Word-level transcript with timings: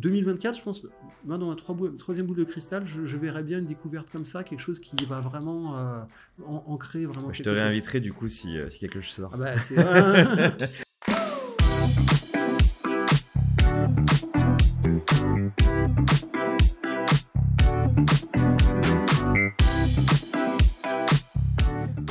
2024, 0.00 0.58
je 0.58 0.62
pense, 0.62 0.86
moi, 1.24 1.38
dans 1.38 1.48
ma 1.48 1.56
troisième 1.56 2.26
boule 2.26 2.38
de 2.38 2.44
cristal, 2.44 2.86
je, 2.86 3.16
verrais 3.16 3.42
bien 3.42 3.58
une 3.58 3.66
découverte 3.66 4.10
comme 4.10 4.24
ça, 4.24 4.44
quelque 4.44 4.60
chose 4.60 4.80
qui 4.80 5.04
va 5.04 5.20
vraiment 5.20 5.76
euh, 5.76 6.00
ancrer 6.46 7.04
vraiment. 7.06 7.32
Je 7.32 7.42
te 7.42 7.50
réinviterai 7.50 8.00
du 8.00 8.12
coup 8.12 8.28
si, 8.28 8.56
si 8.68 8.78
quelque 8.78 9.00
chose 9.00 9.14
sort. 9.14 9.30
Ah 9.34 9.36
bah, 9.36 9.54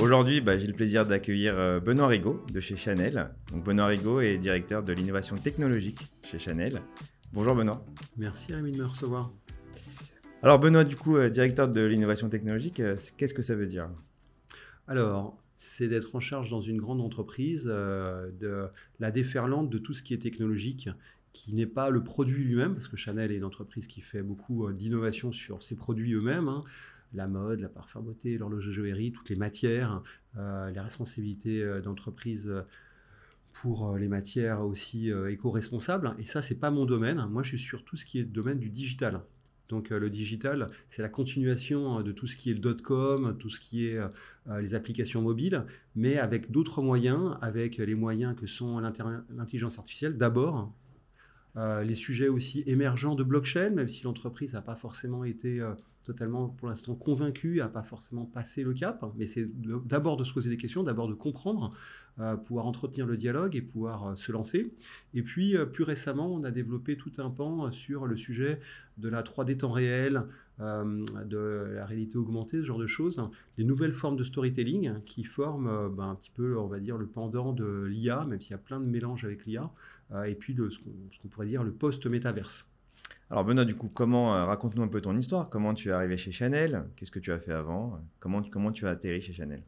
Aujourd'hui, 0.10 0.42
bah, 0.42 0.58
j'ai 0.58 0.66
le 0.66 0.74
plaisir 0.74 1.06
d'accueillir 1.06 1.54
euh, 1.56 1.80
Benoît 1.80 2.08
Rigaud 2.08 2.44
de 2.52 2.60
chez 2.60 2.76
Chanel. 2.76 3.30
Donc, 3.52 3.64
Benoît 3.64 3.86
Rigaud 3.86 4.22
est 4.22 4.38
directeur 4.38 4.82
de 4.82 4.92
l'innovation 4.92 5.36
technologique 5.36 6.00
chez 6.24 6.40
Chanel. 6.40 6.82
Bonjour 7.34 7.56
Benoît. 7.56 7.86
Merci 8.18 8.54
Rémi 8.54 8.72
de 8.72 8.78
me 8.78 8.86
recevoir. 8.86 9.32
Alors 10.42 10.60
Benoît, 10.60 10.84
du 10.84 10.96
coup, 10.96 11.18
euh, 11.18 11.30
directeur 11.30 11.68
de 11.68 11.82
l'innovation 11.82 12.30
technologique, 12.30 12.80
euh, 12.80 12.98
qu'est-ce 13.18 13.34
que 13.34 13.42
ça 13.42 13.56
veut 13.56 13.68
dire? 13.68 13.90
Alors, 14.88 15.38
c'est 15.58 15.88
d'être 15.88 16.16
en 16.16 16.20
charge 16.20 16.50
dans 16.50 16.62
une 16.62 16.78
grande 16.78 17.02
entreprise 17.02 17.66
de 17.66 18.68
la 19.00 19.12
déferlante 19.12 19.70
de 19.70 19.78
tout 19.78 19.94
ce 19.94 20.02
qui 20.02 20.14
est 20.14 20.22
technologique, 20.22 20.90
qui 21.34 21.54
n'est 21.54 21.68
pas 21.68 21.90
le 21.90 22.04
produit 22.04 22.44
lui-même, 22.44 22.74
parce 22.74 22.88
que 22.88 22.98
Chanel 22.98 23.32
est 23.32 23.38
une 23.38 23.44
entreprise 23.44 23.86
qui 23.86 24.02
fait 24.02 24.24
beaucoup 24.24 24.72
d'innovation 24.72 25.32
sur 25.32 25.62
ses 25.62 25.76
produits 25.76 26.14
eux-mêmes. 26.14 26.48
Hein 26.48 26.64
la 27.14 27.28
mode, 27.28 27.60
la 27.60 27.70
parfum 27.70 28.02
beauté, 28.02 28.38
l'horlogerie, 28.38 29.12
toutes 29.12 29.30
les 29.30 29.36
matières, 29.36 30.02
euh, 30.38 30.70
les 30.72 30.80
responsabilités 30.80 31.62
euh, 31.62 31.82
d'entreprise 31.82 32.48
euh, 32.48 32.62
pour 33.54 33.98
les 33.98 34.08
matières 34.08 34.62
aussi 34.62 35.12
éco-responsables. 35.30 36.16
Et 36.20 36.24
ça, 36.24 36.42
c'est 36.42 36.60
pas 36.60 36.72
mon 36.72 36.86
domaine. 36.86 37.26
Moi, 37.30 37.44
je 37.44 37.50
suis 37.50 37.60
sur 37.60 37.84
tout 37.84 37.98
ce 37.98 38.06
qui 38.06 38.20
est 38.20 38.24
le 38.24 38.30
domaine 38.30 38.60
du 38.60 38.70
digital. 38.70 39.22
Donc 39.68 39.90
le 39.92 40.10
digital, 40.10 40.68
c'est 40.88 41.04
la 41.04 41.10
continuation 41.10 42.02
de 42.02 42.12
tout 42.12 42.26
ce 42.26 42.36
qui 42.36 42.50
est 42.50 42.54
le 42.54 42.60
dot-com, 42.60 43.38
tout 43.38 43.50
ce 43.50 43.60
qui 43.60 43.86
est 43.86 44.00
les 44.60 44.74
applications 44.74 45.22
mobiles, 45.22 45.64
mais 45.96 46.18
avec 46.18 46.50
d'autres 46.50 46.82
moyens, 46.82 47.38
avec 47.42 47.78
les 47.78 47.94
moyens 47.94 48.36
que 48.36 48.48
sont 48.48 48.80
l'intelligence 48.80 49.78
artificielle 49.78 50.18
d'abord, 50.18 50.74
les 51.56 51.94
sujets 51.94 52.30
aussi 52.30 52.64
émergents 52.66 53.14
de 53.14 53.24
blockchain, 53.24 53.70
même 53.70 53.90
si 53.90 54.06
l'entreprise 54.06 54.54
n'a 54.54 54.64
pas 54.64 54.76
forcément 54.76 55.24
été 55.24 55.64
totalement 56.06 56.50
pour 56.50 56.68
l'instant 56.68 56.96
convaincu, 56.96 57.62
à 57.62 57.68
pas 57.68 57.84
forcément 57.84 58.26
passer 58.26 58.64
le 58.64 58.74
cap, 58.74 59.06
mais 59.16 59.28
c'est 59.28 59.48
d'abord 59.86 60.18
de 60.18 60.24
se 60.24 60.34
poser 60.34 60.50
des 60.50 60.58
questions, 60.58 60.84
d'abord 60.84 61.08
de 61.08 61.14
comprendre, 61.14 61.74
euh, 62.20 62.36
pouvoir 62.36 62.66
entretenir 62.66 63.06
le 63.06 63.16
dialogue 63.16 63.56
et 63.56 63.62
pouvoir 63.62 64.08
euh, 64.08 64.16
se 64.16 64.32
lancer. 64.32 64.74
Et 65.14 65.22
puis, 65.24 65.56
euh, 65.56 65.66
plus 65.66 65.84
récemment, 65.84 66.34
on 66.34 66.44
a 66.44 66.52
développé 66.52 66.98
tout 66.98 67.12
un 67.20 67.30
pan 67.30 67.72
sur 67.72 68.08
le 68.08 68.18
sujet 68.18 68.60
de 68.98 69.08
la 69.08 69.24
3D 69.24 69.58
temps 69.58 69.72
réel, 69.72 70.26
de 70.60 71.72
la 71.76 71.86
réalité 71.86 72.18
augmentée, 72.18 72.58
ce 72.58 72.64
genre 72.64 72.80
de 72.80 72.88
choses, 72.88 73.24
les 73.58 73.64
nouvelles 73.64 73.94
formes 73.94 74.18
de 74.18 74.26
storytelling 74.26 75.02
qui 75.06 75.24
forment 75.24 75.88
ben, 75.96 76.10
un 76.10 76.16
petit 76.16 76.32
peu, 76.32 76.58
on 76.58 76.68
va 76.68 76.82
dire, 76.82 76.98
le 76.98 77.08
pendant 77.08 77.54
de 77.54 77.86
l'IA, 77.86 78.26
même 78.26 78.42
s'il 78.42 78.52
y 78.52 78.56
a 78.56 78.58
plein 78.58 78.82
de 78.82 78.86
mélanges 78.86 79.24
avec 79.24 79.46
l'IA, 79.46 79.72
et 80.26 80.36
puis 80.36 80.56
de, 80.56 80.70
ce 80.70 80.80
qu'on 80.80 81.30
pourrait 81.30 81.48
dire 81.48 81.64
le 81.64 81.72
post-métaverse. 81.72 82.68
Alors 83.32 83.46
Benoît, 83.46 83.66
du 83.66 83.76
coup, 83.76 83.92
comment 83.94 84.36
euh, 84.36 84.46
raconte-nous 84.46 84.82
un 84.82 84.88
peu 84.88 85.02
ton 85.02 85.16
histoire 85.16 85.50
Comment 85.50 85.76
tu 85.76 85.90
es 85.90 85.92
arrivé 85.92 86.18
chez 86.18 86.32
Chanel? 86.32 86.86
Qu'est-ce 86.96 87.12
que 87.12 87.20
tu 87.20 87.32
as 87.32 87.38
fait 87.38 87.52
avant? 87.52 88.02
Comment, 88.20 88.42
comment 88.42 88.72
tu 88.72 88.88
as 88.88 88.90
atterri 88.90 89.22
chez 89.22 89.34
Chanel? 89.34 89.62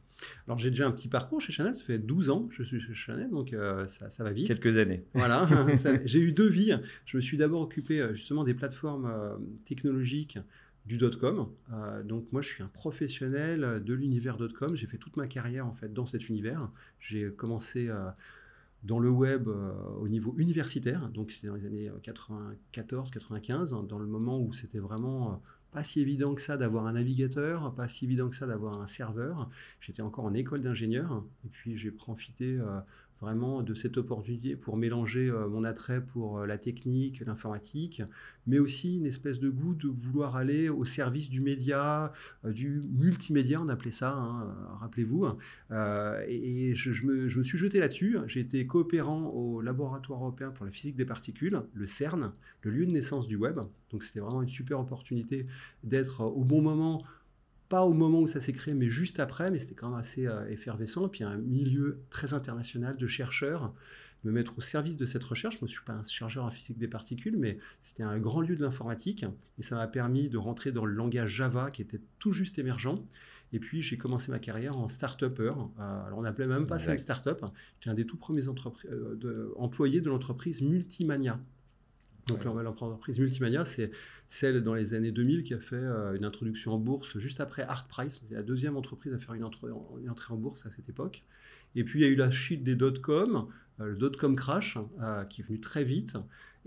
Alors 0.48 0.58
j'ai 0.58 0.72
déjà 0.72 0.88
un 0.88 0.92
petit 0.92 1.08
parcours 1.08 1.42
chez 1.42 1.52
Chanel, 1.52 1.76
ça 1.76 1.84
fait 1.84 2.00
12 2.00 2.30
ans 2.30 2.44
que 2.44 2.56
je 2.56 2.64
suis 2.64 2.80
chez 2.80 2.94
Chanel, 2.94 3.30
donc 3.30 3.54
euh, 3.54 3.86
ça, 3.88 4.24
va 4.24 4.34
vite. 4.34 4.48
Quelques 4.48 4.78
années. 4.78 5.04
Voilà, 5.14 5.48
j'ai 6.06 6.20
eu 6.20 6.32
deux 6.32 6.50
vies. 6.50 6.76
Je 7.06 7.18
me 7.18 7.22
suis 7.22 7.38
d'abord 7.38 7.62
occupé 7.62 8.02
euh, 8.02 8.14
justement 8.16 8.44
des 8.44 8.56
plateformes 8.56 9.12
technologiques 9.66 10.40
du 10.88 10.98
dot-com. 10.98 11.48
donc 12.06 12.32
moi 12.32 12.42
je 12.42 12.50
suis 12.50 12.64
un 12.64 12.68
professionnel 12.68 13.84
de 13.86 13.94
l'univers 13.94 14.38
dot-com. 14.38 14.76
J'ai 14.76 14.88
fait 14.88 14.98
toute 14.98 15.16
ma 15.16 15.28
carrière 15.28 15.68
en 15.68 15.76
fait 15.76 15.94
dans 15.94 16.08
cet 16.08 16.30
univers. 16.30 16.68
J'ai 17.00 17.30
commencé 17.30 17.92
dans 18.84 19.00
le 19.00 19.10
web 19.10 19.48
euh, 19.48 19.74
au 20.00 20.08
niveau 20.08 20.34
universitaire, 20.38 21.10
donc 21.10 21.32
c'était 21.32 21.48
dans 21.48 21.56
les 21.56 21.66
années 21.66 21.92
94-95, 22.04 23.74
hein, 23.74 23.84
dans 23.84 24.00
le 24.00 24.08
moment 24.08 24.40
où 24.40 24.54
c'était 24.54 24.80
vraiment 24.80 25.34
euh, 25.34 25.36
pas 25.72 25.84
si 25.84 26.02
évident 26.02 26.34
que 26.34 26.42
ça 26.42 26.58
d'avoir 26.58 26.88
un 26.88 26.94
navigateur, 26.94 27.74
pas 27.76 27.88
si 27.88 28.06
évident 28.06 28.30
que 28.30 28.36
ça 28.36 28.48
d'avoir 28.48 28.82
un 28.82 28.88
serveur. 28.88 29.50
J'étais 29.80 30.02
encore 30.02 30.26
en 30.26 30.34
école 30.34 30.62
d'ingénieur, 30.62 31.24
et 31.46 31.50
puis 31.50 31.78
j'ai 31.78 31.92
profité 31.92 32.58
euh, 32.58 32.80
vraiment 33.22 33.62
de 33.62 33.76
cette 33.76 33.98
opportunité 33.98 34.56
pour 34.56 34.78
mélanger 34.78 35.30
euh, 35.30 35.48
mon 35.48 35.64
attrait 35.64 36.04
pour 36.04 36.40
euh, 36.40 36.48
la 36.48 36.58
technique, 36.58 37.22
l'informatique, 37.22 38.02
mais 38.48 38.58
aussi 38.58 38.98
une 38.98 39.06
espèce 39.06 39.40
de 39.40 39.50
goût 39.50 39.76
de 39.76 39.88
vouloir 39.88 40.36
aller 40.36 40.70
au 40.70 40.84
service 40.86 41.30
du 41.30 41.40
média, 41.40 42.12
euh, 42.46 42.52
du 42.52 42.82
multimédia, 42.92 43.62
on 43.62 43.70
appelait 43.70 43.92
ça, 43.92 44.14
hein, 44.14 44.54
rappelez-vous. 44.80 45.28
et 46.28 46.74
je, 46.74 47.06
me, 47.06 47.28
je, 47.28 47.38
me, 47.38 47.44
suis 47.44 47.58
jeté 47.58 47.80
là-dessus. 47.80 48.18
J'ai 48.26 48.40
été 48.40 48.66
coopérant 48.66 49.28
au 49.28 49.62
Laboratoire 49.62 50.20
européen 50.22 50.50
pour 50.50 50.66
la 50.66 50.72
physique 50.72 50.96
des 50.96 51.06
particules, 51.06 51.62
le 51.74 51.86
CERN, 51.86 52.34
le 52.64 52.72
lieu 52.72 52.86
de 52.86 52.92
naissance 52.92 53.28
du 53.28 53.36
web. 53.36 53.60
Donc 53.92 54.04
c'était 54.04 54.20
vraiment 54.20 54.42
une 54.42 54.50
super 54.50 54.80
opportunité 54.80 55.46
d'être 55.84 56.22
au 56.22 56.44
bon 56.44 56.62
moment 56.62 57.04
pas 57.72 57.86
au 57.86 57.94
moment 57.94 58.20
où 58.20 58.28
ça 58.28 58.42
s'est 58.42 58.52
créé, 58.52 58.74
mais 58.74 58.90
juste 58.90 59.22
après, 59.22 59.50
mais 59.50 59.58
c'était 59.58 59.76
quand 59.76 59.92
même 59.92 59.98
assez 59.98 60.28
euh, 60.28 60.46
effervescent. 60.50 61.06
Et 61.06 61.10
puis 61.10 61.24
un 61.24 61.38
milieu 61.38 62.02
très 62.10 62.34
international 62.34 62.98
de 62.98 63.08
chercheurs, 63.08 63.74
me 64.26 64.32
mettre 64.32 64.58
au 64.58 64.62
service 64.62 64.98
de 64.98 65.06
cette 65.06 65.24
recherche. 65.24 65.62
Moi, 65.62 65.68
je 65.68 65.72
ne 65.72 65.78
suis 65.78 65.86
pas 65.86 65.94
un 65.94 66.04
chercheur 66.04 66.44
en 66.44 66.52
physique 66.52 66.78
des 66.78 66.90
particules, 66.90 67.38
mais 67.38 67.60
c'était 67.80 68.04
un 68.04 68.20
grand 68.20 68.42
lieu 68.42 68.58
de 68.58 68.62
l'informatique. 68.62 69.26
Et 69.58 69.64
ça 69.64 69.76
m'a 69.76 69.88
permis 69.88 70.28
de 70.28 70.38
rentrer 70.38 70.74
dans 70.74 70.84
le 70.84 70.94
langage 70.94 71.32
Java 71.32 71.72
qui 71.72 71.82
était 71.82 72.02
tout 72.20 72.34
juste 72.34 72.60
émergent. 72.60 73.02
Et 73.54 73.60
puis, 73.60 73.82
j'ai 73.82 73.98
commencé 73.98 74.32
ma 74.32 74.40
carrière 74.40 74.78
en 74.78 74.90
start-upper. 74.90 75.54
Euh, 75.80 76.06
alors, 76.06 76.20
on 76.20 76.24
n'appelait 76.24 76.48
même 76.48 76.68
pas 76.68 76.78
ça 76.78 76.92
une 76.92 76.98
start-up. 76.98 77.46
J'étais 77.80 77.90
un 77.90 77.96
des 77.96 78.06
tout 78.06 78.18
premiers 78.18 78.44
euh, 78.50 79.54
employés 79.56 80.02
de 80.02 80.10
l'entreprise 80.10 80.62
Multimania. 80.62 81.40
Donc 82.28 82.44
l'entreprise 82.44 83.20
Multimania, 83.20 83.66
c'est 83.66 83.92
celle 84.28 84.64
dans 84.64 84.74
les 84.74 84.94
années 84.94 85.12
2000 85.12 85.44
qui 85.44 85.54
a 85.54 85.60
fait 85.60 85.76
euh, 85.76 86.16
une 86.16 86.24
introduction 86.24 86.74
en 86.74 86.78
bourse 86.78 87.18
juste 87.18 87.42
après 87.42 87.64
Art 87.64 87.88
Price. 87.88 88.24
La 88.30 88.44
deuxième 88.44 88.78
entreprise 88.78 89.14
à 89.14 89.18
faire 89.18 89.34
une, 89.34 89.44
entrée 89.44 89.68
en 89.70 90.38
bourse 90.38 90.66
à 90.66 90.72
cette 90.72 90.88
époque. 90.88 91.24
Et 91.76 91.84
puis 91.84 92.00
il 92.00 92.04
y 92.04 92.06
a 92.06 92.10
eu 92.10 92.16
la 92.16 92.32
chute 92.32 92.64
des 92.64 92.76
dot-com, 92.76 93.48
euh, 93.80 93.88
le 93.88 93.96
dot-com 93.96 94.36
crash, 94.36 94.78
euh, 95.02 95.24
qui 95.26 95.42
est 95.42 95.44
venu 95.44 95.60
très 95.60 95.84
vite. 95.84 96.18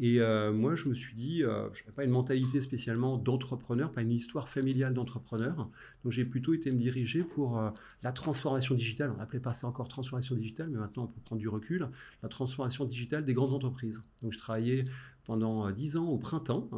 Et 0.01 0.19
moi, 0.53 0.75
je 0.75 0.89
me 0.89 0.95
suis 0.95 1.15
dit, 1.15 1.43
je 1.43 1.47
n'avais 1.47 1.93
pas 1.95 2.03
une 2.03 2.11
mentalité 2.11 2.61
spécialement 2.61 3.17
d'entrepreneur, 3.17 3.93
pas 3.93 4.03
une 4.03 4.11
histoire 4.11 4.49
familiale 4.49 4.93
d'entrepreneur. 4.93 5.71
Donc 6.03 6.11
j'ai 6.11 6.25
plutôt 6.25 6.53
été 6.53 6.73
me 6.73 6.77
diriger 6.77 7.23
pour 7.23 7.63
la 8.03 8.11
transformation 8.11 8.75
digitale. 8.75 9.13
On 9.15 9.19
n'appelait 9.19 9.39
pas 9.39 9.53
ça 9.53 9.69
encore 9.69 9.87
transformation 9.87 10.35
digitale, 10.35 10.69
mais 10.69 10.79
maintenant 10.79 11.05
on 11.05 11.07
peut 11.07 11.21
prendre 11.25 11.39
du 11.39 11.47
recul. 11.47 11.89
La 12.25 12.29
transformation 12.29 12.85
digitale 12.87 13.25
des 13.25 13.35
grandes 13.35 13.55
entreprises. 13.55 14.03
Donc 14.21 14.33
je 14.33 14.39
travaillais 14.39 14.87
pendant 15.25 15.71
10 15.71 15.97
ans 15.97 16.07
au 16.07 16.19
printemps 16.19 16.69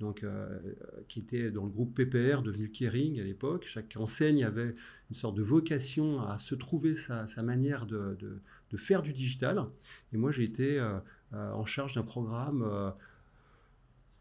donc, 0.00 0.24
euh, 0.24 0.58
qui 1.08 1.18
était 1.18 1.50
dans 1.50 1.64
le 1.64 1.70
groupe 1.70 1.94
PPR 1.94 2.42
devenu 2.42 2.70
Kering 2.70 3.20
à 3.20 3.24
l'époque. 3.24 3.64
Chaque 3.66 3.94
enseigne 3.96 4.42
avait 4.44 4.74
une 5.10 5.14
sorte 5.14 5.34
de 5.36 5.42
vocation 5.42 6.22
à 6.22 6.38
se 6.38 6.54
trouver 6.54 6.94
sa, 6.94 7.26
manière 7.42 7.86
de, 7.86 8.16
faire 8.76 9.02
du 9.02 9.12
digital. 9.12 9.66
Et 10.12 10.16
moi, 10.16 10.32
j'ai 10.32 10.44
été 10.44 10.78
euh, 10.78 10.98
euh, 11.34 11.52
en 11.52 11.66
charge 11.66 11.94
d'un 11.94 12.02
programme 12.02 12.64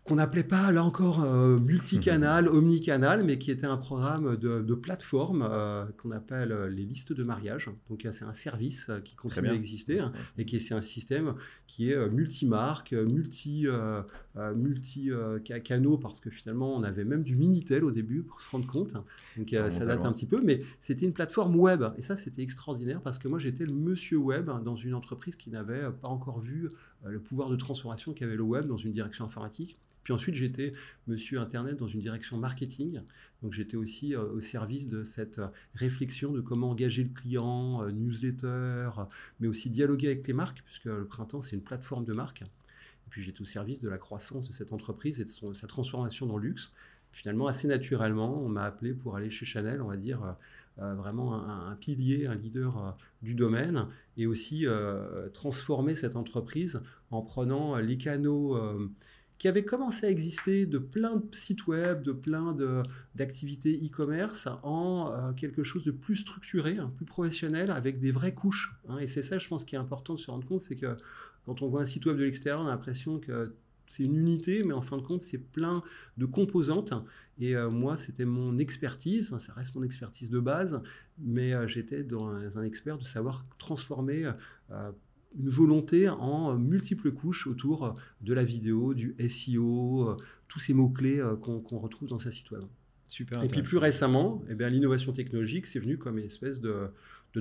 qu'on 0.03 0.15
n'appelait 0.15 0.43
pas 0.43 0.71
là 0.71 0.83
encore 0.83 1.23
euh, 1.23 1.59
multicanal, 1.59 2.47
omnicanal, 2.49 3.23
mais 3.23 3.37
qui 3.37 3.51
était 3.51 3.67
un 3.67 3.77
programme 3.77 4.37
de, 4.37 4.73
plateforme 4.73 5.47
euh, 5.49 5.85
qu'on 5.97 6.11
appelle 6.11 6.51
euh, 6.51 6.69
les 6.69 6.83
listes 6.83 7.13
de 7.13 7.23
mariage. 7.23 7.69
Donc 7.89 8.07
c'est 8.11 8.25
un 8.25 8.33
service 8.33 8.89
qui 9.03 9.15
continue 9.15 9.49
à 9.49 9.53
exister 9.53 9.99
hein, 9.99 10.13
et 10.37 10.45
qui 10.45 10.55
est 10.55 10.71
un 10.71 10.81
système 10.81 11.35
qui 11.67 11.91
est 11.91 12.09
multimarque, 12.09 12.93
multi, 12.93 13.67
multi 14.55 15.09
canaux 15.63 15.97
parce 15.97 16.19
que 16.19 16.29
finalement 16.29 16.75
on 16.75 16.83
avait 16.83 17.05
même 17.05 17.23
du 17.23 17.35
minitel 17.35 17.83
au 17.83 17.91
début 17.91 18.23
pour 18.23 18.41
se 18.41 18.49
rendre 18.49 18.67
compte. 18.67 18.93
Donc 19.37 19.49
ça 19.69 19.85
date 19.85 20.05
un 20.05 20.11
petit 20.11 20.25
peu, 20.25 20.41
mais 20.41 20.61
c'était 20.79 21.05
une 21.05 21.13
plateforme 21.13 21.55
web 21.55 21.83
et 21.97 22.01
ça 22.01 22.15
c'était 22.15 22.41
extraordinaire 22.41 23.01
parce 23.01 23.19
que 23.19 23.27
moi 23.27 23.39
j'étais 23.39 23.65
le 23.65 23.73
monsieur 23.73 24.17
web 24.17 24.49
dans 24.63 24.75
une 24.75 24.93
entreprise 24.93 25.35
qui 25.35 25.49
n'avait 25.49 25.91
pas 26.01 26.07
encore 26.07 26.39
vu 26.39 26.69
le 27.05 27.19
pouvoir 27.19 27.49
de 27.49 27.55
transformation 27.55 28.13
qu'avait 28.13 28.35
le 28.35 28.43
web 28.43 28.67
dans 28.67 28.77
une 28.77 28.91
direction 28.91 29.25
informatique. 29.25 29.77
Puis 30.03 30.13
ensuite, 30.13 30.35
j'étais 30.35 30.73
monsieur 31.07 31.39
Internet 31.39 31.77
dans 31.77 31.87
une 31.87 31.99
direction 31.99 32.37
marketing. 32.37 33.01
Donc 33.43 33.53
j'étais 33.53 33.77
aussi 33.77 34.15
euh, 34.15 34.23
au 34.23 34.39
service 34.39 34.87
de 34.87 35.03
cette 35.03 35.39
euh, 35.39 35.47
réflexion 35.75 36.31
de 36.31 36.41
comment 36.41 36.71
engager 36.71 37.03
le 37.03 37.09
client, 37.09 37.83
euh, 37.83 37.91
newsletter, 37.91 38.89
mais 39.39 39.47
aussi 39.47 39.69
dialoguer 39.69 40.07
avec 40.07 40.27
les 40.27 40.33
marques, 40.33 40.61
puisque 40.65 40.85
le 40.85 41.05
printemps, 41.05 41.41
c'est 41.41 41.55
une 41.55 41.61
plateforme 41.61 42.05
de 42.05 42.13
marque. 42.13 42.43
Puis 43.09 43.21
j'étais 43.21 43.41
au 43.41 43.45
service 43.45 43.79
de 43.81 43.89
la 43.89 43.97
croissance 43.97 44.47
de 44.47 44.53
cette 44.53 44.73
entreprise 44.73 45.19
et 45.19 45.25
de 45.25 45.53
sa 45.53 45.67
transformation 45.67 46.25
dans 46.25 46.37
le 46.37 46.47
luxe. 46.47 46.71
Finalement, 47.11 47.47
assez 47.47 47.67
naturellement, 47.67 48.39
on 48.41 48.49
m'a 48.49 48.63
appelé 48.63 48.93
pour 48.93 49.15
aller 49.15 49.31
chez 49.31 49.45
Chanel, 49.45 49.81
on 49.81 49.87
va 49.87 49.97
dire, 49.97 50.35
vraiment 50.77 51.43
un, 51.43 51.75
pilier, 51.75 52.27
un 52.27 52.35
leader 52.35 52.95
du 53.23 53.33
domaine, 53.33 53.87
et 54.15 54.27
aussi 54.27 54.67
transformer 55.33 55.95
cette 55.95 56.15
entreprise 56.15 56.81
en 57.09 57.23
prenant 57.23 57.77
les 57.77 57.97
canaux 57.97 58.55
qui 59.39 59.47
avait 59.47 59.63
commencé 59.63 60.05
à 60.05 60.11
exister 60.11 60.65
de 60.65 60.77
plein 60.77 61.15
de 61.15 61.25
sites 61.33 61.65
web, 61.65 62.03
de 62.03 62.11
plein 62.11 62.55
d'activités 63.15 63.73
e-commerce 63.73 64.49
en 64.63 65.11
euh, 65.11 65.31
quelque 65.31 65.63
chose 65.63 65.85
de 65.85 65.91
plus 65.91 66.17
structuré, 66.17 66.77
hein, 66.77 66.91
plus 66.97 67.05
professionnel, 67.05 67.71
avec 67.71 68.01
des 68.01 68.11
vraies 68.11 68.33
couches. 68.33 68.75
Hein. 68.89 68.99
Et 68.99 69.07
c'est 69.07 69.23
ça, 69.23 69.39
je 69.39 69.47
pense, 69.47 69.63
qui 69.63 69.75
est 69.75 69.79
important 69.79 70.13
de 70.13 70.19
se 70.19 70.29
rendre 70.29 70.45
compte, 70.45 70.59
c'est 70.59 70.75
que 70.75 70.97
quand 71.45 71.61
on 71.61 71.67
voit 71.67 71.81
un 71.81 71.85
site 71.85 72.05
web 72.05 72.17
de 72.17 72.23
l'extérieur, 72.23 72.61
on 72.61 72.67
a 72.67 72.71
l'impression 72.71 73.19
que 73.19 73.53
c'est 73.89 74.03
une 74.03 74.15
unité, 74.15 74.63
mais 74.63 74.73
en 74.73 74.81
fin 74.81 74.97
de 74.97 75.01
compte, 75.01 75.21
c'est 75.21 75.39
plein 75.39 75.83
de 76.17 76.25
composantes. 76.25 76.93
Et 77.39 77.55
euh, 77.55 77.69
moi, 77.69 77.97
c'était 77.97 78.25
mon 78.25 78.57
expertise, 78.59 79.35
ça 79.37 79.53
reste 79.53 79.75
mon 79.75 79.83
expertise 79.83 80.29
de 80.29 80.39
base, 80.39 80.81
mais 81.17 81.53
euh, 81.53 81.67
j'étais 81.67 82.03
dans 82.03 82.29
un 82.57 82.63
expert 82.63 82.97
de 82.97 83.03
savoir 83.03 83.45
transformer 83.57 84.31
euh, 84.71 84.91
une 85.37 85.49
volonté 85.49 86.07
en 86.07 86.55
multiples 86.55 87.11
couches 87.11 87.47
autour 87.47 87.95
de 88.21 88.33
la 88.33 88.43
vidéo, 88.43 88.93
du 88.93 89.15
SEO, 89.27 90.17
tous 90.47 90.59
ces 90.59 90.73
mots-clés 90.73 91.23
qu'on 91.41 91.79
retrouve 91.79 92.09
dans 92.09 92.19
sa 92.19 92.31
site 92.31 92.49
web. 92.51 92.63
Super. 93.07 93.43
Et 93.43 93.47
puis 93.47 93.63
plus 93.63 93.77
récemment, 93.77 94.43
eh 94.49 94.69
l'innovation 94.69 95.13
technologique, 95.13 95.65
c'est 95.65 95.79
venu 95.79 95.97
comme 95.97 96.17
une 96.17 96.25
espèce 96.25 96.61
de, 96.61 96.91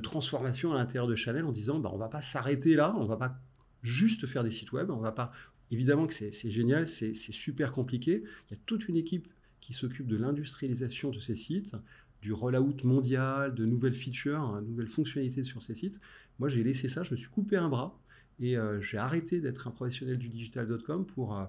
transformation 0.03 0.73
à 0.73 0.77
l'intérieur 0.77 1.07
de 1.07 1.15
Chanel 1.15 1.45
en 1.45 1.53
disant 1.53 1.79
bah, 1.79 1.91
on 1.93 1.97
ne 1.97 2.01
va 2.01 2.09
pas 2.09 2.23
s'arrêter 2.23 2.75
là, 2.75 2.95
on 2.97 3.05
ne 3.05 3.09
va 3.09 3.17
pas 3.17 3.41
juste 3.83 4.27
faire 4.27 4.45
des 4.45 4.51
sites 4.51 4.73
web, 4.73 4.91
on 4.91 4.99
va 4.99 5.13
pas 5.13 5.33
Évidemment 5.71 6.07
que 6.07 6.15
c'est 6.15 6.51
génial, 6.51 6.89
c'est 6.89 7.15
super 7.15 7.73
compliqué. 7.73 8.23
Il 8.49 8.55
y 8.55 8.57
a 8.57 8.61
toute 8.65 8.89
une 8.89 8.97
équipe 8.97 9.29
qui 9.61 9.75
s'occupe 9.75 10.07
de 10.07 10.17
l'industrialisation 10.17 11.11
de 11.11 11.19
ces 11.19 11.35
sites, 11.35 11.77
du 12.23 12.33
rollout 12.33 12.85
mondial, 12.85 13.55
de 13.55 13.67
nouvelles 13.67 13.95
features, 13.95 14.41
de 14.41 14.59
hein, 14.59 14.63
nouvelles 14.63 14.89
fonctionnalités 14.89 15.45
sur 15.45 15.63
ces 15.63 15.75
sites. 15.75 16.01
Moi, 16.39 16.49
j'ai 16.49 16.65
laissé 16.65 16.89
ça, 16.89 17.03
je 17.03 17.13
me 17.13 17.17
suis 17.17 17.29
coupé 17.29 17.57
un 17.57 17.69
bras 17.69 17.99
et 18.41 18.57
euh, 18.57 18.81
j'ai 18.81 18.97
arrêté 18.97 19.41
d'être 19.41 19.69
un 19.69 19.71
professionnel 19.71 20.17
du 20.17 20.29
digital.com 20.29 21.05
pour 21.05 21.37
euh, 21.37 21.45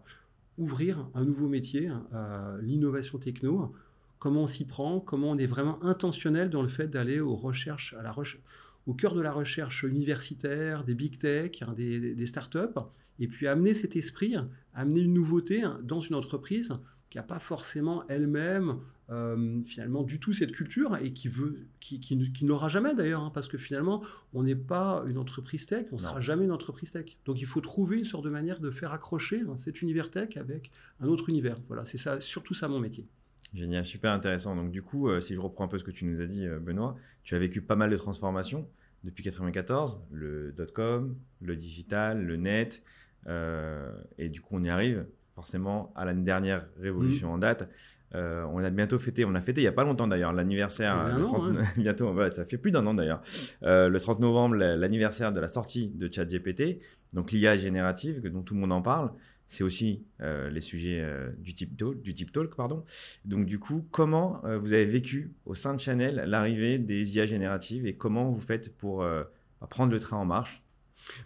ouvrir 0.58 1.08
un 1.14 1.24
nouveau 1.24 1.48
métier, 1.48 1.88
hein, 1.88 2.06
euh, 2.14 2.62
l'innovation 2.62 3.20
techno. 3.20 3.74
Comment 4.20 4.44
on 4.44 4.48
s'y 4.48 4.66
prend, 4.66 5.00
comment 5.00 5.30
on 5.30 5.38
est 5.38 5.48
vraiment 5.48 5.81
intentionnel 5.84 6.50
dans 6.50 6.62
le 6.62 6.68
fait 6.68 6.88
d'aller 6.88 7.22
aux 7.22 7.36
recherches, 7.36 7.94
à 7.94 8.02
la 8.02 8.12
au 8.89 8.94
cœur 8.95 9.13
de 9.13 9.21
la 9.21 9.31
recherche 9.31 9.83
universitaire, 9.83 10.83
des 10.83 10.95
big 10.95 11.19
tech, 11.19 11.62
hein, 11.62 11.74
des, 11.77 12.15
des 12.15 12.25
startups, 12.25 12.80
et 13.19 13.27
puis 13.27 13.45
amener 13.45 13.75
cet 13.75 13.95
esprit, 13.95 14.36
amener 14.74 15.01
une 15.01 15.13
nouveauté 15.13 15.63
dans 15.83 16.00
une 16.00 16.15
entreprise 16.15 16.71
qui 17.12 17.18
n'a 17.18 17.24
pas 17.24 17.39
forcément 17.39 18.03
elle-même 18.07 18.80
euh, 19.12 19.62
finalement 19.62 20.03
du 20.03 20.19
tout 20.19 20.33
cette 20.33 20.51
culture 20.51 20.97
et 20.97 21.13
qui 21.13 21.27
veut, 21.27 21.68
qui, 21.80 22.00
qui, 22.00 22.45
n'aura 22.45 22.69
jamais 22.69 22.95
d'ailleurs, 22.95 23.21
hein, 23.21 23.31
parce 23.33 23.47
que 23.47 23.57
finalement 23.57 24.03
on 24.33 24.44
n'est 24.44 24.56
pas 24.56 25.03
une 25.07 25.18
entreprise 25.19 25.68
tech, 25.68 25.85
on 25.92 25.95
ne 25.95 26.01
sera 26.01 26.21
jamais 26.21 26.45
une 26.45 26.51
entreprise 26.51 26.92
tech. 26.92 27.18
Donc 27.25 27.42
il 27.42 27.47
faut 27.47 27.62
trouver 27.62 28.00
une 28.00 28.06
sorte 28.06 28.24
de 28.24 28.30
manière 28.30 28.59
de 28.59 28.71
faire 28.71 28.92
accrocher 28.92 29.42
hein, 29.47 29.57
cet 29.57 29.83
univers 29.83 30.09
tech 30.09 30.38
avec 30.38 30.71
un 31.00 31.07
autre 31.07 31.30
univers. 31.30 31.57
Voilà, 31.68 31.85
c'est 31.85 31.97
ça, 31.97 32.21
surtout 32.21 32.56
ça 32.56 32.68
mon 32.68 32.80
métier. 32.80 33.07
Génial, 33.53 33.85
super 33.85 34.12
intéressant. 34.12 34.56
Donc 34.56 34.71
du 34.71 34.83
coup, 34.83 35.09
euh, 35.09 35.21
si 35.21 35.33
je 35.33 35.39
reprends 35.39 35.65
un 35.65 35.68
peu 35.68 35.80
ce 35.80 35.83
que 35.83 35.92
tu 35.92 36.06
nous 36.06 36.21
as 36.21 36.27
dit, 36.27 36.45
euh, 36.45 36.59
Benoît, 36.59 36.95
tu 37.24 37.35
as 37.35 37.39
vécu 37.39 37.62
pas 37.62 37.75
mal 37.75 37.89
de 37.89 37.97
transformations 37.97 38.68
depuis 39.04 39.24
1994, 39.24 40.01
le 40.12 40.51
dot-com, 40.51 41.16
le 41.42 41.56
digital, 41.56 42.24
le 42.24 42.36
net, 42.36 42.84
euh, 43.28 43.92
et 44.18 44.30
du 44.30 44.42
coup, 44.42 44.56
on 44.57 44.63
y 44.63 44.69
arrive 44.69 45.06
forcément 45.36 45.92
à 45.96 46.06
la 46.06 46.13
dernière 46.13 46.66
révolution 46.80 47.30
mm. 47.30 47.34
en 47.34 47.38
date. 47.38 47.69
Euh, 48.16 48.44
on 48.51 48.57
a 48.63 48.69
bientôt 48.72 48.98
fêté, 48.98 49.24
on 49.24 49.36
a 49.36 49.42
fêté 49.42 49.62
il 49.62 49.66
n'y 49.66 49.68
a 49.68 49.72
pas 49.72 49.84
longtemps 49.84 50.07
d'ailleurs, 50.07 50.34
l'anniversaire. 50.34 51.16
bientôt, 51.78 52.30
ça 52.30 52.46
fait 52.46 52.57
plus 52.57 52.72
d'un 52.72 52.86
an 52.88 52.94
d'ailleurs. 52.94 53.22
Euh, 53.63 53.88
le 53.88 54.00
30 54.00 54.19
novembre, 54.19 54.56
l'anniversaire 54.56 55.31
de 55.31 55.40
la 55.40 55.48
sortie 55.48 55.90
de 55.90 56.12
ChatGPT, 56.12 56.80
donc 57.13 57.31
l'IA 57.31 57.56
générative, 57.56 58.22
dont 58.31 58.42
tout 58.42 58.56
le 58.56 58.62
monde 58.62 58.72
en 58.72 58.81
parle. 58.81 59.12
C'est 59.50 59.63
aussi 59.63 60.06
les 60.22 60.62
sujets 60.62 61.04
du, 61.40 61.54
type 61.54 61.75
talk, 61.75 62.01
du 62.01 62.13
talk. 62.13 62.56
Pardon. 62.56 62.86
Donc, 63.25 63.46
du 63.46 63.60
coup, 63.60 63.86
comment 63.92 64.42
vous 64.44 64.74
avez 64.74 64.86
vécu 64.86 65.34
au 65.46 65.56
sein 65.56 65.74
de 65.74 65.80
Chanel 65.80 66.24
l'arrivée 66.28 66.78
des 66.78 67.16
IA 67.16 67.25
génératives 67.25 67.86
et 67.86 67.96
comment 67.96 68.30
vous 68.30 68.40
faites 68.40 68.78
pour 68.78 69.04
prendre 69.69 69.92
le 69.92 70.00
train 70.00 70.18
en 70.18 70.25
marche? 70.25 70.63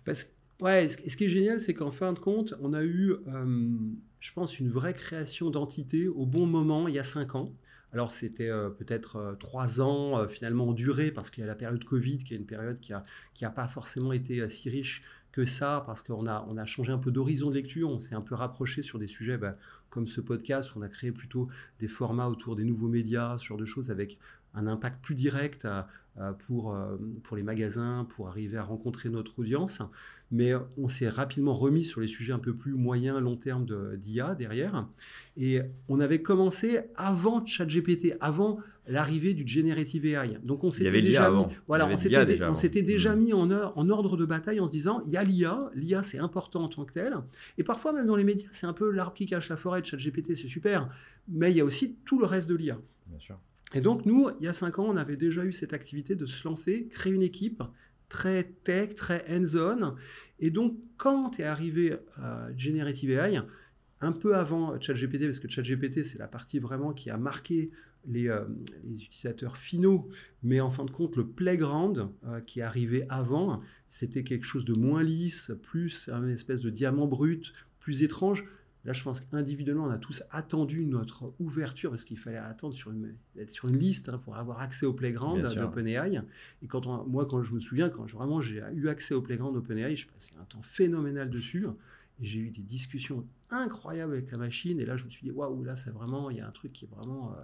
Parce 0.06 0.34
Ouais, 0.64 0.88
ce 0.88 1.18
qui 1.18 1.26
est 1.26 1.30
génial, 1.30 1.60
c'est 1.60 1.74
qu'en 1.74 1.92
fin 1.92 2.14
de 2.14 2.20
compte, 2.20 2.54
on 2.62 2.72
a 2.74 2.84
eu, 2.84 3.16
euh, 3.28 3.70
je 4.22 4.32
pense, 4.32 4.60
une 4.60 4.70
vraie 4.70 4.94
création 4.94 5.50
d'entité 5.50 6.08
au 6.08 6.26
bon 6.26 6.46
moment, 6.46 6.88
il 6.88 6.94
y 6.94 7.00
a 7.00 7.04
cinq 7.04 7.36
ans. 7.36 7.54
Alors, 7.92 8.12
c'était 8.12 8.50
euh, 8.50 8.70
peut-être 8.70 9.18
euh, 9.18 9.36
trois 9.36 9.82
ans 9.82 10.26
finalement 10.30 10.70
en 10.70 10.72
durée, 10.72 11.12
parce 11.12 11.30
qu'il 11.30 11.42
y 11.42 11.44
a 11.44 11.48
la 11.48 11.56
période 11.56 11.84
Covid, 11.84 12.20
qui 12.20 12.34
est 12.34 12.38
une 12.38 12.46
période 12.46 12.80
qui 12.80 12.94
n'a 12.94 13.04
qui 13.34 13.46
pas 13.54 13.68
forcément 13.68 14.14
été 14.14 14.48
si 14.48 14.70
riche 14.70 15.02
que 15.34 15.44
ça, 15.44 15.84
parce 15.86 16.02
qu'on 16.02 16.26
a, 16.28 16.46
on 16.48 16.56
a 16.58 16.66
changé 16.66 16.94
un 16.94 16.98
peu 16.98 17.12
d'horizon 17.12 17.50
de 17.50 17.56
lecture, 17.56 17.90
on 17.90 18.00
s'est 18.00 18.16
un 18.16 18.22
peu 18.22 18.36
rapproché 18.36 18.84
sur 18.84 19.00
des 19.00 19.08
sujets 19.08 19.38
bah, 19.38 19.58
comme 19.90 20.08
ce 20.08 20.22
podcast, 20.22 20.72
on 20.78 20.82
a 20.82 20.88
créé 20.88 21.12
plutôt 21.12 21.50
des 21.82 21.90
formats 21.90 22.30
autour 22.30 22.56
des 22.56 22.64
nouveaux 22.64 22.88
médias, 22.88 23.38
ce 23.38 23.46
genre 23.46 23.58
de 23.58 23.66
choses, 23.66 23.92
avec 23.92 24.18
un 24.54 24.68
impact 24.68 25.04
plus 25.04 25.16
direct 25.16 25.68
pour, 26.40 26.78
pour 27.24 27.36
les 27.36 27.44
magasins, 27.44 28.06
pour 28.16 28.28
arriver 28.28 28.58
à 28.58 28.64
rencontrer 28.64 29.10
notre 29.10 29.40
audience 29.40 29.82
mais 30.34 30.54
on 30.78 30.88
s'est 30.88 31.10
rapidement 31.10 31.54
remis 31.54 31.84
sur 31.84 32.02
les 32.02 32.08
sujets 32.08 32.34
un 32.34 32.40
peu 32.40 32.56
plus 32.56 32.74
moyen, 32.74 33.22
long 33.22 33.36
terme 33.36 33.68
d'IA 33.98 34.34
derrière. 34.34 34.88
Et 35.38 35.62
on 35.88 36.00
avait 36.00 36.24
commencé 36.24 36.80
avant 36.96 37.46
ChatGPT, 37.46 38.16
avant 38.20 38.58
l'arrivée 38.88 39.36
du 39.36 39.48
generative 39.48 40.08
AI. 40.08 40.40
Donc 40.44 40.64
on 40.64 40.72
s'était 40.72 40.90
déjà 40.90 41.30
mis, 41.30 41.46
voilà, 41.68 41.88
on 41.88 41.96
s'était, 41.96 42.44
on 42.46 42.56
s'était 42.56 42.82
déjà 42.82 43.16
mis 43.16 43.32
en, 43.32 43.52
en, 43.52 43.90
ordre 43.92 44.18
de 44.18 44.26
bataille 44.26 44.60
en 44.60 44.66
se 44.66 44.72
disant 44.72 45.02
il 45.06 45.12
y 45.12 45.18
a 45.18 45.24
l'IA, 45.24 45.70
l'IA 45.76 46.02
c'est 46.02 46.18
important 46.18 46.64
en 46.64 46.68
tant 46.68 46.84
que 46.84 46.94
tel. 46.94 47.16
Et 47.60 47.64
parfois 47.64 47.94
même 47.94 48.08
dans 48.08 48.16
les 48.16 48.24
médias 48.24 48.50
c'est 48.54 48.66
un 48.66 48.74
peu 48.74 48.90
l'arbre 48.90 49.14
qui 49.14 49.28
cache 49.28 49.50
la 49.50 49.58
forêt. 49.58 49.84
ChatGPT 49.84 50.36
c'est 50.36 50.48
super, 50.48 50.90
mais 51.28 51.52
il 51.52 51.58
y 51.58 51.62
a 51.62 51.66
aussi 51.66 51.96
tout 52.06 52.18
le 52.18 52.26
reste 52.26 52.50
de 52.50 52.56
l'IA. 52.56 52.80
Et 53.76 53.82
donc 53.82 54.08
nous, 54.08 54.30
il 54.40 54.46
y 54.46 54.48
a 54.48 54.54
cinq 54.54 54.80
ans, 54.80 54.88
on 54.88 54.98
avait 54.98 55.16
déjà 55.16 55.46
eu 55.46 55.54
cette 55.54 55.74
activité 55.74 56.16
de 56.16 56.26
se 56.26 56.48
lancer, 56.48 56.88
créer 56.90 57.14
une 57.14 57.22
équipe 57.22 57.62
très 58.14 58.44
tech, 58.44 58.94
très 58.94 59.26
hands-on, 59.28 59.96
et 60.40 60.50
donc, 60.50 60.78
quand 60.98 61.40
est 61.40 61.44
arrivé 61.44 61.96
à 62.16 62.50
Generative 62.58 63.12
AI, 63.12 63.42
un 64.02 64.12
peu 64.12 64.36
avant 64.36 64.80
ChatGPT, 64.80 65.26
parce 65.26 65.40
que 65.40 65.50
ChatGPT, 65.50 66.04
c'est 66.04 66.20
la 66.20 66.28
partie 66.28 66.60
vraiment 66.60 66.94
qui 66.94 67.10
a 67.10 67.18
marqué 67.18 67.72
les, 68.06 68.28
euh, 68.28 68.44
utilisateurs 68.90 69.58
finaux, 69.58 70.10
mais 70.42 70.60
en 70.60 70.70
fin 70.70 70.86
de 70.86 70.92
compte, 70.92 71.16
le 71.16 71.26
playground 71.26 72.10
euh, 72.26 72.42
qui 72.42 72.60
est 72.60 72.64
arrivé 72.64 73.06
avant, 73.10 73.62
c'était 73.88 74.24
quelque 74.24 74.46
chose 74.46 74.66
de 74.66 74.74
moins 74.74 75.04
lisse, 75.04 75.52
plus 75.62 76.10
une 76.10 76.30
espèce 76.30 76.60
de 76.60 76.70
diamant 76.70 77.08
brut, 77.08 77.54
plus 77.80 78.04
étrange. 78.04 78.44
Là, 78.86 78.92
je 78.92 79.02
pense 79.02 79.22
qu'individuellement, 79.22 79.86
on 79.86 79.92
a 79.92 79.98
tous 79.98 80.24
attendu 80.30 80.86
notre 80.86 81.34
ouverture 81.40 81.92
parce 81.92 82.04
qu'il 82.04 82.18
fallait 82.18 82.38
attendre 82.38 82.74
sur 82.74 82.92
une, 82.92 83.16
être 83.38 83.50
sur 83.50 83.70
une 83.70 83.78
liste 83.78 84.10
hein, 84.10 84.18
pour 84.18 84.36
avoir 84.36 84.60
accès 84.60 84.86
au 84.86 84.92
playground 84.92 85.42
d'OpenAI. 85.42 86.22
Et 86.62 86.68
quand 86.68 86.86
moi, 87.08 87.26
quand 87.26 87.42
je 87.44 87.54
me 87.54 87.62
souviens, 87.62 87.90
quand 87.90 88.10
vraiment 88.12 88.42
j'ai 88.42 88.62
eu 88.74 88.90
accès 88.90 89.14
au 89.14 89.22
playground 89.22 89.56
d'OpenAI, 89.56 89.96
je 89.96 90.08
passais 90.08 90.34
un 90.40 90.44
temps 90.44 90.62
phénoménal 90.64 91.30
dessus. 91.30 91.66
Et 92.20 92.26
j'ai 92.26 92.40
eu 92.40 92.50
des 92.50 92.62
discussions 92.62 93.26
incroyables 93.50 94.14
avec 94.14 94.32
la 94.32 94.38
machine. 94.38 94.80
Et 94.82 94.86
là, 94.86 94.98
je 94.98 95.06
me 95.06 95.10
suis 95.10 95.24
dit, 95.24 95.32
waouh, 95.32 95.64
là, 95.64 95.78
c'est 95.78 95.92
vraiment, 95.92 96.30
il 96.30 96.38
y 96.38 96.42
a 96.42 96.48
un 96.48 96.52
truc 96.52 96.74
qui 96.74 96.86
est 96.86 96.90
vraiment. 96.90 97.32
Euh, 97.32 97.42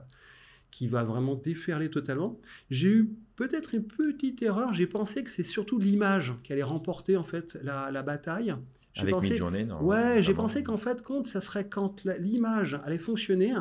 qui 0.71 0.85
va 0.85 1.03
vraiment 1.03 1.33
déferler 1.33 1.89
totalement. 1.89 2.39
J'ai 2.69 2.89
eu 2.89 3.09
peut-être 3.35 3.73
une 3.73 3.85
petite 3.85 4.43
erreur. 4.43 4.71
J'ai 4.71 4.85
pensé 4.85 5.23
que 5.23 5.31
c'est 5.31 5.43
surtout 5.43 5.79
l'image 5.79 6.35
qui 6.43 6.53
allait 6.53 6.61
remporter 6.61 7.17
en 7.17 7.23
fait 7.23 7.57
la, 7.63 7.89
la 7.89 8.03
bataille. 8.03 8.53
Avec 9.03 9.13
pensé, 9.13 9.41
Ouais, 9.81 10.21
j'ai 10.21 10.33
pensé 10.33 10.63
qu'en 10.63 10.77
fait, 10.77 11.01
compte, 11.03 11.27
ça 11.27 11.41
serait 11.41 11.67
quand 11.67 12.03
l'image 12.19 12.79
allait 12.83 12.99
fonctionner 12.99 13.53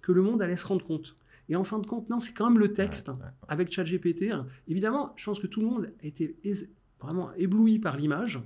que 0.00 0.12
le 0.12 0.22
monde 0.22 0.42
allait 0.42 0.56
se 0.56 0.66
rendre 0.66 0.84
compte. 0.84 1.16
Et 1.48 1.56
en 1.56 1.64
fin 1.64 1.78
de 1.78 1.86
compte, 1.86 2.08
non, 2.08 2.20
c'est 2.20 2.32
quand 2.32 2.50
même 2.50 2.58
le 2.58 2.72
texte 2.72 3.10
avec 3.48 3.70
ChatGPT. 3.70 4.32
Évidemment, 4.68 5.12
je 5.16 5.24
pense 5.24 5.40
que 5.40 5.46
tout 5.46 5.60
le 5.60 5.66
monde 5.66 5.92
était 6.02 6.36
vraiment 7.00 7.32
ébloui 7.34 7.78
par 7.78 7.96
l'image, 7.96 8.40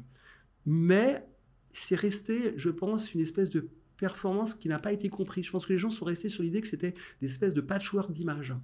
mais 0.66 1.24
c'est 1.72 1.94
resté, 1.94 2.54
je 2.56 2.70
pense, 2.70 3.14
une 3.14 3.20
espèce 3.20 3.50
de 3.50 3.68
performance 3.98 4.54
qui 4.54 4.68
n'a 4.68 4.78
pas 4.78 4.92
été 4.92 5.10
comprise. 5.10 5.44
Je 5.44 5.50
pense 5.50 5.66
que 5.66 5.72
les 5.72 5.78
gens 5.78 5.90
sont 5.90 6.04
restés 6.04 6.28
sur 6.28 6.42
l'idée 6.42 6.60
que 6.60 6.68
c'était 6.68 6.94
des 7.20 7.26
espèces 7.28 7.52
de 7.52 7.60
patchwork 7.60 8.10
d'images. 8.10 8.54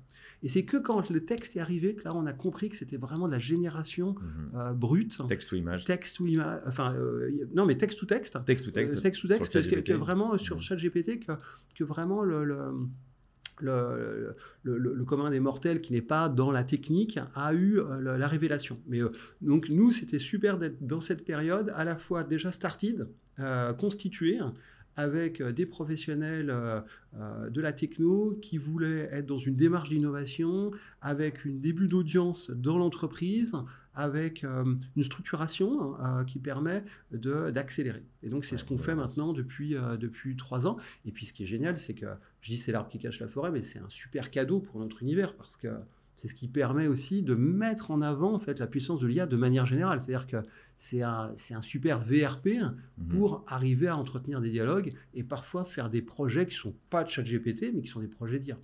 Et 0.43 0.49
c'est 0.49 0.65
que 0.65 0.77
quand 0.77 1.11
le 1.11 1.25
texte 1.25 1.57
est 1.57 1.61
arrivé 1.61 1.95
que 1.95 2.05
là, 2.05 2.15
on 2.15 2.25
a 2.27 2.33
compris 2.33 2.69
que 2.69 2.77
c'était 2.77 2.97
vraiment 2.97 3.27
de 3.27 3.33
la 3.33 3.39
génération 3.39 4.15
mhm. 4.15 4.51
euh, 4.55 4.73
brute. 4.73 5.19
Texte 5.29 5.53
ou 5.53 5.57
image. 5.57 5.85
Texte 5.85 6.21
ou 6.21 6.27
image. 6.27 6.61
Enfin, 6.67 6.95
euh, 6.95 7.31
non, 7.55 7.67
mais 7.67 7.77
texte 7.77 8.01
ou 8.01 8.07
texte. 8.07 8.39
Texte 8.47 8.67
ou 8.67 8.71
texte. 8.71 8.97
Euh, 8.97 9.01
texte 9.01 9.25
ou 9.25 9.29
texte. 9.29 9.53
Parce 9.53 9.67
que, 9.67 9.93
vraiment, 9.93 10.39
sur 10.39 10.57
mhm. 10.57 10.63
ChatGPT, 10.63 11.27
que, 11.27 11.33
que 11.77 11.85
vraiment 11.85 12.23
le, 12.23 12.45
le 12.45 12.73
le, 13.61 14.35
le, 14.65 15.05
commun 15.05 15.31
des 15.31 15.39
mortels 15.39 15.81
qui 15.81 15.93
n'est 15.93 16.03
pas 16.03 16.29
dans 16.29 16.51
la 16.51 16.65
technique 16.65 17.21
a 17.37 17.55
eu 17.55 17.81
la, 18.01 18.27
révélation. 18.27 18.81
Mais 18.89 18.99
donc 19.43 19.69
nous, 19.69 19.93
c'était 19.93 20.19
super 20.19 20.59
d'être 20.59 20.85
dans 20.85 21.01
cette 21.01 21.25
période 21.25 21.71
à 21.77 21.85
la 21.85 21.97
fois 21.97 22.25
déjà 22.25 22.51
started, 22.51 23.07
constitué, 23.79 24.41
avec 24.97 25.43
des 25.43 25.67
professionnels 25.67 26.55
de 27.17 27.61
la 27.61 27.73
techno 27.73 28.39
qui 28.41 28.59
voulaient 28.59 29.09
être 29.13 29.27
dans 29.27 29.39
une 29.39 29.57
démarche 29.57 29.89
d'innovation, 29.89 30.71
avec 31.01 31.47
un 31.47 31.51
début 31.51 31.89
d'audience 31.89 32.51
dans 32.51 32.79
l'entreprise, 32.79 33.53
avec 33.97 34.43
une 34.45 35.03
structuration 35.03 35.95
qui 36.27 36.39
permet 36.39 36.85
d'accélérer. 37.13 38.03
Et 38.23 38.29
donc, 38.29 38.45
c'est 38.45 38.57
ce 38.57 38.65
qu'on 38.65 38.79
fait 38.79 38.95
maintenant 38.95 39.33
depuis, 39.33 39.77
depuis 40.01 40.37
trois 40.37 40.67
ans. 40.67 40.77
Et 41.07 41.13
puis, 41.13 41.27
ce 41.27 41.33
qui 41.33 41.45
est 41.45 41.47
génial, 41.47 41.79
c'est 41.79 41.95
que, 41.95 42.07
je 42.41 42.51
dis 42.51 42.57
c'est 42.57 42.73
l'arbre 42.73 42.89
qui 42.89 42.99
cache 42.99 43.21
la 43.21 43.29
forêt, 43.29 43.51
mais 43.51 43.63
c'est 43.63 43.79
un 43.79 43.89
super 43.89 44.31
cadeau 44.31 44.61
pour 44.61 44.81
notre 44.81 45.03
univers 45.03 45.35
parce 45.35 45.57
que 45.57 45.69
c'est 46.17 46.29
ce 46.29 46.35
qui 46.35 46.49
permet 46.49 46.87
aussi 46.87 47.23
de 47.23 47.35
mettre 47.35 47.91
en 47.91 48.01
avant 48.01 48.35
en 48.35 48.39
fait, 48.39 48.59
la 48.59 48.67
puissance 48.67 49.01
de 49.01 49.07
l'IA 49.07 49.27
de 49.27 49.37
manière 49.37 49.67
générale. 49.67 50.01
C'est-à-dire 50.01 50.27
que 50.27 50.37
c'est 50.77 51.03
un, 51.03 51.33
un, 51.51 51.63
super 51.63 52.01
VRP 52.01 52.47
mhm. 52.47 53.09
pour 53.09 53.45
arriver 53.47 53.89
à 53.89 53.97
entretenir 53.97 54.41
des 54.41 54.51
dialogues 54.51 54.93
et 55.15 55.25
parfois 55.25 55.65
faire 55.65 55.91
des 55.91 56.03
projets 56.03 56.47
qui 56.47 56.55
ne 56.55 56.59
sont 56.59 56.75
pas 56.91 57.05
de 57.05 57.09
chat 57.09 57.23
GPT, 57.23 57.73
mais 57.75 57.83
qui 57.83 57.89
sont 57.89 58.01
des 58.01 58.09
projets 58.09 58.39
d'IA. 58.39 58.59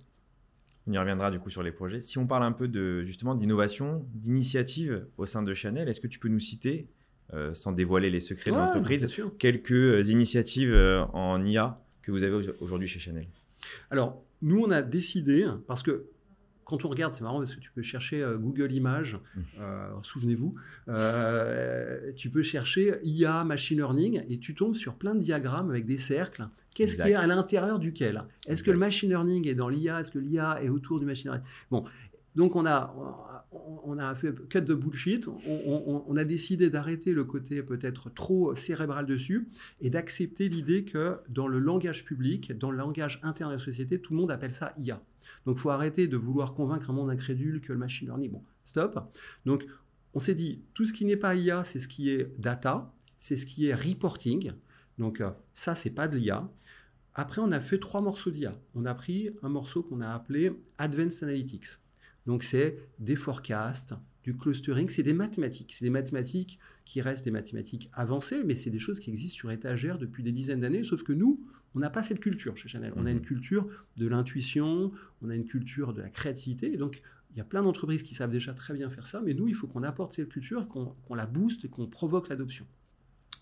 On 0.87 0.93
y 0.93 0.97
reviendra 0.97 1.29
du 1.29 1.39
coup 1.39 1.49
sur 1.49 1.61
les 1.61 1.71
projets. 1.71 2.01
Si 2.01 2.17
on 2.17 2.25
parle 2.25 2.43
un 2.43 2.51
peu 2.51 2.67
de 2.67 3.03
justement 3.03 3.35
d'innovation, 3.35 4.05
d'initiative 4.13 5.05
au 5.17 5.25
sein 5.25 5.43
de 5.43 5.53
Chanel, 5.53 5.87
est-ce 5.87 6.01
que 6.01 6.07
tu 6.07 6.17
peux 6.17 6.27
nous 6.27 6.39
citer, 6.39 6.87
euh, 7.33 7.53
sans 7.53 7.71
dévoiler 7.71 8.09
les 8.09 8.19
secrets 8.19 8.51
de 8.51 8.55
l'entreprise, 8.55 9.07
quelques 9.37 9.71
euh, 9.71 10.03
initiatives 10.03 10.73
euh, 10.73 11.03
en 11.13 11.45
IA 11.45 11.79
que 12.01 12.11
vous 12.11 12.23
avez 12.23 12.49
aujourd'hui 12.59 12.87
chez 12.87 12.99
Chanel? 12.99 13.27
Alors, 13.91 14.23
nous, 14.41 14.59
on 14.59 14.71
a 14.71 14.81
décidé, 14.81 15.47
parce 15.67 15.83
que 15.83 16.07
quand 16.71 16.85
on 16.85 16.89
regarde, 16.89 17.13
c'est 17.13 17.23
marrant 17.23 17.39
parce 17.39 17.53
que 17.53 17.59
tu 17.59 17.69
peux 17.69 17.81
chercher 17.81 18.23
euh, 18.23 18.37
Google 18.37 18.71
Images, 18.71 19.19
euh, 19.59 19.89
souvenez-vous, 20.03 20.55
euh, 20.87 22.13
tu 22.15 22.29
peux 22.29 22.43
chercher 22.43 22.97
IA, 23.03 23.43
machine 23.43 23.77
learning, 23.77 24.21
et 24.29 24.39
tu 24.39 24.55
tombes 24.55 24.73
sur 24.73 24.95
plein 24.95 25.13
de 25.13 25.19
diagrammes 25.19 25.69
avec 25.69 25.85
des 25.85 25.97
cercles. 25.97 26.47
Qu'est-ce 26.73 26.95
qui 26.95 27.09
est 27.09 27.15
à 27.15 27.27
l'intérieur 27.27 27.77
duquel? 27.77 28.23
Est-ce 28.47 28.63
que 28.63 28.71
le 28.71 28.77
machine 28.77 29.09
learning 29.09 29.49
est 29.49 29.55
dans 29.55 29.67
l'IA 29.67 29.99
Est-ce 29.99 30.11
que 30.11 30.19
l'IA 30.19 30.63
est 30.63 30.69
autour 30.69 31.01
du 31.01 31.05
machine 31.05 31.31
learning? 31.31 31.45
Bon, 31.69 31.83
donc 32.35 32.55
on 32.55 32.65
a, 32.65 33.45
on 33.83 33.97
a 33.97 34.15
fait 34.15 34.33
cut 34.47 34.61
de 34.61 34.73
bullshit, 34.73 35.27
on, 35.27 36.05
on 36.07 36.15
a 36.15 36.23
décidé 36.23 36.69
d'arrêter 36.69 37.11
le 37.11 37.25
côté 37.25 37.61
peut-être 37.63 38.09
trop 38.09 38.55
cérébral 38.55 39.05
dessus 39.05 39.49
et 39.81 39.89
d'accepter 39.89 40.47
l'idée 40.47 40.85
que 40.85 41.17
dans 41.27 41.49
le 41.49 41.59
langage 41.59 42.05
public, 42.05 42.57
dans 42.57 42.71
le 42.71 42.77
langage 42.77 43.19
interne 43.23 43.51
de 43.51 43.57
la 43.57 43.61
société, 43.61 43.99
tout 43.99 44.13
le 44.13 44.19
monde 44.21 44.31
appelle 44.31 44.53
ça 44.53 44.71
IA. 44.77 45.01
Donc, 45.45 45.57
il 45.57 45.61
faut 45.61 45.69
arrêter 45.69 46.07
de 46.07 46.17
vouloir 46.17 46.53
convaincre 46.53 46.89
un 46.89 46.93
monde 46.93 47.09
incrédule 47.09 47.61
que 47.61 47.73
le 47.73 47.79
machine 47.79 48.07
learning. 48.07 48.31
Bon, 48.31 48.43
stop. 48.63 49.11
Donc, 49.45 49.65
on 50.13 50.19
s'est 50.19 50.35
dit, 50.35 50.61
tout 50.73 50.85
ce 50.85 50.93
qui 50.93 51.05
n'est 51.05 51.17
pas 51.17 51.35
IA, 51.35 51.63
c'est 51.63 51.79
ce 51.79 51.87
qui 51.87 52.09
est 52.09 52.39
data, 52.39 52.93
c'est 53.17 53.37
ce 53.37 53.45
qui 53.45 53.67
est 53.67 53.75
reporting. 53.75 54.51
Donc, 54.97 55.21
euh, 55.21 55.31
ça, 55.53 55.75
c'est 55.75 55.89
pas 55.89 56.07
de 56.07 56.17
l'IA. 56.17 56.49
Après, 57.13 57.41
on 57.41 57.51
a 57.51 57.61
fait 57.61 57.79
trois 57.79 58.01
morceaux 58.01 58.31
d'IA. 58.31 58.53
On 58.75 58.85
a 58.85 58.93
pris 58.93 59.29
un 59.41 59.49
morceau 59.49 59.83
qu'on 59.83 60.01
a 60.01 60.09
appelé 60.09 60.51
Advanced 60.77 61.23
Analytics. 61.23 61.77
Donc, 62.25 62.43
c'est 62.43 62.77
des 62.99 63.15
forecasts, 63.15 63.95
du 64.23 64.37
clustering, 64.37 64.87
c'est 64.89 65.03
des 65.03 65.13
mathématiques. 65.13 65.73
C'est 65.77 65.85
des 65.85 65.91
mathématiques 65.91 66.59
qui 66.85 67.01
restent 67.01 67.25
des 67.25 67.31
mathématiques 67.31 67.89
avancées, 67.93 68.43
mais 68.45 68.55
c'est 68.55 68.69
des 68.69 68.79
choses 68.79 68.99
qui 68.99 69.09
existent 69.09 69.35
sur 69.35 69.51
étagère 69.51 69.97
depuis 69.97 70.23
des 70.23 70.31
dizaines 70.31 70.61
d'années, 70.61 70.83
sauf 70.83 71.03
que 71.03 71.13
nous, 71.13 71.39
on 71.75 71.79
n'a 71.79 71.89
pas 71.89 72.03
cette 72.03 72.19
culture 72.19 72.57
chez 72.57 72.67
Chanel. 72.67 72.93
On 72.95 73.05
a 73.05 73.11
une 73.11 73.17
mhm. 73.17 73.25
culture 73.25 73.67
de 73.97 74.07
l'intuition, 74.07 74.91
on 75.21 75.29
a 75.29 75.35
une 75.35 75.45
culture 75.45 75.93
de 75.93 76.01
la 76.01 76.09
créativité. 76.09 76.73
Et 76.73 76.77
donc, 76.77 77.01
il 77.31 77.37
y 77.37 77.41
a 77.41 77.45
plein 77.45 77.63
d'entreprises 77.63 78.03
qui 78.03 78.13
savent 78.13 78.31
déjà 78.31 78.53
très 78.53 78.73
bien 78.73 78.89
faire 78.89 79.07
ça, 79.07 79.21
mais 79.21 79.33
nous, 79.33 79.47
il 79.47 79.55
faut 79.55 79.67
qu'on 79.67 79.83
apporte 79.83 80.13
cette 80.13 80.29
culture, 80.29 80.67
qu'on 80.67 81.15
la 81.15 81.25
booste 81.25 81.63
et 81.65 81.69
qu'on 81.69 81.87
provoque 81.87 82.27
l'adoption. 82.27 82.65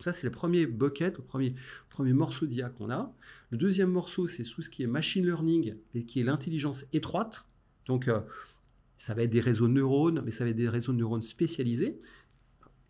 Ça, 0.01 0.13
c'est 0.13 0.27
le 0.27 0.31
premier 0.31 0.65
bucket, 0.65 1.17
le 1.17 1.23
premier, 1.23 1.55
premier 1.89 2.13
morceau 2.13 2.45
d'IA 2.45 2.69
qu'on 2.69 2.89
a. 2.89 3.13
Le 3.49 3.57
deuxième 3.57 3.91
morceau, 3.91 4.27
c'est 4.27 4.43
tout 4.43 4.61
ce 4.61 4.69
qui 4.69 4.83
est 4.83 4.87
machine 4.87 5.25
learning 5.25 5.75
et 5.95 6.05
qui 6.05 6.21
est 6.21 6.23
l'intelligence 6.23 6.85
étroite. 6.93 7.45
Donc, 7.85 8.07
euh, 8.07 8.21
ça 8.95 9.13
va 9.13 9.23
être 9.23 9.31
des 9.31 9.41
réseaux 9.41 9.67
de 9.67 9.73
neurones, 9.73 10.21
mais 10.23 10.31
ça 10.31 10.43
va 10.43 10.51
être 10.51 10.55
des 10.55 10.69
réseaux 10.69 10.93
de 10.93 10.97
neurones 10.97 11.23
spécialisés 11.23 11.99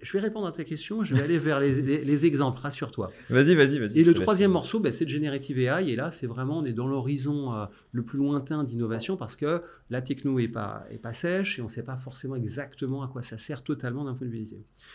je 0.02 0.14
vais 0.14 0.20
répondre 0.20 0.48
à 0.48 0.52
ta 0.52 0.64
question, 0.64 1.04
je 1.04 1.14
vais 1.14 1.22
aller 1.22 1.40
vers 1.40 1.60
les, 1.60 2.26
exemples, 2.26 2.60
rassure-toi. 2.62 3.12
Vas-y, 3.30 3.56
vas-y, 3.56 3.80
vas-y. 3.80 4.00
Et 4.00 4.04
le 4.04 4.14
troisième 4.14 4.52
morceau, 4.52 4.80
ben, 4.80 4.94
c'est 4.94 5.06
de 5.06 5.10
Generative 5.10 5.60
AI. 5.60 5.90
Et 5.90 5.96
là, 5.96 6.12
c'est 6.12 6.28
vraiment, 6.28 6.60
on 6.60 6.66
est 6.66 6.74
dans 6.74 6.88
l'horizon 6.88 7.54
euh, 7.54 7.66
le 7.92 8.04
plus 8.04 8.18
lointain 8.18 8.64
d'innovation 8.64 9.18
parce 9.18 9.36
que 9.36 9.62
la 9.90 10.02
techno 10.02 10.40
n'est 10.40 10.48
pas, 10.48 10.86
est 10.90 10.98
pas 10.98 11.14
sèche 11.14 11.60
et 11.60 11.62
on 11.62 11.66
ne 11.66 11.70
sait 11.70 11.84
pas 11.84 11.98
forcément 11.98 12.36
exactement 12.36 13.04
à 13.04 13.08
quoi 13.08 13.22
ça 13.22 13.38
sert 13.38 13.62
totalement 13.62 14.06
d'un 14.06 14.14
point 14.14 14.28
de 14.28 14.32
vue 14.32 14.48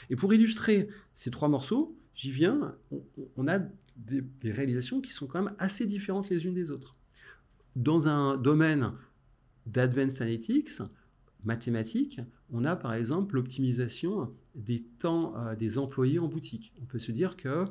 Et 0.08 0.16
pour 0.16 0.32
illustrer 0.32 0.88
ces 1.12 1.30
trois 1.30 1.48
morceaux, 1.48 1.96
j'y 2.14 2.30
viens, 2.30 2.74
on, 3.36 3.46
a 3.46 3.58
des, 3.58 4.22
des, 4.40 4.50
réalisations 4.50 5.00
qui 5.00 5.12
sont 5.12 5.26
quand 5.26 5.42
même 5.42 5.54
assez 5.58 5.86
différentes 5.86 6.30
les 6.30 6.46
unes 6.46 6.54
des 6.54 6.70
autres. 6.70 6.96
Dans 7.76 8.08
un 8.08 8.36
domaine 8.36 8.92
d'advanced 9.66 10.22
analytics, 10.22 10.70
mathématiques, 11.44 12.20
on 12.52 12.64
a 12.64 12.76
par 12.76 12.94
exemple 12.94 13.34
l'optimisation 13.34 14.32
des 14.54 14.82
temps 14.82 15.36
euh, 15.36 15.54
des 15.54 15.78
employés 15.78 16.18
en 16.18 16.28
boutique. 16.28 16.72
On 16.82 16.84
peut 16.84 16.98
se 16.98 17.12
dire 17.12 17.36
que 17.36 17.66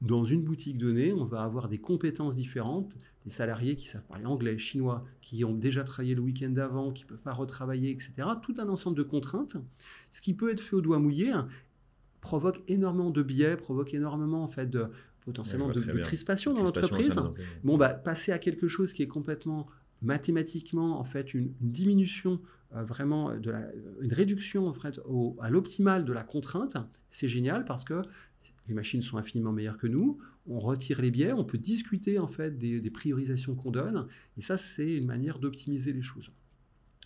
dans 0.00 0.24
une 0.24 0.42
boutique 0.42 0.78
donnée, 0.78 1.12
on 1.12 1.24
va 1.24 1.42
avoir 1.42 1.68
des 1.68 1.78
compétences 1.78 2.36
différentes, 2.36 2.96
des 3.24 3.30
salariés 3.30 3.74
qui 3.74 3.86
savent 3.86 4.04
parler 4.04 4.26
anglais, 4.26 4.56
chinois, 4.58 5.04
qui 5.20 5.44
ont 5.44 5.54
déjà 5.54 5.82
travaillé 5.82 6.14
le 6.14 6.20
week-end 6.20 6.50
d'avant, 6.50 6.92
qui 6.92 7.02
ne 7.02 7.08
peuvent 7.08 7.22
pas 7.22 7.32
retravailler, 7.32 7.90
etc. 7.90 8.12
Tout 8.42 8.54
un 8.58 8.68
ensemble 8.68 8.96
de 8.96 9.02
contraintes. 9.02 9.56
Ce 10.12 10.20
qui 10.20 10.34
peut 10.34 10.50
être 10.50 10.60
fait 10.60 10.76
au 10.76 10.80
doigt 10.80 11.00
mouillé 11.00 11.30
hein, 11.30 11.48
provoque 12.20 12.62
énormément 12.68 13.10
de 13.10 13.22
biais, 13.22 13.56
provoque 13.56 13.92
énormément 13.92 14.42
en 14.42 14.48
fait 14.48 14.70
de 14.70 14.86
potentiellement 15.24 15.68
de, 15.68 15.80
crispation 16.00 16.54
dans 16.54 16.62
l'entreprise. 16.62 17.16
Bon, 17.64 17.76
bah, 17.76 17.90
passer 17.90 18.32
à 18.32 18.38
quelque 18.38 18.68
chose 18.68 18.92
qui 18.92 19.02
est 19.02 19.08
complètement 19.08 19.66
mathématiquement 20.00 21.00
en 21.00 21.04
fait 21.04 21.34
une 21.34 21.52
diminution 21.60 22.40
euh, 22.74 22.84
vraiment 22.84 23.36
de 23.36 23.50
la, 23.50 23.66
une 24.00 24.12
réduction 24.12 24.68
en 24.68 24.74
fait, 24.74 25.00
à 25.40 25.50
l'optimal 25.50 26.04
de 26.04 26.12
la 26.12 26.24
contrainte, 26.24 26.76
c'est 27.08 27.28
génial 27.28 27.64
parce 27.64 27.84
que 27.84 28.02
les 28.68 28.74
machines 28.74 29.02
sont 29.02 29.16
infiniment 29.16 29.52
meilleures 29.52 29.78
que 29.78 29.86
nous, 29.86 30.18
on 30.46 30.60
retire 30.60 31.00
les 31.00 31.10
biais, 31.10 31.32
on 31.32 31.44
peut 31.44 31.58
discuter 31.58 32.18
en 32.18 32.28
fait 32.28 32.56
des, 32.58 32.90
priorisations 32.90 33.54
qu'on 33.54 33.70
donne, 33.70 34.06
et 34.36 34.42
ça 34.42 34.56
c'est 34.56 34.94
une 34.94 35.06
manière 35.06 35.38
d'optimiser 35.38 35.92
les 35.92 36.02
choses. 36.02 36.30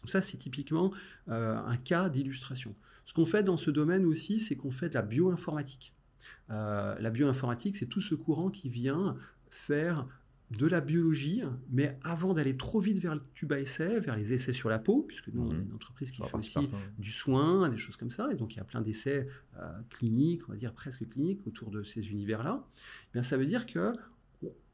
Ça 0.06 0.20
c'est 0.20 0.36
typiquement 0.36 0.92
euh, 1.28 1.56
un 1.56 1.76
cas 1.76 2.08
d'illustration. 2.08 2.74
Ce 3.04 3.12
qu'on 3.14 3.26
fait 3.26 3.42
dans 3.42 3.56
ce 3.56 3.70
domaine 3.70 4.04
aussi, 4.04 4.40
c'est 4.40 4.56
qu'on 4.56 4.70
fait 4.70 4.88
de 4.88 4.94
la 4.94 5.02
bioinformatique. 5.02 5.92
Euh, 6.50 6.96
la 6.98 7.10
bioinformatique, 7.10 7.76
c'est 7.76 7.86
tout 7.86 8.00
ce 8.00 8.14
courant 8.14 8.50
qui 8.50 8.68
vient 8.68 9.16
faire 9.50 10.06
de 10.56 10.66
la 10.66 10.80
biologie, 10.80 11.42
mais 11.70 11.98
avant 12.02 12.34
d'aller 12.34 12.56
trop 12.56 12.80
vite 12.80 12.98
vers 12.98 13.14
le 13.14 13.22
tube 13.34 13.52
à 13.52 13.60
essai, 13.60 14.00
vers 14.00 14.16
les 14.16 14.32
essais 14.32 14.52
sur 14.52 14.68
la 14.68 14.78
peau, 14.78 15.02
puisque 15.02 15.28
nous, 15.28 15.42
on 15.42 15.50
est 15.50 15.54
mhm. 15.54 15.66
une 15.68 15.74
entreprise 15.74 16.10
qui 16.10 16.22
fait 16.22 16.36
aussi 16.36 16.68
du 16.98 17.10
soin, 17.10 17.68
des 17.68 17.78
choses 17.78 17.96
comme 17.96 18.10
ça, 18.10 18.30
et 18.32 18.36
donc 18.36 18.54
il 18.54 18.58
y 18.58 18.60
a 18.60 18.64
plein 18.64 18.80
d'essais 18.80 19.28
euh, 19.58 19.72
cliniques, 19.90 20.48
on 20.48 20.52
va 20.52 20.58
dire 20.58 20.72
presque 20.72 21.08
cliniques, 21.08 21.46
autour 21.46 21.70
de 21.70 21.82
ces 21.82 22.10
univers-là, 22.10 22.64
eh 22.74 23.12
bien 23.14 23.22
ça 23.22 23.36
veut 23.36 23.46
dire 23.46 23.66
que 23.66 23.92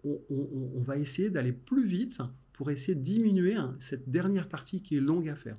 on, 0.04 0.80
va 0.82 0.96
essayer 0.96 1.28
d'aller 1.28 1.52
plus 1.52 1.84
vite 1.84 2.20
pour 2.52 2.70
essayer 2.70 2.94
de 2.94 3.02
diminuer 3.02 3.54
hein, 3.54 3.72
cette 3.80 4.08
dernière 4.08 4.48
partie 4.48 4.80
qui 4.80 4.96
est 4.96 5.00
longue 5.00 5.28
à 5.28 5.36
faire. 5.36 5.56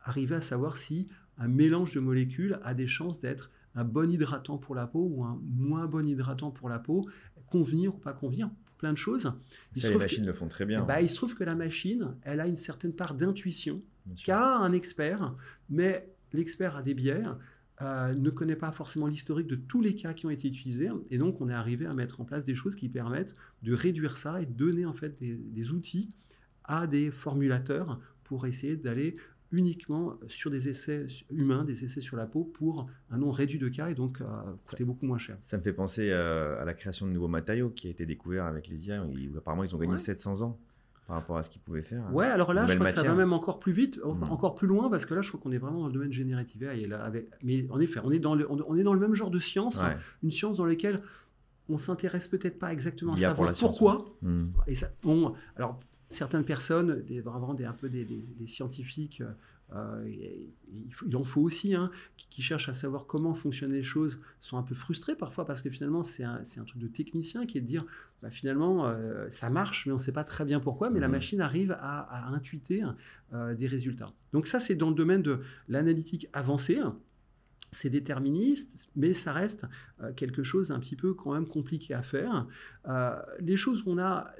Arriver 0.00 0.34
à 0.34 0.40
savoir 0.40 0.76
si 0.76 1.08
un 1.36 1.48
mélange 1.48 1.94
de 1.94 2.00
molécules 2.00 2.58
a 2.62 2.74
des 2.74 2.86
chances 2.86 3.20
d'être 3.20 3.50
un 3.74 3.84
bon 3.84 4.10
hydratant 4.10 4.56
pour 4.56 4.74
la 4.74 4.86
peau 4.86 5.06
ou 5.12 5.24
un 5.24 5.38
moins 5.44 5.86
bon 5.86 6.06
hydratant 6.06 6.50
pour 6.50 6.68
la 6.68 6.78
peau, 6.78 7.06
convenir 7.46 7.94
ou 7.94 7.98
pas 7.98 8.14
convenir 8.14 8.50
plein 8.76 8.92
de 8.92 8.98
choses. 8.98 9.32
ça, 9.74 9.90
les 9.90 9.96
machines 9.96 10.26
le 10.26 10.32
font 10.32 10.48
très 10.48 10.66
bien. 10.66 10.84
Bah, 10.84 11.00
il 11.00 11.08
se 11.08 11.16
trouve 11.16 11.34
que 11.34 11.44
la 11.44 11.54
machine, 11.54 12.14
elle 12.22 12.40
a 12.40 12.46
une 12.46 12.56
certaine 12.56 12.92
part 12.92 13.14
d'intuition 13.14 13.82
qu'a 14.24 14.58
un 14.58 14.72
expert, 14.72 15.34
mais 15.68 16.08
l'expert 16.32 16.76
a 16.76 16.82
des 16.82 16.94
biais, 16.94 17.24
euh, 17.82 18.14
ne 18.14 18.30
connaît 18.30 18.56
pas 18.56 18.72
forcément 18.72 19.06
l'historique 19.06 19.48
de 19.48 19.56
tous 19.56 19.82
les 19.82 19.94
cas 19.94 20.14
qui 20.14 20.26
ont 20.26 20.30
été 20.30 20.48
utilisés, 20.48 20.90
et 21.10 21.18
donc 21.18 21.40
on 21.40 21.48
est 21.48 21.54
arrivé 21.54 21.86
à 21.86 21.94
mettre 21.94 22.20
en 22.20 22.24
place 22.24 22.44
des 22.44 22.54
choses 22.54 22.76
qui 22.76 22.88
permettent 22.88 23.34
de 23.62 23.74
réduire 23.74 24.16
ça 24.16 24.40
et 24.40 24.46
de 24.46 24.52
donner 24.52 24.86
en 24.86 24.94
fait 24.94 25.18
des 25.20 25.72
outils 25.72 26.14
à 26.64 26.86
des 26.86 27.10
formulateurs 27.10 28.00
pour 28.24 28.46
essayer 28.46 28.76
d'aller 28.76 29.16
uniquement 29.52 30.14
sur 30.28 30.50
des 30.50 30.68
essais 30.68 31.06
humains, 31.30 31.64
des 31.64 31.84
essais 31.84 32.00
sur 32.00 32.16
la 32.16 32.26
peau 32.26 32.44
pour 32.44 32.88
un 33.10 33.18
nombre 33.18 33.34
réduit 33.34 33.58
de 33.58 33.68
cas 33.68 33.88
et 33.88 33.94
donc 33.94 34.20
euh, 34.20 34.24
coûter 34.64 34.84
beaucoup 34.84 35.06
moins 35.06 35.18
cher. 35.18 35.36
Ça 35.42 35.56
me 35.56 35.62
fait 35.62 35.72
penser 35.72 36.10
euh, 36.10 36.60
à 36.60 36.64
la 36.64 36.74
création 36.74 37.06
de 37.06 37.12
nouveaux 37.12 37.28
matériaux 37.28 37.70
qui 37.70 37.86
a 37.86 37.90
été 37.90 38.06
découvert 38.06 38.44
avec 38.44 38.68
les 38.68 38.88
IA. 38.88 39.04
apparemment, 39.36 39.64
ils 39.64 39.74
ont 39.74 39.78
gagné 39.78 39.96
700 39.96 40.42
ans 40.42 40.58
par 41.06 41.16
rapport 41.16 41.36
à 41.38 41.44
ce 41.44 41.50
qu'ils 41.50 41.60
pouvaient 41.60 41.82
faire. 41.82 42.02
Ouais, 42.12 42.26
alors 42.26 42.52
là, 42.52 42.66
je 42.66 42.74
crois 42.74 42.86
que 42.86 42.92
ça 42.92 43.04
va 43.04 43.14
même 43.14 43.32
encore 43.32 43.60
plus 43.60 43.72
vite, 43.72 44.00
hmm. 44.04 44.24
encore 44.24 44.56
plus 44.56 44.66
loin, 44.66 44.90
parce 44.90 45.06
que 45.06 45.14
là, 45.14 45.22
je 45.22 45.28
crois 45.28 45.40
qu'on 45.40 45.52
est 45.52 45.58
vraiment 45.58 45.80
dans 45.80 45.86
le 45.86 45.92
domaine 45.92 46.12
génératif 46.12 46.60
avec... 46.62 47.30
Mais 47.44 47.64
en 47.70 47.78
effet, 47.78 48.00
on 48.02 48.10
est, 48.10 48.18
dans 48.18 48.34
le, 48.34 48.50
on 48.50 48.74
est 48.74 48.82
dans 48.82 48.94
le 48.94 49.00
même 49.00 49.14
genre 49.14 49.30
de 49.30 49.38
science, 49.38 49.82
une 50.24 50.32
science 50.32 50.56
dans 50.56 50.66
laquelle 50.66 51.00
on 51.68 51.78
s'intéresse 51.78 52.28
peut-être 52.28 52.58
pas 52.58 52.72
exactement 52.72 53.14
à 53.14 53.16
savoir 53.16 53.52
pourquoi. 53.52 54.16
Et 54.66 54.74
ça, 54.74 54.90
bon, 55.02 55.34
alors 55.54 55.78
certaines 56.08 56.44
personnes, 56.44 57.02
des, 57.02 57.20
vraiment 57.20 57.54
des, 57.54 57.64
un 57.64 57.72
peu 57.72 57.88
des, 57.88 58.06
scientifiques 58.46 59.22
euh, 59.74 60.08
il, 61.06 61.16
en 61.16 61.24
faut 61.24 61.40
aussi, 61.40 61.74
hein, 61.74 61.90
qui, 62.16 62.40
cherchent 62.40 62.68
à 62.68 62.74
savoir 62.74 63.06
comment 63.06 63.34
fonctionnent 63.34 63.72
les 63.72 63.82
choses, 63.82 64.20
sont 64.40 64.58
un 64.58 64.62
peu 64.62 64.74
frustrés 64.76 65.16
parfois 65.16 65.44
parce 65.44 65.60
que 65.60 65.70
finalement 65.70 66.04
c'est 66.04 66.22
un, 66.22 66.40
un, 66.56 66.64
truc 66.64 66.78
de 66.78 66.86
technicien 66.86 67.46
qui 67.46 67.58
est 67.58 67.60
de 67.60 67.66
dire 67.66 67.84
bah, 68.22 68.30
finalement 68.30 68.86
euh, 68.86 69.28
ça 69.28 69.50
marche 69.50 69.86
mais 69.86 69.92
on 69.92 69.96
ne 69.96 70.00
sait 70.00 70.12
pas 70.12 70.24
très 70.24 70.44
bien 70.44 70.60
pourquoi, 70.60 70.90
mais 70.90 71.00
la 71.00 71.08
mmh. 71.08 71.12
machine 71.12 71.40
arrive 71.40 71.72
à, 71.72 72.00
à 72.00 72.28
intuiter 72.28 72.84
euh, 73.32 73.54
des 73.54 73.66
résultats. 73.66 74.12
Donc 74.32 74.46
ça 74.46 74.60
c'est 74.60 74.76
dans 74.76 74.90
le 74.90 74.94
domaine 74.94 75.22
de 75.22 75.40
l'analytique 75.68 76.28
avancée 76.32 76.80
c'est 77.72 77.90
déterministe, 77.90 78.88
mais 78.94 79.12
ça 79.12 79.32
reste 79.32 79.66
quelque 80.14 80.44
chose 80.44 80.70
un 80.70 80.78
petit 80.78 80.94
peu 80.94 81.12
quand 81.14 81.34
même 81.34 81.48
compliqué 81.48 81.92
à 81.92 82.02
faire. 82.02 82.46
les 83.40 83.56
choses 83.56 83.82
qu'on 83.82 83.98
a 83.98 84.32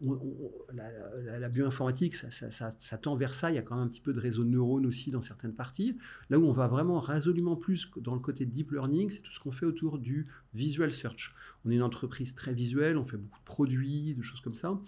la, 0.00 1.48
bioinformatique, 1.48 2.14
ça, 2.14 2.98
tend 2.98 3.16
vers 3.16 3.34
ça. 3.34 3.50
Il 3.50 3.54
y 3.54 3.58
a 3.58 3.62
quand 3.62 3.76
même 3.76 3.86
un 3.86 3.88
petit 3.88 4.00
peu 4.00 4.12
de 4.12 4.20
réseau 4.20 4.44
de 4.44 4.50
neurones 4.50 4.86
aussi 4.86 5.10
dans 5.10 5.22
certaines 5.22 5.54
parties. 5.54 5.96
Là 6.30 6.38
où 6.38 6.44
on 6.44 6.52
va 6.52 6.68
vraiment 6.68 7.00
résolument 7.00 7.56
plus 7.56 7.90
dans 7.96 8.14
le 8.14 8.20
côté 8.20 8.46
deep 8.46 8.72
learning, 8.72 9.10
c'est 9.10 9.20
tout 9.20 9.32
ce 9.32 9.40
qu'on 9.40 9.52
fait 9.52 9.66
autour 9.66 9.98
du 9.98 10.26
visual 10.52 10.92
search. 10.92 11.34
On 11.64 11.70
est 11.70 11.76
une 11.76 11.82
entreprise 11.82 12.34
très 12.34 12.54
visuelle, 12.54 12.98
on 12.98 13.04
fait 13.04 13.16
beaucoup 13.16 13.38
de 13.38 13.44
produits, 13.44 14.14
de 14.14 14.22
choses 14.22 14.40
comme 14.40 14.54
ça. 14.54 14.78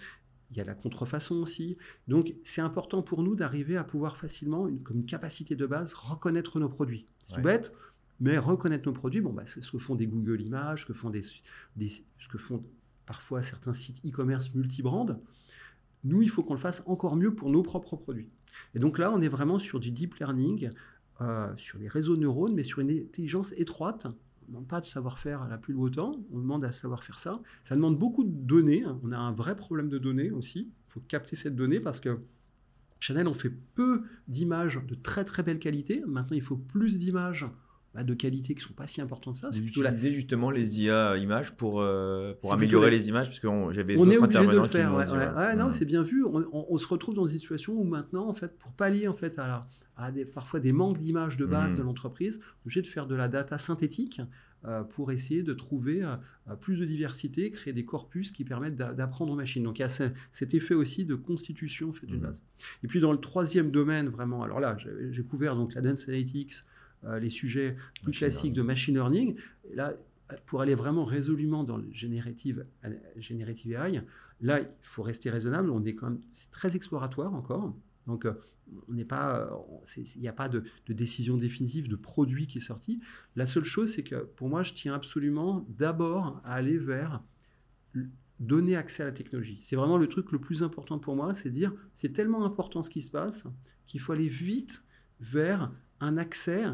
Il 0.51 0.57
y 0.57 0.61
a 0.61 0.65
la 0.65 0.75
contrefaçon 0.75 1.37
aussi. 1.37 1.77
Donc, 2.07 2.35
c'est 2.45 2.61
important 2.61 3.03
pour 3.03 3.23
nous 3.23 3.35
d'arriver 3.35 3.77
à 3.77 3.85
pouvoir 3.85 4.17
facilement, 4.17 4.69
comme 4.85 4.99
une 4.99 5.07
capacité 5.07 5.57
de 5.57 5.67
base, 5.67 5.93
reconnaître 5.95 6.61
nos 6.61 6.69
produits. 6.69 7.07
C'est 7.25 7.35
tout 7.35 7.43
bête, 7.43 7.73
mais 8.21 8.39
reconnaître 8.39 8.87
nos 8.87 8.95
produits, 8.95 9.21
bon, 9.21 9.33
bah, 9.33 9.45
c'est 9.45 9.61
ce 9.61 9.73
que 9.73 9.79
font 9.79 9.95
des 9.97 10.07
Google 10.07 10.41
Images, 10.41 10.83
ce 10.83 10.87
que 10.87 10.95
font, 10.95 11.11
des, 11.11 11.23
ce 11.23 12.29
que 12.31 12.39
font 12.39 12.65
parfois 13.07 13.43
certains 13.43 13.75
sites 13.75 14.05
e-commerce 14.05 14.55
multibrand, 14.55 15.07
nous, 16.05 16.23
il 16.23 16.31
faut 16.31 16.43
qu'on 16.43 16.55
le 16.55 16.61
fasse 16.61 16.83
encore 16.87 17.17
mieux 17.17 17.35
pour 17.35 17.51
nos 17.51 17.63
propres 17.63 17.97
produits. 17.97 18.31
Et 18.75 18.79
donc 18.79 18.99
là, 18.99 19.13
on 19.13 19.21
est 19.21 19.29
vraiment 19.29 19.59
sur 19.59 19.81
du 19.81 19.91
deep 19.91 20.15
learning, 20.17 20.71
euh, 21.21 21.53
sur 21.57 21.79
les 21.79 21.89
réseaux 21.89 22.17
de 22.17 22.21
neurones, 22.21 22.55
mais 22.55 22.65
sur 22.65 22.81
une 22.81 22.91
intelligence 22.91 23.53
étroite. 23.53 24.07
On 24.07 24.11
ne 24.43 24.47
demande 24.49 24.69
pas 24.69 24.81
de 24.81 24.87
savoir-faire 24.87 25.43
à 25.43 25.49
la 25.49 25.59
plus 25.59 25.75
haut 25.75 25.91
temps, 25.91 26.13
on 26.33 26.39
demande 26.39 26.65
à 26.65 26.73
savoir 26.73 27.03
faire 27.03 27.19
ça. 27.19 27.41
Ça 27.65 27.75
demande 27.75 27.99
beaucoup 27.99 28.23
de 28.23 28.31
données. 28.31 28.85
Hein. 28.85 29.01
On 29.03 29.11
a 29.11 29.19
un 29.19 29.33
vrai 29.33 29.57
problème 29.57 29.89
de 29.89 29.99
données 29.99 30.31
aussi. 30.31 30.71
Il 30.89 30.93
faut 30.93 31.01
capter 31.01 31.35
cette 31.35 31.57
donnée 31.57 31.81
parce 31.81 32.01
que 32.01 32.21
Chanel, 33.01 33.29
on 33.29 33.35
fait 33.35 33.53
peu 33.75 34.05
d'images 34.29 34.81
de 34.87 34.95
très 34.95 35.25
très 35.25 35.43
belle 35.43 35.59
qualité. 35.59 36.03
Maintenant, 36.07 36.37
il 36.37 36.43
faut 36.43 36.57
plus 36.57 36.99
d'images 36.99 37.47
de 38.05 38.15
qualité 38.15 38.55
qui 38.55 38.61
sont 38.61 38.75
pas 38.75 38.87
si 38.87 39.01
importantes 39.01 39.37
ça. 39.37 39.49
C'est 39.51 39.61
plutôt 39.61 39.83
utiliser 39.83 40.11
justement 40.11 40.51
les 40.51 40.83
IA 40.83 41.17
images 41.17 41.53
pour, 41.57 41.81
euh, 41.81 42.35
pour 42.41 42.53
améliorer 42.53 42.91
les 42.91 43.09
images, 43.09 43.27
parce 43.27 43.41
que 43.41 43.49
j'avais 43.71 43.97
on 43.97 44.11
est 44.11 44.19
obligé 44.19 44.47
de 44.47 44.57
le 44.57 44.65
faire. 44.65 44.95
Ouais, 44.95 45.57
non, 45.57 45.71
c'est 45.71 45.85
bien 45.85 46.03
vu. 46.03 46.25
On, 46.25 46.79
se 46.79 46.87
retrouve 46.87 47.15
dans 47.15 47.27
une 47.27 47.39
situation 47.39 47.73
où 47.73 47.85
maintenant, 47.85 48.29
en 48.29 48.35
fait, 48.35 48.59
pour 48.59 48.73
pallier 48.73 49.09
en 49.09 49.15
fait 49.15 49.39
à, 49.39 49.47
la, 49.47 49.67
à 49.97 50.13
des, 50.13 50.25
parfois 50.25 50.61
des 50.61 50.73
manques 50.73 50.99
d'images 50.99 51.37
de 51.37 51.47
base 51.47 51.75
mmh. 51.75 51.79
de 51.79 51.83
l'entreprise, 51.83 52.41
on 52.41 52.45
est 52.45 52.67
obligé 52.67 52.83
de 52.83 52.87
faire 52.87 53.07
de 53.07 53.15
la 53.15 53.29
data 53.29 53.59
synthétique 53.59 54.21
euh, 54.67 54.83
pour 54.83 55.11
essayer 55.11 55.43
de 55.43 55.53
trouver 55.55 56.03
euh, 56.03 56.57
plus 56.57 56.81
de 56.81 56.85
diversité, 56.85 57.51
créer 57.51 57.73
des 57.73 57.85
corpus 57.85 58.31
qui 58.31 58.45
permettent 58.45 58.77
d'apprendre 58.77 59.33
aux 59.33 59.37
machines. 59.37 59.63
Donc 59.63 59.79
il 59.79 59.83
y 59.83 59.85
a 59.85 59.89
cet 59.89 60.55
effet 60.55 60.75
aussi 60.75 61.05
de 61.05 61.15
constitution 61.15 61.93
fait 61.93 62.07
d'une 62.07 62.19
mmh. 62.19 62.23
base. 62.23 62.43
Et 62.83 62.89
puis 62.89 63.01
dans 63.01 63.13
le 63.13 63.21
troisième 63.21 63.71
domaine 63.71 64.09
vraiment, 64.09 64.43
alors 64.43 64.61
là 64.61 64.77
j'ai 64.79 65.23
couvert 65.23 65.57
donc 65.57 65.75
la 65.75 65.81
dance 65.81 66.09
analytics, 66.09 66.55
les 67.21 67.31
sujets 67.31 67.77
plus 68.03 68.13
classiques 68.13 68.53
de 68.53 68.63
machine 68.63 68.95
learning. 68.95 69.37
là, 69.73 69.95
pour 70.47 70.61
aller 70.61 70.75
vraiment 70.75 71.05
résolument 71.05 71.65
dans 71.65 71.77
le 71.77 71.91
générative, 71.93 72.67
générative 73.17 73.73
AI, 73.73 74.03
là, 74.41 74.61
il 74.61 74.67
faut 74.83 75.03
rester 75.03 75.31
raisonnable. 75.31 75.71
On 75.71 75.85
est 75.85 75.95
quand 75.95 76.11
même, 76.11 76.21
c'est 76.33 76.51
très 76.51 76.75
exploratoire 76.75 77.35
encore. 77.35 77.77
Donc, 78.07 78.25
euh, 78.25 78.33
on 78.89 78.95
n'est 78.95 79.05
pas, 79.05 79.49
il 79.97 80.21
n'y 80.21 80.29
a 80.29 80.33
pas 80.33 80.49
de, 80.49 80.65
décision 80.89 81.37
définitive 81.37 81.89
de 81.89 81.97
produit 81.97 82.47
qui 82.47 82.59
est 82.59 82.63
sorti. 82.63 83.01
La 83.37 83.47
seule 83.47 83.65
chose, 83.65 83.93
c'est 83.93 84.03
que 84.03 84.17
pour 84.17 84.49
moi, 84.49 84.65
je 84.65 84.73
tiens 84.73 84.95
absolument 84.95 85.65
d'abord 85.69 86.41
à 86.45 86.55
aller 86.55 86.79
vers 86.79 87.23
donner 88.41 88.77
accès 88.77 89.03
à 89.03 89.07
la 89.07 89.13
technologie. 89.13 89.61
C'est 89.63 89.77
vraiment 89.77 89.97
le 89.97 90.09
truc 90.09 90.33
le 90.33 90.39
plus 90.39 90.63
important 90.63 90.99
pour 90.99 91.17
moi, 91.17 91.35
c'est 91.35 91.51
dire, 91.51 91.73
c'est 91.95 92.13
tellement 92.13 92.45
important 92.45 92.83
ce 92.83 92.91
qui 92.91 93.01
se 93.01 93.11
passe 93.11 93.45
qu'il 93.87 94.01
faut 94.01 94.13
aller 94.13 94.29
vite 94.29 94.83
vers 95.21 95.73
un 96.01 96.17
accès 96.19 96.65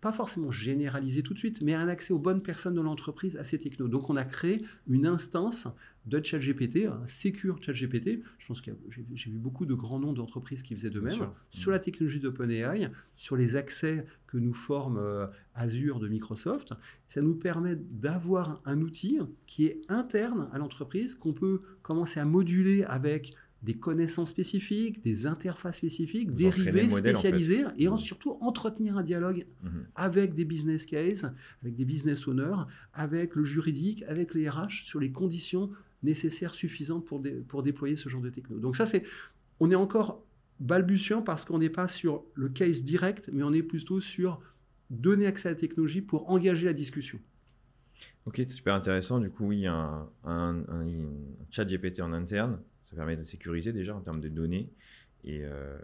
pas 0.00 0.12
forcément 0.12 0.50
généralisé 0.50 1.22
tout 1.22 1.34
de 1.34 1.38
suite, 1.38 1.60
mais 1.60 1.74
un 1.74 1.88
accès 1.88 2.12
aux 2.12 2.18
bonnes 2.18 2.42
personnes 2.42 2.74
de 2.74 2.80
l'entreprise 2.80 3.36
à 3.36 3.44
ces 3.44 3.58
technos. 3.58 3.88
Donc 3.88 4.08
on 4.10 4.16
a 4.16 4.24
créé 4.24 4.62
une 4.86 5.06
instance 5.06 5.68
de 6.06 6.22
ChatGPT, 6.22 6.86
un 6.86 7.06
secure 7.06 7.62
ChatGPT. 7.62 8.22
Je 8.38 8.46
pense 8.46 8.60
que 8.62 8.70
j'ai 8.88 9.30
vu 9.30 9.38
beaucoup 9.38 9.66
de 9.66 9.74
grands 9.74 9.98
noms 9.98 10.14
d'entreprises 10.14 10.62
qui 10.62 10.74
faisaient 10.74 10.90
de 10.90 11.00
même 11.00 11.28
sur 11.50 11.70
la 11.70 11.78
technologie 11.78 12.20
d'OpenAI, 12.20 12.90
sur 13.16 13.36
les 13.36 13.56
accès 13.56 14.06
que 14.26 14.38
nous 14.38 14.54
forme 14.54 14.96
euh, 14.96 15.26
Azure 15.54 16.00
de 16.00 16.08
Microsoft. 16.08 16.72
Ça 17.08 17.20
nous 17.20 17.34
permet 17.34 17.76
d'avoir 17.76 18.62
un 18.64 18.80
outil 18.80 19.18
qui 19.46 19.66
est 19.66 19.80
interne 19.88 20.48
à 20.52 20.58
l'entreprise, 20.58 21.14
qu'on 21.14 21.34
peut 21.34 21.60
commencer 21.82 22.20
à 22.20 22.24
moduler 22.24 22.84
avec 22.84 23.34
des 23.62 23.74
connaissances 23.74 24.30
spécifiques, 24.30 25.02
des 25.02 25.26
interfaces 25.26 25.76
spécifiques, 25.76 26.34
dérivées, 26.34 26.88
spécialisées, 26.88 27.64
et 27.76 27.88
mmh. 27.88 27.98
surtout 27.98 28.38
entretenir 28.40 28.96
un 28.96 29.02
dialogue 29.02 29.46
mmh. 29.62 29.68
avec 29.94 30.34
des 30.34 30.46
business 30.46 30.86
cases, 30.86 31.24
avec 31.62 31.76
des 31.76 31.84
business 31.84 32.26
owners, 32.26 32.64
avec 32.94 33.34
le 33.34 33.44
juridique, 33.44 34.02
avec 34.04 34.34
les 34.34 34.48
RH 34.48 34.84
sur 34.84 34.98
les 34.98 35.12
conditions 35.12 35.70
nécessaires, 36.02 36.54
suffisantes 36.54 37.04
pour, 37.04 37.22
pour 37.48 37.62
déployer 37.62 37.96
ce 37.96 38.08
genre 38.08 38.22
de 38.22 38.30
techno. 38.30 38.58
Donc 38.58 38.76
ça, 38.76 38.86
c'est, 38.86 39.02
on 39.58 39.70
est 39.70 39.74
encore 39.74 40.24
balbutiant 40.58 41.20
parce 41.20 41.44
qu'on 41.44 41.58
n'est 41.58 41.70
pas 41.70 41.88
sur 41.88 42.24
le 42.34 42.48
case 42.48 42.82
direct, 42.82 43.28
mais 43.32 43.42
on 43.42 43.52
est 43.52 43.62
plutôt 43.62 44.00
sur 44.00 44.40
donner 44.88 45.26
accès 45.26 45.48
à 45.48 45.52
la 45.52 45.58
technologie 45.58 46.00
pour 46.00 46.30
engager 46.30 46.66
la 46.66 46.72
discussion. 46.72 47.18
Ok, 48.24 48.36
c'est 48.38 48.48
super 48.48 48.74
intéressant. 48.74 49.18
Du 49.18 49.28
coup, 49.30 49.48
oui, 49.48 49.66
un, 49.66 50.08
un 50.24 50.62
chat 51.50 51.66
GPT 51.66 52.00
en 52.00 52.14
interne 52.14 52.58
ça 52.84 52.96
permet 52.96 53.16
de 53.16 53.24
sécuriser 53.24 53.72
déjà 53.72 53.94
en 53.94 54.00
termes 54.00 54.20
de 54.20 54.28
données. 54.28 54.70
Et, 55.24 55.40
euh, 55.44 55.76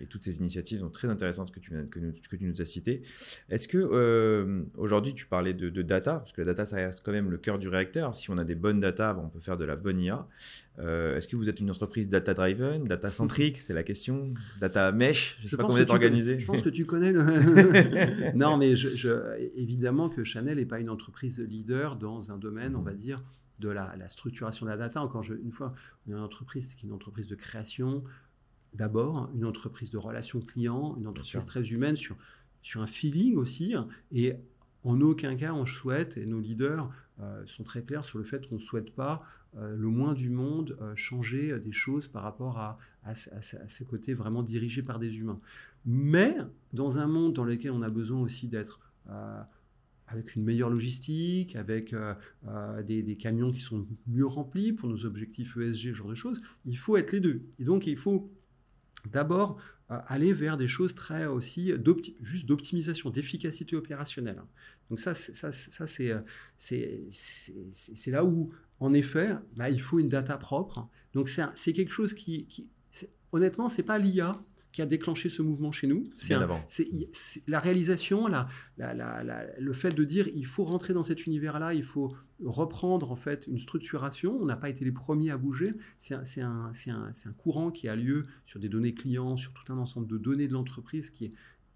et 0.00 0.06
toutes 0.06 0.22
ces 0.22 0.38
initiatives 0.38 0.80
sont 0.80 0.90
très 0.90 1.08
intéressantes 1.08 1.50
que 1.50 1.60
tu, 1.60 1.70
que, 1.90 1.98
nous, 1.98 2.12
que 2.12 2.36
tu 2.36 2.44
nous 2.44 2.60
as 2.60 2.64
citées. 2.64 3.02
Est-ce 3.48 3.66
que 3.66 3.78
euh, 3.78 4.62
aujourd'hui 4.76 5.14
tu 5.14 5.26
parlais 5.26 5.54
de, 5.54 5.82
data, 5.82 6.18
parce 6.18 6.32
que 6.32 6.42
la 6.42 6.48
data 6.48 6.64
ça 6.64 6.76
reste 6.76 7.02
quand 7.04 7.12
même 7.12 7.30
le 7.30 7.38
cœur 7.38 7.58
du 7.58 7.68
réacteur. 7.68 8.14
Si 8.14 8.30
on 8.30 8.36
a 8.36 8.44
des 8.44 8.54
bonnes 8.54 8.80
data, 8.80 9.16
on 9.18 9.28
peut 9.28 9.40
faire 9.40 9.56
de 9.56 9.64
la 9.64 9.76
bonne 9.76 10.00
IA. 10.00 10.26
Euh, 10.78 11.16
est-ce 11.16 11.26
que 11.26 11.36
vous 11.36 11.48
êtes 11.48 11.60
une 11.60 11.70
entreprise 11.70 12.10
data 12.10 12.34
driven, 12.34 12.84
data 12.84 13.10
centrique, 13.10 13.56
c'est 13.56 13.72
la 13.72 13.82
question, 13.82 14.30
data 14.60 14.92
mesh, 14.92 15.38
je 15.38 15.44
ne 15.44 15.48
sais 15.48 15.56
pas 15.56 15.62
comment 15.62 15.74
vous 15.74 15.80
êtes 15.80 15.90
organisé. 15.90 16.38
Je 16.38 16.46
pense 16.46 16.60
que 16.60 16.68
tu 16.68 16.84
connais 16.84 17.12
le. 17.12 18.32
non, 18.36 18.58
mais 18.58 18.76
je, 18.76 19.38
évidemment 19.56 20.10
que 20.10 20.24
Chanel 20.24 20.58
n'est 20.58 20.66
pas 20.66 20.80
une 20.80 20.90
entreprise 20.90 21.40
leader 21.40 21.96
dans 21.96 22.30
un 22.30 22.36
domaine, 22.36 22.76
on 22.76 22.82
va 22.82 22.92
dire, 22.92 23.22
de 23.60 23.68
la, 23.68 24.08
structuration 24.08 24.66
de 24.66 24.70
la 24.70 24.76
data. 24.76 25.02
Encore 25.02 25.24
une 25.30 25.52
fois, 25.52 25.72
on 26.06 26.10
est 26.10 26.14
une 26.14 26.20
entreprise 26.20 26.74
qui 26.74 26.86
est 26.86 26.88
une 26.88 26.94
entreprise 26.94 27.28
de 27.28 27.34
création, 27.34 28.04
d'abord, 28.74 29.30
une 29.34 29.44
entreprise 29.44 29.90
de 29.90 29.98
relations 29.98 30.40
clients, 30.40 30.96
une 30.98 31.06
entreprise 31.06 31.46
très 31.46 31.62
humaine 31.70 31.96
sur, 31.96 32.16
sur 32.62 32.80
un 32.80 32.86
feeling 32.86 33.36
aussi. 33.36 33.74
Et 34.12 34.34
en 34.84 35.00
aucun 35.00 35.36
cas, 35.36 35.52
on 35.52 35.66
souhaite, 35.66 36.16
et 36.16 36.26
nos 36.26 36.40
leaders 36.40 36.90
euh, 37.20 37.42
sont 37.46 37.64
très 37.64 37.82
clairs 37.82 38.04
sur 38.04 38.18
le 38.18 38.24
fait 38.24 38.48
qu'on 38.48 38.56
ne 38.56 38.60
souhaite 38.60 38.94
pas 38.94 39.24
euh, 39.56 39.74
le 39.74 39.88
moins 39.88 40.12
du 40.12 40.28
monde 40.28 40.76
euh, 40.80 40.94
changer 40.96 41.58
des 41.58 41.72
choses 41.72 42.08
par 42.08 42.22
rapport 42.22 42.58
à, 42.58 42.78
à, 43.04 43.14
ces 43.14 43.84
côtés 43.84 44.12
vraiment 44.12 44.42
dirigés 44.42 44.82
par 44.82 44.98
des 44.98 45.18
humains. 45.18 45.40
Mais 45.86 46.36
dans 46.72 46.98
un 46.98 47.06
monde 47.06 47.32
dans 47.32 47.44
lequel 47.44 47.70
on 47.70 47.82
a 47.82 47.90
besoin 47.90 48.20
aussi 48.20 48.48
d'être 48.48 48.80
avec 50.08 50.34
une 50.36 50.44
meilleure 50.44 50.70
logistique, 50.70 51.56
avec 51.56 51.92
euh, 51.92 52.14
euh, 52.46 52.82
des, 52.82 53.16
camions 53.16 53.52
qui 53.52 53.60
sont 53.60 53.86
mieux 54.06 54.26
remplis 54.26 54.72
pour 54.72 54.88
nos 54.88 55.04
objectifs 55.04 55.56
ESG, 55.56 55.90
ce 55.90 55.94
genre 55.94 56.08
de 56.08 56.14
choses, 56.14 56.42
il 56.64 56.78
faut 56.78 56.96
être 56.96 57.12
les 57.12 57.20
deux. 57.20 57.42
Et 57.58 57.64
donc, 57.64 57.86
il 57.86 57.96
faut 57.96 58.30
d'abord 59.10 59.58
euh, 59.90 59.98
aller 60.06 60.32
vers 60.32 60.56
des 60.56 60.68
choses 60.68 60.94
très 60.94 61.26
aussi 61.26 61.72
juste 62.20 62.46
d'optimisation, 62.46 63.10
d'efficacité 63.10 63.76
opérationnelle. 63.76 64.42
Donc 64.90 65.00
ça, 65.00 65.14
ça, 65.14 65.50
ça 65.50 65.86
c'est, 65.86 66.12
là 68.06 68.24
où, 68.24 68.52
en 68.78 68.94
effet, 68.94 69.34
bah, 69.56 69.70
il 69.70 69.80
faut 69.80 69.98
une 69.98 70.08
data 70.08 70.36
propre. 70.38 70.88
Donc 71.14 71.28
c'est, 71.28 71.72
quelque 71.72 71.92
chose 71.92 72.14
qui, 72.14 72.46
qui 72.46 72.70
honnêtement, 73.32 73.68
c'est 73.68 73.82
pas 73.82 73.98
l'IA 73.98 74.40
qui 74.76 74.82
a 74.82 74.86
déclenché 74.86 75.30
ce 75.30 75.40
mouvement 75.40 75.72
chez 75.72 75.86
nous. 75.86 76.04
C'est 76.12 76.34
la 77.46 77.60
réalisation, 77.60 78.26
la, 78.26 78.46
le 78.76 79.72
fait 79.72 79.92
de 79.92 80.04
dire 80.04 80.28
il 80.34 80.44
faut 80.44 80.64
rentrer 80.64 80.92
dans 80.92 81.02
cet 81.02 81.24
univers-là, 81.24 81.72
il 81.72 81.82
faut 81.82 82.14
reprendre 82.44 83.10
en 83.10 83.16
fait 83.16 83.46
une 83.46 83.58
structuration. 83.58 84.36
On 84.38 84.44
n'a 84.44 84.58
pas 84.58 84.68
été 84.68 84.84
les 84.84 84.92
premiers 84.92 85.30
à 85.30 85.38
bouger. 85.38 85.72
C'est 85.98 86.12
un, 86.12 86.22
un, 86.42 86.72
un, 86.92 87.32
courant 87.38 87.70
qui 87.70 87.88
a 87.88 87.96
lieu 87.96 88.26
sur 88.44 88.60
des 88.60 88.68
données 88.68 88.92
clients, 88.92 89.38
sur 89.38 89.54
tout 89.54 89.72
un 89.72 89.78
ensemble 89.78 90.08
de 90.08 90.18
données 90.18 90.46
de 90.46 90.52
l'entreprise 90.52 91.08
qui 91.08 91.24
est 91.24 91.32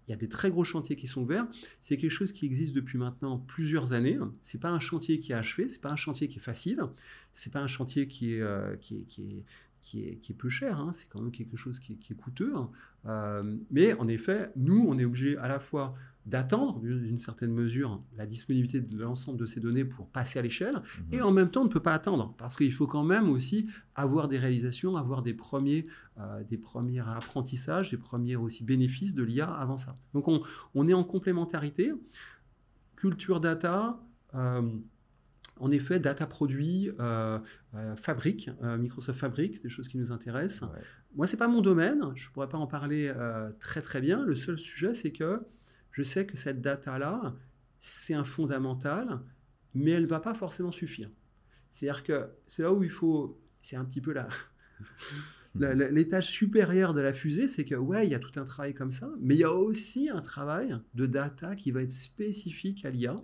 il 0.07 0.11
y 0.11 0.13
a 0.13 0.17
des 0.17 0.29
très 0.29 0.49
gros 0.51 0.63
chantiers 0.63 0.95
qui 0.95 1.07
sont 1.07 1.21
ouverts. 1.21 1.47
C'est 1.79 1.95
quelque 1.95 2.11
chose 2.11 2.31
qui 2.31 2.45
existe 2.45 2.73
depuis 2.73 2.97
maintenant 2.97 3.37
plusieurs 3.37 3.93
années. 3.93 4.17
C'est 4.41 4.59
pas 4.59 4.69
un 4.69 4.79
chantier 4.79 5.19
qui 5.19 5.31
est 5.31 5.35
achevé, 5.35 5.69
c'est 5.69 5.79
pas 5.79 5.91
un 5.91 5.95
chantier 5.95 6.27
qui 6.27 6.39
est 6.39 6.41
facile, 6.41 6.81
c'est 7.33 7.53
pas 7.53 7.61
un 7.61 7.67
chantier 7.67 8.07
qui 8.07 8.33
est, 8.33 8.41
euh, 8.41 8.75
qui 8.77 8.97
est, 8.97 9.03
qui 9.05 9.21
est 9.21 9.45
qui 9.81 10.03
est, 10.03 10.17
qui 10.17 10.31
est 10.31 10.35
peu 10.35 10.49
cher, 10.49 10.79
hein. 10.79 10.91
c'est 10.93 11.07
quand 11.09 11.21
même 11.21 11.31
quelque 11.31 11.57
chose 11.57 11.79
qui 11.79 11.93
est, 11.93 12.15
coûteux. 12.15 12.53
Hein. 12.55 12.69
Euh, 13.07 13.57
mais 13.71 13.93
en 13.93 14.07
effet, 14.07 14.51
nous, 14.55 14.85
on 14.87 14.97
est 14.97 15.05
obligé 15.05 15.37
à 15.37 15.47
la 15.47 15.59
fois 15.59 15.95
d'attendre 16.27 16.79
d'une 16.79 17.17
certaine 17.17 17.51
mesure 17.51 17.99
la 18.15 18.27
disponibilité 18.27 18.79
de 18.79 18.97
l'ensemble 19.01 19.39
de 19.39 19.45
ces 19.45 19.59
données 19.59 19.85
pour 19.85 20.07
passer 20.07 20.37
à 20.37 20.43
l'échelle, 20.43 20.75
mhm. 20.75 21.13
et 21.13 21.21
en 21.21 21.31
même 21.31 21.49
temps 21.49 21.61
on 21.61 21.65
ne 21.65 21.69
peut 21.69 21.79
pas 21.81 21.95
attendre, 21.95 22.35
parce 22.37 22.55
qu'il 22.55 22.71
faut 22.71 22.85
quand 22.85 23.03
même 23.03 23.27
aussi 23.27 23.67
avoir 23.95 24.27
des 24.27 24.37
réalisations, 24.37 24.95
avoir 24.97 25.23
des 25.23 25.33
premiers, 25.33 25.87
euh, 26.19 26.43
des 26.43 26.57
premiers 26.57 26.99
apprentissages, 26.99 27.89
des 27.89 27.97
premiers 27.97 28.35
aussi 28.35 28.63
bénéfices 28.63 29.15
de 29.15 29.23
l'IA 29.23 29.51
avant 29.51 29.77
ça. 29.77 29.97
Donc 30.13 30.27
on, 30.27 30.43
on, 30.75 30.87
est 30.87 30.93
en 30.93 31.03
complémentarité, 31.03 31.91
culture 32.95 33.39
data, 33.39 33.99
euh, 34.35 34.61
en 35.61 35.69
effet, 35.69 35.99
data 35.99 36.25
produit, 36.25 36.89
euh, 36.99 37.39
euh, 37.75 37.95
fabrique, 37.95 38.49
euh, 38.63 38.79
Microsoft 38.79 39.19
fabrique, 39.19 39.61
des 39.61 39.69
choses 39.69 39.87
qui 39.87 39.99
nous 39.99 40.11
intéressent. 40.11 40.67
Moi, 41.15 41.27
c'est 41.27 41.37
pas 41.37 41.47
mon 41.47 41.61
domaine, 41.61 42.01
je 42.15 42.31
pourrais 42.31 42.49
pas 42.49 42.57
en 42.57 42.65
parler 42.65 43.13
très 43.59 43.81
très 43.81 44.01
bien. 44.01 44.25
Le 44.25 44.35
seul 44.35 44.57
sujet, 44.57 44.93
c'est 44.93 45.11
que 45.11 45.41
je 45.91 46.01
sais 46.01 46.25
que 46.25 46.35
cette 46.35 46.61
data-là, 46.61 47.35
c'est 47.79 48.15
un 48.15 48.23
fondamental, 48.23 49.21
mais 49.75 49.91
elle 49.91 50.07
va 50.07 50.19
pas 50.19 50.33
forcément 50.33 50.71
suffire. 50.71 51.11
C'est-à-dire 51.69 52.03
que 52.03 52.29
c'est 52.47 52.63
là 52.63 52.73
où 52.73 52.83
il 52.83 52.89
faut, 52.89 53.39
c'est 53.59 53.75
un 53.75 53.85
petit 53.85 54.01
peu 54.01 54.13
la, 54.13 54.29
l'étage 55.91 56.27
supérieur 56.27 56.95
de 56.95 57.01
la 57.01 57.13
fusée, 57.13 57.47
c'est 57.47 57.65
que 57.65 57.75
ouais, 57.75 58.07
il 58.07 58.11
y 58.11 58.15
a 58.15 58.19
tout 58.19 58.39
un 58.39 58.45
travail 58.45 58.73
comme 58.73 58.91
ça, 58.91 59.11
mais 59.19 59.35
il 59.35 59.39
y 59.41 59.43
a 59.43 59.53
aussi 59.53 60.09
un 60.09 60.21
travail 60.21 60.75
de 60.95 61.05
data 61.05 61.55
qui 61.55 61.71
va 61.71 61.83
être 61.83 61.91
spécifique 61.91 62.83
à 62.83 62.89
l'IA 62.89 63.21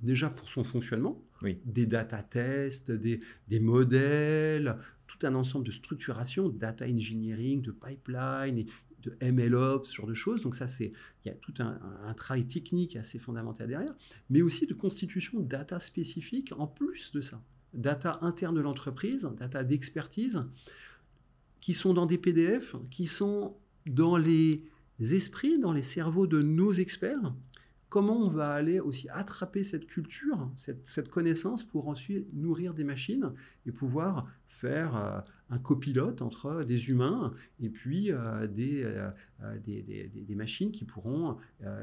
déjà 0.00 0.30
pour 0.30 0.48
son 0.48 0.64
fonctionnement, 0.64 1.22
des 1.64 1.86
data 1.86 2.22
tests, 2.22 2.90
des, 2.90 3.20
modèles, 3.60 4.76
tout 5.06 5.18
un 5.26 5.34
ensemble 5.34 5.66
de 5.66 5.70
structuration, 5.70 6.48
data 6.48 6.86
engineering, 6.86 7.62
de 7.62 7.70
pipeline, 7.70 8.66
de 9.02 9.30
MLOps, 9.30 9.84
ce 9.84 9.94
genre 9.94 10.06
de 10.06 10.14
choses. 10.14 10.42
Donc 10.42 10.56
ça, 10.56 10.66
c'est 10.66 10.92
il 11.24 11.28
y 11.28 11.30
a 11.30 11.34
tout 11.34 11.54
un, 11.58 12.14
travail 12.14 12.46
technique 12.46 12.96
assez 12.96 13.18
fondamental 13.18 13.68
derrière, 13.68 13.94
mais 14.30 14.42
aussi 14.42 14.66
de 14.66 14.74
constitution 14.74 15.40
de 15.40 15.46
data 15.46 15.80
spécifique 15.80 16.52
en 16.56 16.66
plus 16.66 17.12
de 17.12 17.20
ça. 17.20 17.42
Data 17.74 18.18
interne 18.22 18.56
de 18.56 18.60
l'entreprise, 18.60 19.28
data 19.36 19.62
d'expertise, 19.62 20.44
qui 21.60 21.74
sont 21.74 21.92
dans 21.92 22.06
des 22.06 22.18
PDF, 22.18 22.74
qui 22.90 23.06
sont 23.06 23.56
dans 23.86 24.16
les 24.16 24.64
esprits, 25.00 25.58
dans 25.58 25.72
les 25.72 25.82
cerveaux 25.82 26.26
de 26.26 26.40
nos 26.40 26.72
experts, 26.72 27.34
comment 27.88 28.18
on 28.18 28.28
va 28.28 28.50
aller 28.50 28.80
aussi 28.80 29.08
attraper 29.10 29.64
cette 29.64 29.86
culture, 29.86 30.50
cette, 30.56 31.08
connaissance 31.08 31.64
pour 31.64 31.88
ensuite 31.88 32.26
nourrir 32.34 32.74
des 32.74 32.84
machines 32.84 33.32
et 33.66 33.72
pouvoir 33.72 34.26
faire 34.46 34.96
euh, 34.96 35.20
un 35.50 35.58
copilote 35.58 36.20
entre 36.20 36.64
des 36.64 36.90
humains 36.90 37.32
et 37.60 37.70
puis 37.70 38.12
euh, 38.12 38.46
euh, 38.60 39.58
des, 39.58 40.08
des, 40.08 40.34
machines 40.34 40.70
qui 40.70 40.84
pourront 40.84 41.38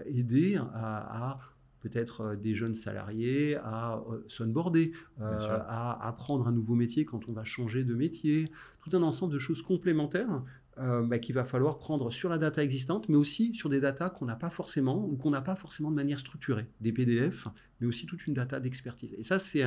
aider 0.05 0.57
à, 0.73 1.39
peut-être 1.79 2.35
des 2.35 2.55
jeunes 2.55 2.75
salariés 2.75 3.57
à 3.57 4.03
s'onboarder, 4.27 4.91
à 5.19 6.07
apprendre 6.07 6.47
un 6.47 6.51
nouveau 6.51 6.75
métier 6.75 7.05
quand 7.05 7.27
on 7.27 7.33
va 7.33 7.43
changer 7.43 7.83
de 7.83 7.93
métier, 7.93 8.51
tout 8.81 8.95
un 8.95 9.03
ensemble 9.03 9.33
de 9.33 9.39
choses 9.39 9.61
complémentaires 9.61 10.43
euh, 10.77 11.03
bah, 11.03 11.19
qu'il 11.19 11.33
va 11.33 11.45
falloir 11.45 11.77
prendre 11.77 12.11
sur 12.11 12.27
la 12.27 12.37
data 12.37 12.61
existante, 12.61 13.07
mais 13.07 13.15
aussi 13.15 13.55
sur 13.55 13.69
des 13.69 13.79
data 13.79 14.09
qu'on 14.09 14.25
n'a 14.25 14.35
pas 14.35 14.49
forcément 14.49 15.07
ou 15.07 15.15
qu'on 15.15 15.29
n'a 15.29 15.41
pas 15.41 15.55
forcément 15.55 15.89
de 15.89 15.95
manière 15.95 16.19
structurée, 16.19 16.67
des 16.81 16.91
PDF, 16.91 17.47
mais 17.79 17.87
aussi 17.87 18.05
toute 18.05 18.27
une 18.27 18.33
data 18.33 18.59
d'expertise. 18.59 19.15
Et 19.17 19.23
ça, 19.23 19.39
c'est 19.39 19.63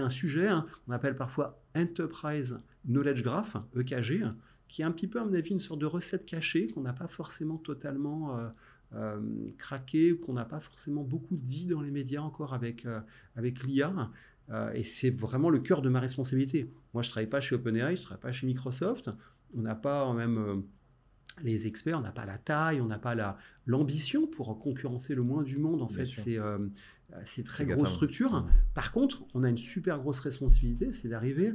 un 0.00 0.10
sujet 0.10 0.48
hein, 0.48 0.66
qu'on 0.84 0.92
appelle 0.92 1.16
parfois 1.16 1.62
Enterprise 1.74 2.60
Knowledge 2.86 3.22
Graph, 3.22 3.56
EKG, 3.74 4.24
qui 4.68 4.82
est 4.82 4.84
un 4.84 4.90
petit 4.90 5.06
peu, 5.06 5.18
à 5.18 5.24
mon 5.24 5.32
avis, 5.32 5.48
une 5.48 5.60
sorte 5.60 5.80
de 5.80 5.86
recette 5.86 6.26
cachée 6.26 6.66
qu'on 6.66 6.82
n'a 6.82 6.92
pas 6.92 7.08
forcément 7.08 7.56
totalement 7.56 8.36
euh, 8.36 8.48
euh, 8.92 9.18
craqué, 9.56 10.14
qu'on 10.18 10.34
n'a 10.34 10.44
pas 10.44 10.60
forcément 10.60 11.04
beaucoup 11.04 11.38
dit 11.38 11.64
dans 11.64 11.80
les 11.80 11.90
médias 11.90 12.20
encore 12.20 12.52
avec, 12.52 12.86
avec 13.34 13.62
l'IA. 13.64 14.10
et 14.74 14.84
c'est 14.84 15.10
vraiment 15.10 15.48
le 15.48 15.60
cœur 15.60 15.80
de 15.80 15.88
ma 15.88 16.00
responsabilité. 16.00 16.70
Moi, 16.92 17.02
je 17.02 17.08
ne 17.08 17.12
travaille 17.12 17.30
pas 17.30 17.40
chez 17.40 17.54
OpenAI, 17.54 17.96
je 17.96 18.02
ne 18.02 18.04
travaille 18.04 18.20
pas 18.20 18.32
chez 18.32 18.46
Microsoft 18.46 19.10
on 19.56 19.62
n'a 19.62 19.74
pas 19.74 20.12
même 20.12 20.38
euh, 20.38 20.56
les 21.42 21.66
experts, 21.66 21.98
on 21.98 22.02
n'a 22.02 22.12
pas 22.12 22.26
la 22.26 22.38
taille, 22.38 22.80
on 22.80 22.86
n'a 22.86 22.98
pas 22.98 23.14
l'ambition 23.66 24.26
pour 24.26 24.58
concurrencer 24.58 25.14
le 25.14 25.22
moins 25.22 25.42
du 25.42 25.58
monde 25.58 25.82
en 25.82 25.88
fait 25.88 26.06
ces, 26.06 26.38
euh, 26.38 26.58
ces 27.24 27.44
très 27.44 27.66
grosses 27.66 27.92
structures. 27.92 28.46
Par 28.74 28.92
contre, 28.92 29.24
on 29.34 29.42
a 29.42 29.48
une 29.48 29.58
super 29.58 29.98
grosse 29.98 30.20
responsabilité, 30.20 30.92
c'est 30.92 31.08
d'arriver 31.08 31.52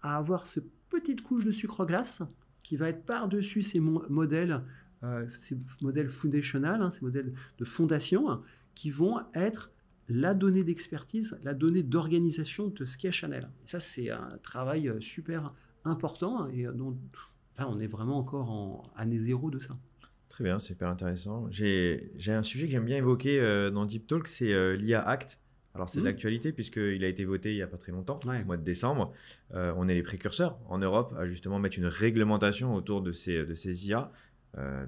à 0.00 0.16
avoir 0.16 0.46
cette 0.46 0.70
petite 0.90 1.22
couche 1.22 1.44
de 1.44 1.50
sucre 1.50 1.86
glace 1.86 2.22
qui 2.62 2.76
va 2.76 2.88
être 2.88 3.04
par-dessus 3.04 3.62
ces 3.62 3.80
modèles, 3.80 4.62
euh, 5.02 5.26
ces 5.38 5.56
modèles 5.80 6.10
foundational, 6.10 6.82
hein, 6.82 6.90
ces 6.90 7.02
modèles 7.02 7.32
de 7.58 7.64
fondation, 7.64 8.42
qui 8.74 8.90
vont 8.90 9.20
être 9.34 9.70
la 10.08 10.34
donnée 10.34 10.64
d'expertise, 10.64 11.38
la 11.42 11.54
donnée 11.54 11.82
d'organisation 11.82 12.68
de 12.68 12.84
ce 12.84 12.98
qu'est 12.98 13.12
Chanel. 13.12 13.48
Et 13.64 13.68
ça, 13.68 13.80
c'est 13.80 14.10
un 14.10 14.38
travail 14.42 14.92
super 15.00 15.54
important 15.84 16.48
et 16.48 16.64
dont 16.64 16.96
là, 17.58 17.68
on 17.68 17.80
est 17.80 17.86
vraiment 17.86 18.18
encore 18.18 18.50
en 18.50 18.90
année 18.96 19.18
zéro 19.18 19.50
de 19.50 19.58
ça. 19.60 19.76
Très 20.34 20.42
bien, 20.42 20.58
c'est 20.58 20.72
hyper 20.72 20.88
intéressant. 20.88 21.46
J'ai 21.48 22.10
un 22.26 22.42
sujet 22.42 22.66
que 22.66 22.72
j'aime 22.72 22.86
bien 22.86 22.96
évoquer 22.96 23.38
euh, 23.38 23.70
dans 23.70 23.84
Deep 23.84 24.08
Talk, 24.08 24.26
c'est 24.26 24.52
euh, 24.52 24.74
l'IA 24.74 25.00
Act. 25.00 25.38
Alors 25.76 25.88
c'est 25.88 25.98
de 25.98 26.02
mmh. 26.02 26.06
l'actualité 26.06 26.52
puisqu'il 26.52 27.04
a 27.04 27.08
été 27.08 27.24
voté 27.24 27.52
il 27.52 27.56
n'y 27.56 27.62
a 27.62 27.68
pas 27.68 27.76
très 27.76 27.92
longtemps, 27.92 28.18
au 28.24 28.44
mois 28.44 28.56
de 28.56 28.64
décembre. 28.64 29.12
Euh, 29.54 29.72
on 29.76 29.88
est 29.88 29.94
les 29.94 30.02
précurseurs 30.02 30.58
en 30.68 30.78
Europe 30.78 31.14
à 31.16 31.28
justement 31.28 31.60
mettre 31.60 31.78
une 31.78 31.86
réglementation 31.86 32.74
autour 32.74 33.00
de 33.00 33.12
ces, 33.12 33.44
de 33.44 33.54
ces 33.54 33.88
IA 33.88 34.10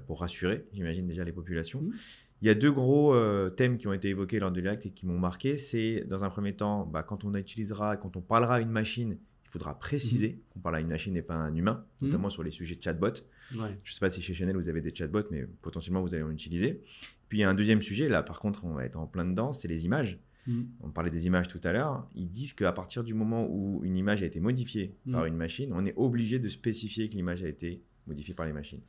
pour 0.05 0.21
rassurer, 0.21 0.65
j'imagine 0.73 1.07
déjà 1.07 1.23
les 1.25 1.33
populations. 1.33 1.81
Mmh. 1.81 1.93
Il 2.41 2.47
y 2.47 2.51
a 2.51 2.53
deux 2.53 2.71
gros 2.71 3.15
thèmes 3.51 3.77
qui 3.77 3.87
ont 3.87 3.93
été 3.93 4.09
évoqués 4.09 4.39
lors 4.39 4.51
de 4.51 4.61
l'Acte 4.61 4.85
et 4.85 4.91
qui 4.91 5.05
m'ont 5.05 5.17
marqué. 5.17 5.57
C'est 5.57 6.05
dans 6.07 6.23
un 6.23 6.29
premier 6.29 6.53
temps, 6.53 6.85
bah, 6.85 7.03
quand 7.03 7.25
on 7.25 7.33
utilisera, 7.35 7.97
quand 7.97 8.15
on 8.15 8.21
parlera 8.21 8.55
à 8.55 8.59
une 8.59 8.69
machine 8.69 9.17
il 9.47 9.51
faudra 9.51 9.79
préciser 9.79 10.29
mhm. 10.29 10.39
qu'on 10.49 10.59
parle 10.59 10.75
à 10.75 10.79
une 10.81 10.87
machine 10.87 11.15
et 11.15 11.21
pas 11.21 11.35
à 11.35 11.37
un 11.37 11.55
humain, 11.55 11.85
mhm. 12.01 12.09
notamment 12.09 12.29
sur 12.29 12.43
les 12.43 12.51
sujets 12.51 12.75
de 12.75 12.83
chatbot. 12.83 13.13
Je 13.51 13.57
ne 13.57 13.67
sais 13.85 13.99
pas 13.99 14.09
si 14.09 14.21
chez 14.21 14.33
Chanel 14.33 14.55
vous 14.55 14.67
avez 14.67 14.81
des 14.81 14.93
chatbots, 14.93 15.27
mais 15.31 15.47
potentiellement 15.61 16.01
vous 16.01 16.13
allez 16.13 16.23
en 16.23 16.31
utiliser. 16.31 16.81
Puis 17.29 17.39
il 17.39 17.41
y 17.41 17.43
a 17.43 17.49
un 17.49 17.53
deuxième 17.53 17.81
sujet, 17.81 18.09
là 18.09 18.23
par 18.23 18.39
contre 18.39 18.65
on 18.65 18.73
va 18.73 18.85
être 18.85 18.97
en 18.97 19.07
plein 19.07 19.25
dedans, 19.25 19.51
c'est 19.51 19.67
les 19.67 19.85
images. 19.85 20.19
Mhm. 20.47 20.67
On 20.81 20.89
parlait 20.89 21.11
des 21.11 21.25
images 21.27 21.47
tout 21.47 21.61
à 21.63 21.71
l'heure. 21.71 22.07
Ils 22.15 22.29
disent 22.29 22.53
qu'à 22.53 22.71
partir 22.71 23.03
du 23.03 23.13
moment 23.13 23.47
où 23.49 23.81
une 23.83 23.95
image 23.95 24.23
a 24.23 24.25
été 24.25 24.39
modifiée 24.39 24.95
par 25.11 25.25
une 25.25 25.35
machine, 25.35 25.71
on 25.73 25.85
est 25.85 25.93
obligé 25.95 26.39
de 26.39 26.49
spécifier 26.49 27.09
que 27.09 27.15
l'image 27.15 27.43
a 27.43 27.47
été 27.47 27.81
modifiée 28.05 28.33
par 28.33 28.45
les 28.45 28.53
machines. 28.53 28.81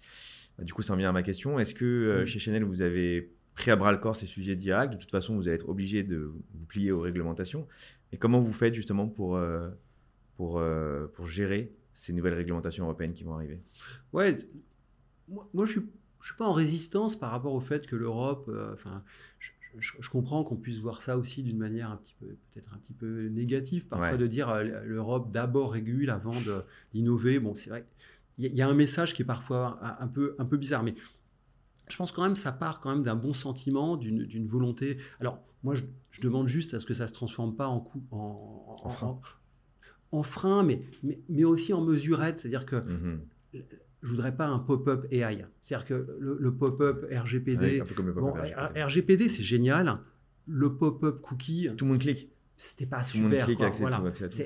Bah, 0.56 0.64
du 0.64 0.72
coup, 0.72 0.82
ça 0.82 0.92
en 0.92 0.96
vient 0.96 1.08
à 1.08 1.12
ma 1.12 1.22
question. 1.22 1.58
Est-ce 1.58 1.74
que 1.74 1.84
euh, 1.84 2.26
chez 2.26 2.38
Chanel, 2.38 2.64
vous 2.64 2.82
avez 2.82 3.32
pris 3.54 3.70
à 3.70 3.76
bras 3.76 3.92
le 3.92 3.98
corps 3.98 4.16
ces 4.16 4.26
sujets 4.26 4.56
d'IAC 4.56 4.90
De 4.90 4.96
toute 4.96 5.10
façon, 5.10 5.36
vous 5.36 5.48
allez 5.48 5.56
être 5.56 5.68
obligé 5.68 6.02
de 6.02 6.32
vous 6.54 6.64
plier 6.66 6.92
aux 6.92 7.00
réglementations. 7.00 7.66
Et 8.12 8.16
comment 8.16 8.40
vous 8.40 8.52
faites 8.52 8.74
justement 8.74 9.08
pour 9.08 9.36
euh, 9.36 9.68
pour, 10.38 10.60
euh, 10.60 11.08
pour 11.14 11.26
gérer 11.26 11.74
ces 11.94 12.12
nouvelles 12.12 12.34
réglementations 12.34 12.84
européennes 12.84 13.12
qui 13.12 13.24
vont 13.24 13.34
arriver 13.34 13.60
Ouais, 14.12 14.36
moi, 15.28 15.44
je 15.54 15.60
ne 15.62 15.66
suis, 15.66 15.80
je 16.20 16.26
suis 16.26 16.36
pas 16.36 16.46
en 16.46 16.52
résistance 16.52 17.18
par 17.18 17.32
rapport 17.32 17.52
au 17.52 17.60
fait 17.60 17.88
que 17.88 17.96
l'Europe, 17.96 18.48
euh, 18.48 18.72
enfin, 18.72 19.02
je, 19.76 20.08
comprends 20.08 20.44
qu'on 20.44 20.56
puisse 20.56 20.78
voir 20.78 21.02
ça 21.02 21.18
aussi 21.18 21.42
d'une 21.42 21.58
manière 21.58 21.90
un 21.90 21.96
petit 21.96 22.14
peu, 22.20 22.26
peut-être 22.26 22.72
un 22.72 22.78
petit 22.78 22.92
peu 22.92 23.26
négative, 23.26 23.88
parfois 23.88 24.16
de 24.16 24.28
dire 24.28 24.48
euh, 24.48 24.62
l'Europe 24.84 25.32
d'abord 25.32 25.72
régule 25.72 26.08
avant 26.08 26.36
d'innover. 26.94 27.40
Bon, 27.40 27.56
c'est 27.56 27.70
vrai, 27.70 27.84
il 28.38 28.46
y, 28.54 28.62
a 28.62 28.68
un 28.68 28.74
message 28.74 29.14
qui 29.14 29.22
est 29.22 29.26
parfois 29.26 29.80
un, 30.00 30.06
peu, 30.06 30.36
un 30.38 30.44
peu 30.44 30.56
bizarre, 30.56 30.84
mais 30.84 30.94
je 31.88 31.96
pense 31.96 32.12
quand 32.12 32.22
même 32.22 32.36
ça 32.36 32.52
part 32.52 32.78
quand 32.78 32.90
même 32.90 33.02
d'un 33.02 33.16
bon 33.16 33.32
sentiment, 33.32 33.96
d'une 33.96 34.46
volonté. 34.46 34.98
Alors, 35.18 35.42
moi, 35.64 35.74
je, 35.74 35.82
demande 36.22 36.46
juste 36.46 36.74
à 36.74 36.80
ce 36.80 36.86
que 36.86 36.94
ça 36.94 37.04
ne 37.04 37.08
se 37.08 37.14
transforme 37.14 37.56
pas 37.56 37.66
en, 37.66 37.80
coup, 37.80 38.04
en, 38.12 38.78
en, 38.84 38.88
en 38.88 39.20
frein, 40.22 40.62
mais, 40.62 40.82
mais, 41.28 41.44
aussi 41.44 41.72
en 41.72 41.80
mesurette. 41.80 42.40
C'est-à-dire 42.40 42.66
que 42.66 42.76
mhm. 42.76 43.20
je 43.52 44.06
voudrais 44.06 44.34
pas 44.34 44.48
un 44.48 44.58
pop-up 44.58 45.06
AI. 45.10 45.46
C'est-à-dire 45.60 45.86
que 45.86 46.16
le, 46.18 46.54
pop-up 46.54 47.06
RGPD, 47.10 47.82
RGPD, 48.76 49.28
c'est 49.28 49.42
génial. 49.42 49.98
Le 50.46 50.74
pop-up 50.74 51.20
cookie, 51.20 51.68
tout 51.76 51.84
le 51.84 51.92
monde 51.92 52.00
clique. 52.00 52.30
C'était 52.60 52.86
pas 52.86 53.04
super. 53.04 53.48
Voilà. 53.78 54.02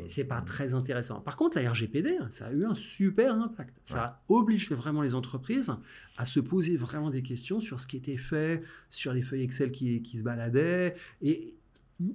C'est 0.06 0.24
pas 0.24 0.42
très 0.42 0.74
intéressant. 0.74 1.20
Par 1.20 1.36
contre, 1.36 1.58
la 1.58 1.70
RGPD, 1.70 2.18
ça 2.28 2.48
a 2.48 2.52
eu 2.52 2.66
un 2.66 2.74
super 2.74 3.34
impact. 3.34 3.78
Ça 3.84 4.22
oblige 4.28 4.70
vraiment 4.70 5.00
les 5.00 5.14
entreprises 5.14 5.74
à 6.18 6.26
se 6.26 6.38
poser 6.38 6.76
vraiment 6.76 7.08
des 7.08 7.22
questions 7.22 7.58
sur 7.60 7.80
ce 7.80 7.86
qui 7.86 7.96
était 7.96 8.18
fait, 8.18 8.62
sur 8.90 9.14
les 9.14 9.22
feuilles 9.22 9.44
Excel 9.44 9.72
qui, 9.72 10.02
qui 10.02 10.18
se 10.18 10.22
baladaient. 10.22 10.94
Et, 11.22 11.56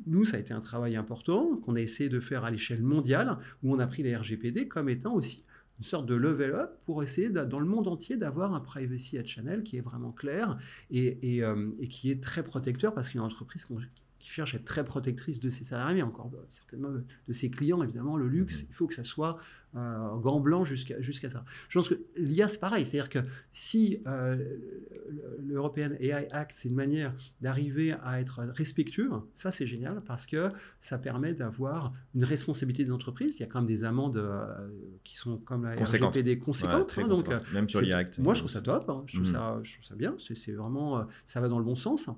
nous, 0.06 0.26
ça 0.26 0.38
a 0.38 0.39
été 0.39 0.54
un 0.54 0.62
travail 0.62 0.95
important 0.95 1.58
qu'on 1.58 1.76
a 1.76 1.82
essayé 1.82 2.10
de 2.10 2.19
faire 2.19 2.43
à 2.43 2.52
l'échelle 2.52 2.82
mondiale, 2.82 3.38
où 3.63 3.73
on 3.73 3.80
a 3.80 3.88
pris 3.88 4.04
les 4.04 4.15
RGPD 4.15 4.67
comme 4.67 4.89
étant 4.89 5.13
aussi 5.13 5.43
une 5.80 5.84
sorte 5.84 6.08
de 6.08 6.15
level 6.15 6.54
up 6.54 6.71
pour 6.86 7.04
essayer, 7.04 7.30
dans 7.30 7.60
le 7.60 7.65
monde 7.65 7.88
entier, 7.88 8.17
d'avoir 8.17 8.54
un 8.54 8.60
privacy 8.60 9.17
at 9.17 9.26
channel 9.26 9.63
qui 9.63 9.78
est 9.78 9.82
vraiment 9.82 10.12
clair 10.12 10.58
et, 10.89 11.43
euh, 11.43 11.69
et, 11.80 11.88
qui 11.88 12.10
est 12.10 12.21
très 12.21 12.43
protecteur 12.43 12.93
parce 12.93 13.10
qu'une 13.10 13.21
entreprise 13.21 13.65
qui 14.28 14.34
cherche 14.34 14.56
à 14.56 14.58
être 14.58 14.66
très 14.66 14.84
protectrice 14.84 15.40
de 15.40 15.50
ses 15.50 15.63
salariés, 15.63 16.04
encore 16.04 16.30
certainement 16.50 16.90
de 16.90 17.34
ses 17.34 17.50
clients, 17.50 17.82
évidemment, 17.82 18.18
le 18.18 18.28
luxe. 18.28 18.63
Mmh. 18.63 18.68
Il 18.70 18.76
faut 18.76 18.88
que 18.88 18.94
ça 18.94 19.06
soit 19.06 19.38
euh, 19.76 20.16
gants 20.18 20.42
blancs 20.42 20.66
jusqu'à 20.66 21.00
jusqu'à 21.00 21.30
ça. 21.30 21.46
Je 21.70 21.80
pense 21.80 21.88
que 21.88 21.96
l'IA, 22.18 22.50
c'est 22.50 22.60
pareil. 22.60 22.86
C'est-à-dire 22.86 23.10
que 23.10 23.20
si 23.54 24.02
euh, 24.06 24.36
l'European 25.40 25.92
AI 26.00 26.28
Act, 26.32 26.52
c'est 26.56 26.68
une 26.68 26.76
manière 26.76 27.13
d'arriver 27.40 27.94
à 28.04 28.20
être 28.20 28.42
respectueux, 28.42 29.10
ça, 29.34 29.54
c'est 29.54 29.66
génial 29.66 30.02
parce 30.06 30.26
que 30.26 30.52
ça 30.82 30.98
permet 30.98 31.34
d'avoir 31.34 31.94
une 32.13 32.26
responsabilité 32.26 32.84
des 32.84 32.92
entreprises. 32.92 33.38
Il 33.38 33.42
y 33.42 33.44
a 33.44 33.48
quand 33.48 33.60
même 33.60 33.68
des 33.68 33.86
amendes 33.86 34.18
euh, 34.18 34.46
qui 35.06 35.16
sont 35.16 35.38
comme 35.38 35.63
la 35.63 35.76
RGPD 35.76 36.38
conséquentes. 36.38 36.94
Hein, 36.98 37.08
donc, 37.08 37.30
Même 37.54 37.70
sur 37.70 37.80
l'IA 37.80 38.00
Act. 38.00 38.20
Moi, 38.20 38.34
je 38.34 38.40
trouve 38.40 38.52
ça 38.52 38.60
top. 38.60 38.90
Hein. 38.90 39.04
Je, 39.06 39.16
trouve 39.16 39.30
mm. 39.30 39.34
ça, 39.34 39.60
je 39.63 39.74
trouve 39.74 39.86
ça 39.86 39.96
bien. 39.96 40.16
C'est 40.18 40.52
vraiment, 40.52 41.08
ça 41.26 41.40
va 41.40 41.48
dans 41.48 41.60
le 41.60 41.66
bon 41.66 41.78
sens. 41.78 42.10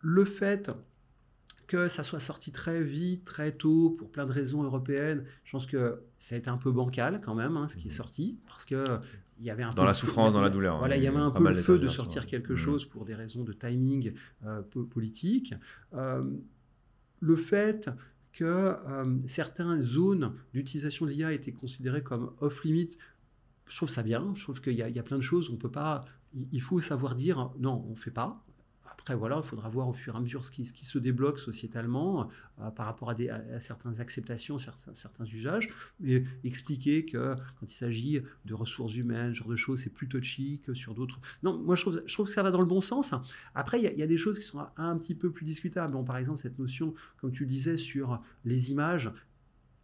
Le 0.00 0.24
fait 0.24 0.70
que 1.66 1.88
ça 1.88 2.02
soit 2.02 2.18
sorti 2.18 2.50
très 2.50 2.82
vite, 2.82 3.24
très 3.24 3.52
tôt, 3.52 3.90
pour 3.90 4.10
plein 4.10 4.26
de 4.26 4.32
raisons 4.32 4.64
européennes, 4.64 5.24
je 5.44 5.52
pense 5.52 5.66
que 5.66 6.02
ça 6.18 6.34
a 6.34 6.38
été 6.38 6.50
un 6.50 6.56
peu 6.56 6.72
bancal 6.72 7.20
quand 7.24 7.36
même, 7.36 7.56
hein, 7.56 7.68
ce 7.68 7.76
qui 7.76 7.86
est 7.86 7.92
mhm. 7.92 7.96
sorti, 7.96 8.38
parce 8.48 8.64
que 8.64 8.84
il 9.38 9.46
y 9.46 9.50
avait 9.50 9.62
un 9.62 9.72
dans 9.72 9.84
la 9.84 9.94
souffrance, 9.94 10.32
dans 10.32 10.40
la 10.40 10.50
douleur. 10.50 10.78
Voilà, 10.78 10.96
il 10.96 11.02
y 11.02 11.06
avait 11.06 11.16
un 11.16 11.30
peu 11.30 11.48
le 11.48 11.54
feu 11.54 11.78
de 11.78 11.88
sortir 11.88 12.26
quelque 12.26 12.52
mhm. 12.52 12.58
chose 12.58 12.84
pour 12.84 13.04
des 13.04 13.14
raisons 13.14 13.44
de 13.44 13.52
timing 13.52 14.12
euh, 14.44 14.62
politique. 14.62 15.54
Euh, 15.94 16.24
le 17.20 17.36
fait 17.36 17.88
que 18.32 18.44
euh, 18.44 19.18
certaines 19.26 19.82
zones 19.82 20.34
d'utilisation 20.52 21.06
de 21.06 21.10
l'IA 21.10 21.32
étaient 21.32 21.52
considérées 21.52 22.02
comme 22.02 22.32
off-limit, 22.40 22.96
je 23.66 23.76
trouve 23.76 23.90
ça 23.90 24.02
bien. 24.02 24.32
Je 24.34 24.42
trouve 24.42 24.60
qu'il 24.60 24.74
y, 24.74 24.82
y, 24.82 24.98
a 24.98 25.02
plein 25.02 25.16
de 25.16 25.22
choses, 25.22 25.50
on 25.50 25.56
peut 25.56 25.70
pas. 25.70 26.04
Il 26.52 26.62
faut 26.62 26.80
savoir 26.80 27.14
dire 27.14 27.50
non, 27.58 27.84
on 27.88 27.92
ne 27.92 27.96
fait 27.96 28.10
pas. 28.10 28.42
Après, 28.86 29.14
voilà, 29.14 29.40
il 29.42 29.48
faudra 29.48 29.68
voir 29.68 29.88
au 29.88 29.92
fur 29.92 30.14
et 30.14 30.16
à 30.16 30.20
mesure 30.20 30.44
ce 30.44 30.50
qui, 30.50 30.64
se 30.64 30.98
débloque 30.98 31.38
sociétalement 31.38 32.28
euh, 32.60 32.70
par 32.70 32.86
rapport 32.86 33.10
à, 33.10 33.14
des, 33.14 33.32
certaines 33.60 34.00
acceptations, 34.00 34.58
certains, 34.58 34.94
certains, 34.94 35.24
usages, 35.24 35.68
mais 36.00 36.24
expliquer 36.44 37.04
que 37.04 37.34
quand 37.58 37.66
il 37.66 37.74
s'agit 37.74 38.20
de 38.44 38.54
ressources 38.54 38.96
humaines, 38.96 39.32
ce 39.32 39.38
genre 39.38 39.48
de 39.48 39.56
choses, 39.56 39.82
c'est 39.82 39.90
plus 39.90 40.08
touchy 40.08 40.60
que 40.60 40.74
sur 40.74 40.94
d'autres. 40.94 41.20
Non, 41.42 41.58
moi 41.58 41.76
je 41.76 41.82
trouve, 41.82 42.02
je 42.06 42.12
trouve 42.12 42.26
que 42.26 42.32
ça 42.32 42.42
va 42.42 42.50
dans 42.50 42.60
le 42.60 42.66
bon 42.66 42.80
sens. 42.80 43.14
Après, 43.54 43.80
il 43.80 43.98
y, 43.98 44.02
a 44.02 44.06
des 44.06 44.18
choses 44.18 44.38
qui 44.38 44.44
sont 44.44 44.66
un, 44.76 44.98
petit 44.98 45.14
peu 45.14 45.30
plus 45.30 45.44
discutables. 45.44 45.92
Bon, 45.92 46.04
par 46.04 46.16
exemple, 46.16 46.38
cette 46.38 46.58
notion, 46.58 46.94
comme 47.20 47.32
tu 47.32 47.44
le 47.44 47.48
disais, 47.50 47.78
sur 47.78 48.20
les 48.44 48.70
images, 48.70 49.10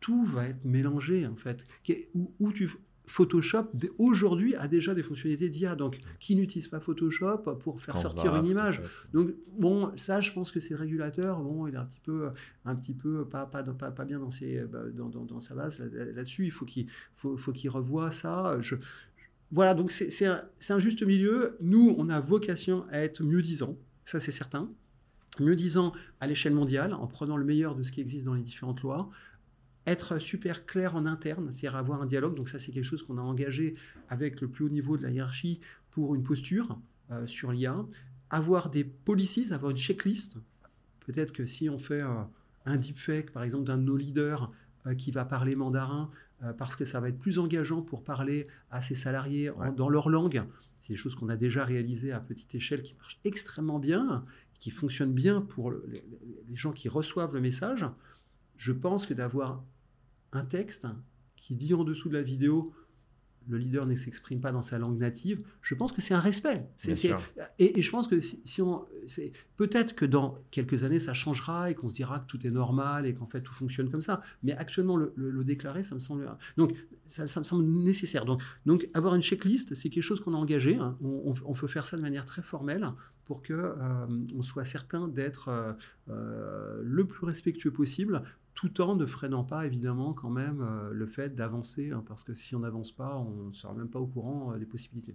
tout 0.00 0.24
va 0.24 0.46
être 0.46 0.64
mélangé 0.64 1.26
en 1.26 1.36
fait. 1.36 1.66
Où, 2.14 2.32
où 2.38 2.52
tu, 2.52 2.70
Photoshop 3.06 3.68
aujourd'hui 3.98 4.54
a 4.56 4.68
déjà 4.68 4.94
des 4.94 5.02
fonctionnalités 5.02 5.48
d'IA. 5.48 5.76
Donc, 5.76 6.00
qui 6.18 6.36
n'utilise 6.36 6.68
pas 6.68 6.80
Photoshop 6.80 7.38
pour 7.60 7.80
faire 7.80 7.96
sortir 7.96 8.34
une 8.36 8.46
image 8.46 8.82
Donc, 9.12 9.34
bon, 9.58 9.92
ça, 9.96 10.20
je 10.20 10.32
pense 10.32 10.50
que 10.50 10.60
c'est 10.60 10.70
le 10.70 10.80
régulateur. 10.80 11.40
Bon, 11.40 11.66
il 11.66 11.74
est 11.74 11.78
un 11.78 11.84
petit 11.84 12.00
peu, 12.00 12.30
un 12.64 12.74
petit 12.74 12.94
peu 12.94 13.24
pas, 13.24 13.46
pas, 13.46 13.62
pas, 13.62 14.04
bien 14.04 14.18
dans, 14.18 14.30
ses, 14.30 14.64
bah, 14.64 14.82
dans, 14.92 15.08
dans, 15.08 15.40
sa 15.40 15.54
base 15.54 15.78
là-dessus. 16.14 16.46
il 16.46 16.50
faut 16.50 16.64
qu'il 16.64 16.86
faut, 17.14 17.36
faut 17.36 17.52
qu'il 17.52 17.70
revoie 17.70 18.10
ça. 18.10 18.56
Je, 18.60 18.76
voilà, 19.52 19.74
donc 19.74 19.90
c'est 19.90 20.26
un, 20.26 20.42
un, 20.70 20.78
juste 20.78 21.02
milieu. 21.02 21.56
Nous, 21.60 21.94
on 21.98 22.08
a 22.08 22.20
vocation 22.20 22.84
à 22.90 22.98
être 22.98 23.22
mieux 23.22 23.42
disant, 23.42 23.76
ça 24.04 24.20
c'est 24.20 24.32
certain. 24.32 24.70
Mieux 25.38 25.54
disant 25.54 25.92
à 26.20 26.26
l'échelle 26.26 26.54
mondiale, 26.54 26.94
en 26.94 27.06
prenant 27.06 27.36
le 27.36 27.44
meilleur 27.44 27.74
de 27.76 27.82
ce 27.82 27.92
qui 27.92 28.00
existe 28.00 28.24
dans 28.24 28.34
les 28.34 28.42
différentes 28.42 28.80
lois, 28.80 29.10
être 29.86 30.18
super 30.18 30.66
clair 30.66 30.96
en 30.96 31.06
interne, 31.06 31.46
c'est-à-dire 31.50 31.76
avoir 31.76 32.02
un 32.02 32.06
dialogue. 32.06 32.34
Donc 32.34 32.48
ça, 32.48 32.58
c'est 32.58 32.72
quelque 32.72 32.84
chose 32.84 33.02
qu'on 33.02 33.18
a 33.18 33.22
engagé 33.22 33.76
avec 34.08 34.40
le 34.40 34.48
plus 34.48 34.64
haut 34.64 34.68
niveau 34.68 34.96
de 34.96 35.04
la 35.04 35.10
hiérarchie 35.10 35.60
pour 35.90 36.14
une 36.14 36.22
posture 36.22 36.78
euh, 37.12 37.26
sur 37.26 37.52
l'IA. 37.52 37.86
Avoir 38.30 38.68
des 38.70 38.84
policies, 38.84 39.52
avoir 39.52 39.70
une 39.70 39.76
checklist. 39.76 40.38
Peut-être 41.00 41.32
que 41.32 41.44
si 41.44 41.70
on 41.70 41.78
fait 41.78 42.02
euh, 42.02 42.22
un 42.64 42.76
deepfake, 42.76 43.30
par 43.30 43.44
exemple, 43.44 43.64
d'un 43.64 43.78
de 43.78 43.84
nos 43.84 43.96
leaders 43.96 44.52
euh, 44.86 44.94
qui 44.94 45.12
va 45.12 45.24
parler 45.24 45.54
mandarin, 45.56 46.10
parce 46.58 46.76
que 46.76 46.84
ça 46.84 47.00
va 47.00 47.08
être 47.08 47.18
plus 47.18 47.38
engageant 47.38 47.80
pour 47.80 48.04
parler 48.04 48.46
à 48.70 48.82
ses 48.82 48.94
salariés 48.94 49.50
dans 49.74 49.88
leur 49.88 50.10
langue, 50.10 50.44
c'est 50.80 50.92
des 50.92 50.98
choses 50.98 51.14
qu'on 51.14 51.30
a 51.30 51.36
déjà 51.36 51.64
réalisées 51.64 52.12
à 52.12 52.20
petite 52.20 52.54
échelle 52.54 52.82
qui 52.82 52.94
marchent 52.94 53.18
extrêmement 53.24 53.78
bien, 53.78 54.22
qui 54.60 54.70
fonctionnent 54.70 55.14
bien 55.14 55.40
pour 55.40 55.72
les 55.72 56.56
gens 56.56 56.72
qui 56.72 56.90
reçoivent 56.90 57.32
le 57.32 57.40
message. 57.40 57.86
Je 58.58 58.72
pense 58.72 59.06
que 59.06 59.14
d'avoir 59.14 59.64
un 60.32 60.44
texte 60.44 60.86
qui 61.36 61.54
dit 61.54 61.74
en 61.74 61.84
dessous 61.84 62.08
de 62.08 62.14
la 62.14 62.22
vidéo 62.22 62.74
le 63.48 63.58
leader 63.58 63.86
ne 63.86 63.94
s'exprime 63.94 64.40
pas 64.40 64.52
dans 64.52 64.62
sa 64.62 64.78
langue 64.78 64.98
native, 64.98 65.44
je 65.62 65.74
pense 65.74 65.92
que 65.92 66.00
c'est 66.00 66.14
un 66.14 66.20
respect. 66.20 66.66
et, 67.58 67.80
je 67.80 67.90
pense 67.90 68.08
que 68.08 68.20
si, 68.20 68.62
on, 68.62 68.84
peut-être 69.56 69.94
que 69.94 70.04
dans 70.04 70.38
quelques 70.50 70.82
années 70.82 70.98
ça 70.98 71.14
changera 71.14 71.70
et 71.70 71.74
qu'on 71.74 71.88
se 71.88 71.94
dira 71.94 72.20
que 72.20 72.26
tout 72.26 72.44
est 72.46 72.50
normal 72.50 73.06
et 73.06 73.14
qu'en 73.14 73.26
fait 73.26 73.40
tout 73.40 73.54
fonctionne 73.54 73.90
comme 73.90 74.02
ça. 74.02 74.22
Mais 74.42 74.52
actuellement 74.52 74.96
le, 74.96 75.44
déclarer, 75.44 75.84
ça 75.84 75.94
me 75.94 76.00
semble 76.00 76.28
donc 76.56 76.74
ça, 77.04 77.24
me 77.24 77.44
semble 77.44 77.64
nécessaire. 77.64 78.24
Donc, 78.24 78.42
donc 78.64 78.88
avoir 78.94 79.14
une 79.14 79.22
checklist, 79.22 79.74
c'est 79.74 79.90
quelque 79.90 80.02
chose 80.02 80.20
qu'on 80.20 80.34
a 80.34 80.38
engagé. 80.38 80.76
Hein. 80.76 80.96
On, 81.02 81.34
on, 81.44 81.52
peut 81.52 81.68
faire 81.68 81.86
ça 81.86 81.96
de 81.96 82.02
manière 82.02 82.24
très 82.24 82.42
formelle 82.42 82.90
pour 83.24 83.42
que 83.42 83.52
euh, 83.52 84.06
on 84.34 84.42
soit 84.42 84.64
certain 84.64 85.08
d'être 85.08 85.48
euh, 85.48 85.72
euh, 86.08 86.80
le 86.82 87.04
plus 87.04 87.26
respectueux 87.26 87.72
possible 87.72 88.22
tout 88.56 88.80
en 88.80 88.96
ne 88.96 89.06
freinant 89.06 89.44
pas 89.44 89.66
évidemment 89.66 90.14
quand 90.14 90.30
même 90.30 90.62
euh, 90.62 90.90
le 90.90 91.06
fait 91.06 91.36
d'avancer, 91.36 91.90
hein, 91.92 92.02
parce 92.08 92.24
que 92.24 92.34
si 92.34 92.56
on 92.56 92.60
n'avance 92.60 92.90
pas, 92.90 93.16
on 93.18 93.48
ne 93.48 93.52
sera 93.52 93.74
même 93.74 93.90
pas 93.90 94.00
au 94.00 94.06
courant 94.06 94.52
euh, 94.52 94.58
des 94.58 94.64
possibilités. 94.64 95.14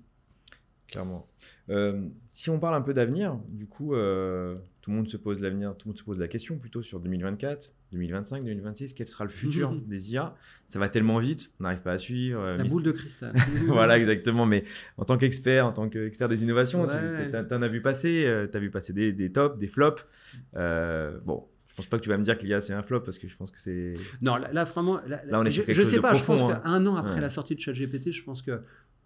Clairement. 0.88 1.28
Euh, 1.70 2.08
si 2.30 2.50
on 2.50 2.60
parle 2.60 2.76
un 2.76 2.82
peu 2.82 2.94
d'avenir, 2.94 3.40
du 3.48 3.66
coup, 3.66 3.94
tout 3.94 4.92
le 4.92 4.96
monde 4.96 5.08
se 5.08 5.16
pose 5.16 5.42
l'avenir, 5.42 5.74
tout 5.78 5.88
le 5.88 5.92
monde 5.92 5.98
se 5.98 6.04
pose 6.04 6.20
la 6.20 6.28
question 6.28 6.58
plutôt 6.58 6.84
sur 6.84 7.00
2024, 7.00 7.74
2025, 7.94 8.44
2026, 8.44 8.94
quel 8.94 9.08
sera 9.08 9.24
le 9.24 9.30
futur 9.30 9.74
des 9.88 10.12
IA 10.12 10.36
Ça 10.68 10.80
va 10.80 10.90
tellement 10.90 11.18
vite, 11.20 11.54
on 11.60 11.64
n'arrive 11.64 11.82
pas 11.82 11.94
à 11.94 11.98
suivre. 11.98 12.46
La 12.58 12.66
boule 12.66 12.84
de 12.84 12.92
cristal. 12.92 13.34
voilà, 13.68 13.98
exactement. 13.98 14.46
Mais 14.46 14.66
en 14.98 15.06
tant 15.06 15.18
qu'expert, 15.18 15.66
en 15.66 15.72
tant 15.72 15.88
qu'expert 15.88 16.28
des 16.28 16.44
innovations, 16.44 16.86
tu 16.86 16.94
en 16.94 17.62
as 17.62 17.68
vu 17.70 17.82
passer, 17.82 18.48
tu 18.52 18.58
as 18.58 18.60
vu 18.60 18.70
passer 18.70 18.92
des, 18.92 19.14
des 19.14 19.32
tops, 19.32 19.58
des 19.58 19.68
flops. 19.68 20.06
bon, 20.54 21.48
pense 21.82 21.90
pas 21.90 21.98
que 21.98 22.04
tu 22.04 22.10
vas 22.10 22.18
me 22.18 22.24
dire 22.24 22.38
qu'il 22.38 22.50
y 22.50 22.54
a 22.54 22.62
c'est 22.62 22.74
un 22.74 22.84
flop 22.84 23.02
parce 23.02 23.18
que 23.18 23.28
je 23.28 23.36
pense 23.36 23.52
que 23.52 23.60
c'est. 23.60 23.94
Non, 24.22 24.36
là, 24.36 24.64
vraiment. 24.66 25.00
Là, 25.08 25.22
on 25.34 25.46
est 25.46 25.52
je, 25.52 25.64
je 25.68 25.82
sais 25.82 26.00
pas. 26.00 26.16
je 26.16 26.24
pense 26.24 26.44
hein. 26.44 26.62
qu'un 26.64 26.86
an 26.86 26.96
après 26.96 27.22
la 27.22 27.30
sortie 27.30 27.56
de 27.56 27.60
ChatGPT, 27.60 28.12
je 28.12 28.24
pense 28.24 28.42
que 28.42 28.62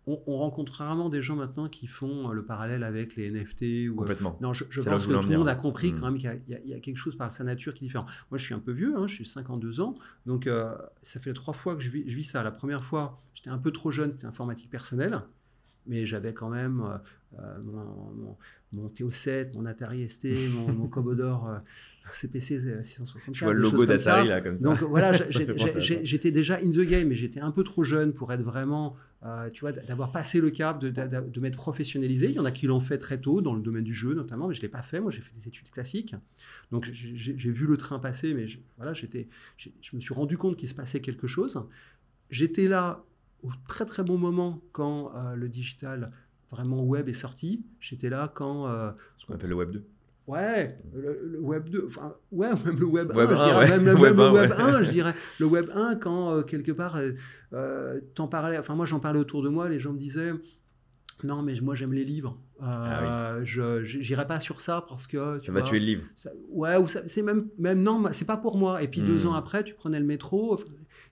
on, 0.07 0.37
rencontre 0.37 0.73
rarement 0.73 1.09
des 1.09 1.21
gens 1.21 1.35
maintenant 1.35 1.67
qui 1.67 1.87
font 1.87 2.29
euh, 2.29 2.33
le 2.33 2.45
parallèle 2.45 2.83
avec 2.83 3.15
les 3.15 3.31
NFT. 3.31 3.61
Ou, 3.61 3.65
euh, 3.65 3.95
Complètement. 3.95 4.37
Non, 4.41 4.53
je, 4.53 4.63
pense 4.63 5.07
que 5.07 5.13
tout 5.13 5.29
le 5.29 5.37
monde 5.37 5.47
a 5.47 5.55
compris 5.55 5.93
mm. 5.93 5.99
quand 5.99 6.11
même 6.11 6.17
qu'il 6.17 6.41
y, 6.65 6.73
a 6.73 6.79
quelque 6.79 6.97
chose 6.97 7.15
par 7.15 7.31
sa 7.31 7.43
nature 7.43 7.73
qui 7.73 7.85
est 7.85 7.87
différent. 7.87 8.05
Moi, 8.29 8.37
je 8.37 8.45
suis 8.45 8.53
un 8.53 8.59
peu 8.59 8.71
vieux, 8.71 8.95
hein, 8.97 9.07
je 9.07 9.15
suis 9.15 9.25
52 9.25 9.81
ans, 9.81 9.95
donc 10.25 10.47
euh, 10.47 10.75
ça 11.01 11.19
fait 11.19 11.33
trois 11.33 11.53
fois 11.53 11.75
que 11.75 11.81
je 11.81 11.89
vis, 11.89 12.03
je 12.07 12.15
vis 12.15 12.23
ça. 12.23 12.43
La 12.43 12.51
première 12.51 12.83
fois, 12.83 13.21
j'étais 13.33 13.49
un 13.49 13.57
peu 13.57 13.71
trop 13.71 13.91
jeune, 13.91 14.11
c'était 14.11 14.25
informatique 14.27 14.69
personnelle, 14.69 15.19
mais 15.87 16.05
j'avais 16.05 16.33
quand 16.33 16.49
même 16.49 16.83
mon, 17.63 18.37
mon, 18.73 18.87
TO7, 18.89 19.55
mon 19.55 19.65
Atari 19.65 20.07
ST, 20.07 20.27
mon, 20.53 20.71
mon 20.71 20.87
Commodore 20.87 21.61
CPC 22.13 22.83
664. 22.83 23.33
Tu 23.33 23.43
vois 23.43 23.53
le 23.53 23.61
logo 23.61 23.85
d'Atari 23.85 24.27
là 24.27 24.41
comme 24.41 24.57
ça. 24.57 24.65
Donc 24.65 24.81
voilà, 24.83 25.13
j'étais 25.79 26.31
déjà 26.31 26.57
in 26.57 26.69
the 26.69 26.81
game, 26.81 27.09
mais 27.09 27.15
j'étais 27.15 27.39
un 27.39 27.51
peu 27.51 27.63
trop 27.63 27.83
jeune 27.83 28.13
pour 28.13 28.31
être 28.31 28.43
vraiment, 28.43 28.95
euh, 29.23 29.49
tu 29.49 29.61
vois, 29.61 29.71
d'avoir 29.71 30.11
passé 30.11 30.39
le 30.39 30.49
cap, 30.49 30.79
de, 30.79 30.89
de, 30.89 31.39
m'être 31.39 31.57
professionnalisé. 31.57 32.29
Il 32.29 32.35
y 32.35 32.39
en 32.39 32.45
a 32.45 32.51
qui 32.51 32.67
l'ont 32.67 32.79
fait 32.79 32.97
très 32.97 33.19
tôt 33.19 33.41
dans 33.41 33.53
le 33.53 33.61
domaine 33.61 33.83
du 33.83 33.93
jeu 33.93 34.13
notamment, 34.13 34.47
mais 34.47 34.53
je 34.53 34.61
l'ai 34.61 34.69
pas 34.69 34.81
fait. 34.81 34.99
Moi, 34.99 35.11
j'ai 35.11 35.21
fait 35.21 35.33
des 35.35 35.47
études 35.47 35.69
classiques, 35.69 36.15
donc 36.71 36.89
j'ai 36.91 37.51
vu 37.51 37.65
le 37.65 37.77
train 37.77 37.99
passer, 37.99 38.33
mais 38.33 38.47
je, 38.47 38.59
voilà, 38.77 38.93
j'étais, 38.93 39.27
je 39.57 39.95
me 39.95 39.99
suis 40.01 40.13
rendu 40.13 40.37
compte 40.37 40.57
qu'il 40.57 40.69
se 40.69 40.75
passait 40.75 40.99
quelque 40.99 41.27
chose. 41.27 41.59
J'étais 42.29 42.67
là 42.67 43.03
au 43.43 43.51
très 43.67 43.85
très 43.85 44.03
bon 44.03 44.17
moment 44.17 44.61
quand 44.71 45.15
euh, 45.15 45.35
le 45.35 45.49
digital 45.49 46.11
vraiment 46.49 46.83
web 46.83 47.09
est 47.09 47.13
sorti. 47.13 47.63
J'étais 47.79 48.09
là 48.09 48.31
quand 48.33 48.67
euh, 48.67 48.91
ce 49.17 49.25
qu'on 49.25 49.33
appelle 49.33 49.49
le 49.49 49.55
web 49.55 49.71
2. 49.71 49.85
Ouais, 50.27 50.75
le, 50.93 51.39
Web 51.39 51.69
2, 51.69 51.85
enfin, 51.87 52.15
ouais, 52.31 52.49
même 52.65 52.79
le 52.79 52.85
Web, 52.85 53.11
1, 53.15 53.29
je 53.29 53.43
dirais, 53.43 53.79
même, 53.79 53.97
le 54.03 54.31
Web 54.31 54.51
1, 54.57 54.83
je 54.83 54.91
dirais. 54.91 55.13
Le 55.39 55.45
Web 55.45 55.69
1, 55.71 55.95
quand 55.95 56.31
euh, 56.31 56.41
quelque 56.41 56.71
part, 56.71 56.95
euh, 56.95 57.11
euh, 57.53 57.99
t'en 58.15 58.27
parlais, 58.27 58.57
enfin, 58.57 58.75
moi 58.75 58.87
j'en 58.87 58.99
parlais 58.99 59.19
autour 59.19 59.43
de 59.43 59.49
moi, 59.49 59.69
les 59.69 59.79
gens 59.79 59.93
me 59.93 59.99
disaient, 59.99 60.31
non, 61.23 61.43
mais 61.43 61.53
moi 61.61 61.75
j'aime 61.75 61.93
les 61.93 62.03
livres. 62.03 62.39
Ah 62.59 63.37
je 63.43 63.99
n'irai 63.99 64.25
pas 64.25 64.39
sur 64.39 64.61
ça 64.61 64.85
parce 64.87 65.07
que. 65.07 65.39
ça 65.41 65.51
va 65.51 65.61
tuer 65.61 65.79
le 65.79 65.85
livre. 65.85 66.03
ouais, 66.49 66.77
ou 66.77 66.87
c'est 66.87 67.21
même, 67.21 67.47
même, 67.59 67.83
non, 67.83 68.03
c'est 68.11 68.25
pas 68.25 68.37
pour 68.37 68.57
moi. 68.57 68.81
Et 68.81 68.87
puis 68.87 69.01
deux 69.01 69.25
hmm. 69.25 69.27
ans 69.27 69.33
après, 69.33 69.63
tu 69.63 69.73
prenais 69.75 69.99
le 69.99 70.05
métro, 70.05 70.59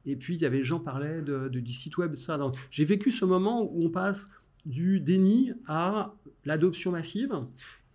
et 0.06 0.16
puis 0.16 0.36
il 0.36 0.42
y 0.42 0.46
avait 0.46 0.58
les 0.58 0.64
gens 0.64 0.80
parlaient 0.80 1.22
de, 1.22 1.50
de, 1.50 1.60
du 1.60 1.72
site 1.72 1.98
web, 1.98 2.16
ça. 2.16 2.38
Donc 2.38 2.56
j'ai 2.72 2.86
vécu 2.86 3.12
ce 3.12 3.26
moment 3.26 3.64
où 3.64 3.86
on 3.86 3.90
passe 3.90 4.30
du 4.66 5.00
déni 5.00 5.52
à 5.68 6.16
l'adoption 6.46 6.92
massive. 6.92 7.36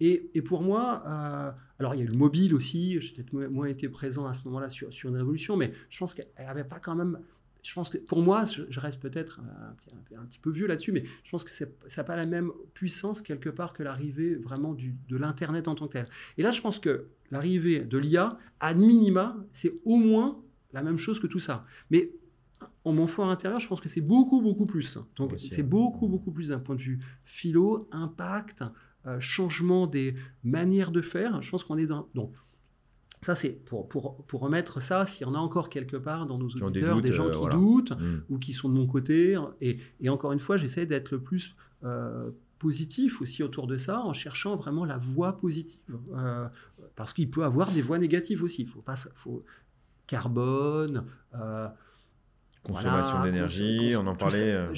Et, 0.00 0.42
pour 0.42 0.62
moi, 0.62 1.02
euh, 1.06 1.52
alors 1.78 1.94
il 1.94 1.98
y 1.98 2.00
a 2.02 2.04
eu 2.04 2.08
le 2.08 2.16
mobile 2.16 2.54
aussi, 2.54 3.00
j'ai 3.00 3.14
peut-être 3.14 3.32
moins 3.32 3.66
été 3.66 3.88
présent 3.88 4.26
à 4.26 4.34
ce 4.34 4.44
moment-là 4.44 4.70
sur, 4.70 4.92
sur, 4.92 5.08
une 5.08 5.16
révolution, 5.16 5.56
mais 5.56 5.72
je 5.90 5.98
pense 5.98 6.14
qu'elle 6.14 6.28
n'avait 6.38 6.64
pas 6.64 6.78
quand 6.78 6.94
même 6.94 7.18
je 7.68 7.74
pense 7.74 7.90
que 7.90 7.98
pour 7.98 8.22
moi, 8.22 8.44
je, 8.46 8.80
reste 8.80 9.00
peut-être 9.00 9.40
un, 9.40 10.24
petit 10.24 10.38
peu 10.38 10.50
vieux 10.50 10.66
là-dessus, 10.66 10.92
mais 10.92 11.04
je 11.24 11.30
pense 11.30 11.44
que 11.44 11.50
ça 11.50 11.66
n'a 11.96 12.04
pas 12.04 12.16
la 12.16 12.24
même 12.24 12.50
puissance 12.72 13.20
quelque 13.20 13.50
part 13.50 13.72
que 13.72 13.82
l'arrivée 13.82 14.37
vraiment 14.37 14.72
du, 14.72 14.94
de 15.08 15.16
l'Internet 15.16 15.68
en 15.68 15.74
tant 15.74 15.87
que 15.87 15.92
tel. 15.92 16.06
Et 16.38 16.42
là, 16.42 16.50
je 16.50 16.61
pense 16.61 16.78
que 16.78 17.08
l'arrivée 17.30 17.80
de 17.80 17.98
l'IA, 17.98 18.38
à 18.61 18.74
minima, 18.74 19.37
c'est 19.52 19.74
au 19.84 19.96
moins 19.96 20.40
la 20.72 20.82
même 20.82 20.98
chose 20.98 21.20
que 21.20 21.26
tout 21.26 21.40
ça. 21.40 21.66
Mais 21.90 22.12
en 22.84 22.92
mon 22.92 23.06
fort 23.06 23.28
intérieur, 23.28 23.61
je 23.61 23.68
pense 23.68 23.80
que 23.80 23.88
c'est 23.88 24.00
beaucoup, 24.00 24.40
beaucoup 24.40 24.66
plus. 24.66 24.98
Donc, 25.16 25.34
c'est 25.38 25.62
beaucoup, 25.62 26.08
beaucoup 26.08 26.30
plus 26.30 26.48
d'un 26.48 26.61
point 26.61 26.74
de 26.74 26.82
vue 26.82 27.00
philo, 27.24 27.88
impact, 27.92 28.64
euh, 29.06 29.20
changement 29.20 29.87
des 29.87 30.16
manières 30.42 30.90
de 30.90 31.00
faire. 31.00 31.40
Je 31.40 31.50
pense 31.50 31.62
qu'on 31.62 31.78
est 31.78 31.87
dans. 31.87 32.08
Donc, 32.14 32.32
ça, 33.20 33.34
c'est 33.34 33.64
pour, 33.64 33.88
pour, 33.88 34.24
pour, 34.26 34.40
remettre 34.40 34.82
ça, 34.82 35.06
s'il 35.06 35.26
y 35.26 35.30
en 35.30 35.34
a 35.34 35.38
encore 35.38 35.70
quelque 35.70 35.96
part 35.96 36.26
dans 36.26 36.37
nos 36.37 36.48
auditeurs, 36.48 37.00
des, 37.00 37.12
gens 37.12 37.28
euh, 37.28 37.30
qui 37.30 37.48
doutent 37.48 37.92
mm. 37.92 38.22
ou 38.28 38.38
qui 38.38 38.52
sont 38.52 38.68
de 38.68 38.74
mon 38.74 38.87
côté. 38.87 39.38
Et, 39.61 39.78
et 40.00 40.08
encore 40.08 40.32
une 40.32 40.40
fois, 40.40 40.56
j'essaie 40.56 40.84
d'être 40.84 41.12
le 41.12 41.20
plus 41.20 41.54
euh, 41.84 42.30
positif 42.58 43.22
aussi 43.22 43.42
autour 43.42 43.68
de 43.68 43.76
ça, 43.76 44.00
en 44.00 44.12
cherchant 44.12 44.56
vraiment 44.56 44.84
la 44.84 44.98
voie 44.98 45.38
positive. 45.38 45.80
parce 46.96 47.12
qu'il 47.12 47.30
peut 47.30 47.44
avoir 47.44 47.70
des 47.70 47.82
voies 47.82 47.98
négatives 47.98 48.42
aussi. 48.42 48.62
Il 48.62 48.68
faut 48.68 48.82
pas. 48.82 48.96
Faut, 48.96 49.44
carbone. 50.06 51.04
Consommation 52.64 53.22
d'énergie, 53.22 53.94
on 53.96 54.06
en 54.06 54.16
parlait. 54.16 54.68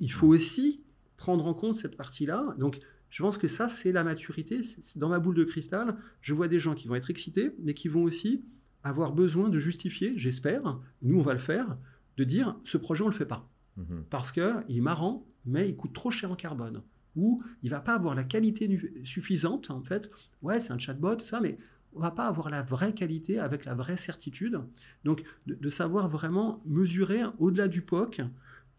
il 0.00 0.12
faut 0.12 0.28
aussi 0.28 0.82
prendre 1.16 1.46
en 1.46 1.54
compte 1.54 1.76
cette 1.76 1.96
partie-là. 1.96 2.54
Donc, 2.58 2.80
je 3.10 3.22
pense 3.22 3.38
que 3.38 3.48
ça, 3.48 3.68
c'est 3.68 3.92
la 3.92 4.04
maturité. 4.04 4.60
Dans 4.96 5.08
ma 5.08 5.18
boule 5.18 5.36
de 5.36 5.44
cristal, 5.44 5.96
je 6.20 6.34
vois 6.34 6.48
des 6.48 6.60
gens 6.60 6.74
qui 6.74 6.88
vont 6.88 6.94
être 6.94 7.10
excités, 7.10 7.52
mais 7.62 7.74
qui 7.74 7.88
vont 7.88 8.02
aussi 8.02 8.44
avoir 8.82 9.12
besoin 9.12 9.48
de 9.48 9.58
justifier, 9.58 10.12
j'espère, 10.16 10.78
nous 11.02 11.18
on 11.18 11.22
va 11.22 11.32
le 11.32 11.40
faire, 11.40 11.76
de 12.16 12.24
dire 12.24 12.56
ce 12.64 12.76
projet 12.76 13.02
on 13.02 13.08
le 13.08 13.12
fait 13.12 13.26
pas. 13.26 13.50
Mhm. 13.76 14.04
Parce 14.10 14.32
qu'il 14.32 14.64
est 14.68 14.80
marrant, 14.80 15.26
mais 15.44 15.68
il 15.68 15.76
coûte 15.76 15.92
trop 15.92 16.10
cher 16.10 16.30
en 16.30 16.36
carbone. 16.36 16.82
Ou 17.16 17.42
il 17.62 17.70
va 17.70 17.80
pas 17.80 17.94
avoir 17.94 18.14
la 18.14 18.24
qualité 18.24 18.68
suffisante, 19.04 19.70
en 19.70 19.82
fait. 19.82 20.10
Ouais, 20.42 20.60
c'est 20.60 20.72
un 20.72 20.78
chatbot, 20.78 21.18
ça, 21.20 21.40
mais 21.40 21.58
on 21.94 22.00
va 22.00 22.10
pas 22.10 22.28
avoir 22.28 22.50
la 22.50 22.62
vraie 22.62 22.92
qualité 22.92 23.38
avec 23.38 23.64
la 23.64 23.74
vraie 23.74 23.96
certitude. 23.96 24.60
Donc, 25.04 25.24
de, 25.46 25.54
de 25.54 25.68
savoir 25.70 26.10
vraiment 26.10 26.62
mesurer 26.66 27.22
au-delà 27.38 27.68
du 27.68 27.80
POC, 27.80 28.20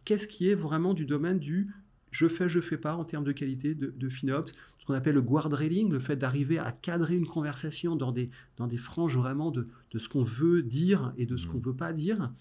qu'est-ce 0.05 0.27
qui 0.27 0.49
est 0.49 0.55
vraiment 0.55 0.93
du 0.93 1.05
domaine 1.05 1.39
du 1.39 1.73
je 2.11 2.27
fais, 2.27 2.49
je 2.49 2.59
fais 2.59 2.77
pas 2.77 2.95
en 2.95 3.03
termes 3.03 3.23
de 3.23 3.31
qualité 3.31 3.75
de, 3.75 4.09
FinOps, 4.09 4.53
ce 4.77 4.85
qu'on 4.85 4.93
appelle 4.93 5.15
le 5.15 5.21
guard 5.21 5.51
railing, 5.51 5.91
le 5.91 5.99
fait 5.99 6.15
d'arriver 6.15 6.57
à 6.57 6.71
cadrer 6.71 7.15
une 7.15 7.27
conversation 7.27 7.95
dans 7.95 8.11
des, 8.11 8.29
dans 8.57 8.67
des 8.67 8.77
franges 8.77 9.17
vraiment 9.17 9.51
de, 9.51 9.67
ce 9.95 10.09
qu'on 10.09 10.23
veut 10.23 10.63
dire 10.63 11.13
et 11.17 11.25
de 11.25 11.37
ce 11.37 11.47
qu'on 11.47 11.57
mmh. 11.57 11.61
veut 11.61 11.75
pas 11.75 11.93
dire. 11.93 12.31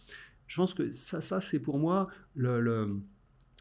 Je 0.46 0.56
pense 0.56 0.74
que 0.74 0.90
ça, 0.90 1.20
ça 1.20 1.40
c'est 1.40 1.58
pour 1.58 1.78
moi 1.78 2.08
le, 2.34 2.60
le, 2.60 3.00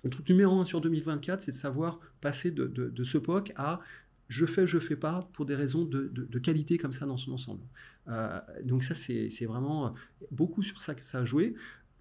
truc 0.10 0.30
numéro 0.30 0.60
un 0.60 0.65
sur 0.65 0.82
2024, 0.82 1.41
c'est 1.41 1.52
de 1.52 1.56
savoir 1.56 2.00
passer 2.22 2.52
de, 2.52 3.04
ce 3.04 3.18
POC 3.18 3.52
à 3.56 3.82
je 4.28 4.46
fais, 4.46 4.65
je 4.65 4.80
fais 4.80 4.96
pas 4.96 5.30
pour 5.34 5.46
des 5.46 5.56
raisons 5.56 5.86
de, 5.86 6.39
qualité 6.39 6.78
comme 6.78 6.94
ça 6.94 7.06
dans 7.06 7.18
son 7.18 7.32
ensemble. 7.32 7.62
Euh, 8.08 8.39
donc 8.63 8.84
ça, 8.84 8.96
c'est 8.96 9.46
vraiment 9.46 9.94
beaucoup 10.32 10.62
sur 10.62 10.82
ça 10.82 10.96
que 10.96 11.06
ça 11.06 11.20
a 11.20 11.26
joué. 11.26 11.56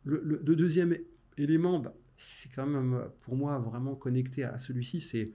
Le, 0.05 0.39
deuxième 0.55 0.97
élément, 1.39 1.81
bah, 1.81 1.95
c'est 2.17 2.51
quand 2.53 2.67
même 2.67 3.09
pour 3.21 3.37
moi 3.37 3.59
vraiment 3.59 3.95
connecté 3.95 4.45
à 4.45 4.59
celui-ci, 4.59 5.01
c'est 5.01 5.33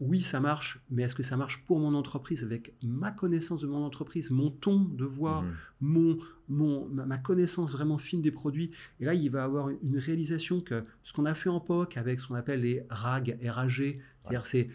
oui, 0.00 0.22
ça 0.22 0.40
marche, 0.40 0.80
mais 0.90 1.02
est-ce 1.02 1.14
que 1.14 1.22
ça 1.22 1.36
marche 1.36 1.64
pour 1.66 1.78
mon 1.78 1.94
entreprise 1.94 2.42
avec 2.42 2.74
ma 2.82 3.12
connaissance 3.12 3.60
de 3.60 3.66
mon 3.66 3.84
entreprise, 3.84 4.30
mon 4.30 4.50
ton 4.50 4.80
de 4.80 5.04
voix, 5.04 5.42
mhm. 5.42 5.54
mon, 5.80 6.18
mon, 6.48 6.88
ma, 6.88 7.16
connaissance 7.16 7.70
vraiment 7.70 7.98
fine 7.98 8.20
des 8.20 8.32
produits? 8.32 8.72
Et 9.00 9.04
là, 9.04 9.14
il 9.14 9.30
va 9.30 9.44
avoir 9.44 9.70
une 9.70 9.98
réalisation 9.98 10.60
que 10.60 10.84
ce 11.04 11.12
qu'on 11.12 11.24
a 11.26 11.34
fait 11.34 11.48
en 11.48 11.60
POC 11.60 11.96
avec 11.96 12.20
ce 12.20 12.28
qu'on 12.28 12.34
appelle 12.34 12.62
les 12.62 12.84
RAG, 12.90 13.38
RAG, 13.44 14.00
c'est-à-dire 14.20 14.46
c'est 14.46 14.68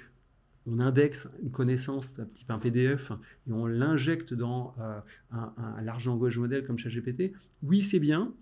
on 0.66 0.80
indexe 0.80 1.28
une 1.42 1.52
connaissance 1.52 2.18
un 2.20 2.26
petit 2.26 2.46
peu 2.46 2.54
un 2.54 2.60
PDF 2.60 3.12
et 3.48 3.52
on 3.52 3.66
l'injecte 3.66 4.34
dans 4.34 4.76
euh, 4.80 5.00
un, 5.32 5.54
un 5.58 5.82
large 5.82 6.06
langage 6.06 6.38
modèle 6.38 6.66
comme 6.66 6.78
ChatGPT. 6.78 7.34
Oui, 7.64 7.82
c'est 7.82 8.00
bien, 8.00 8.34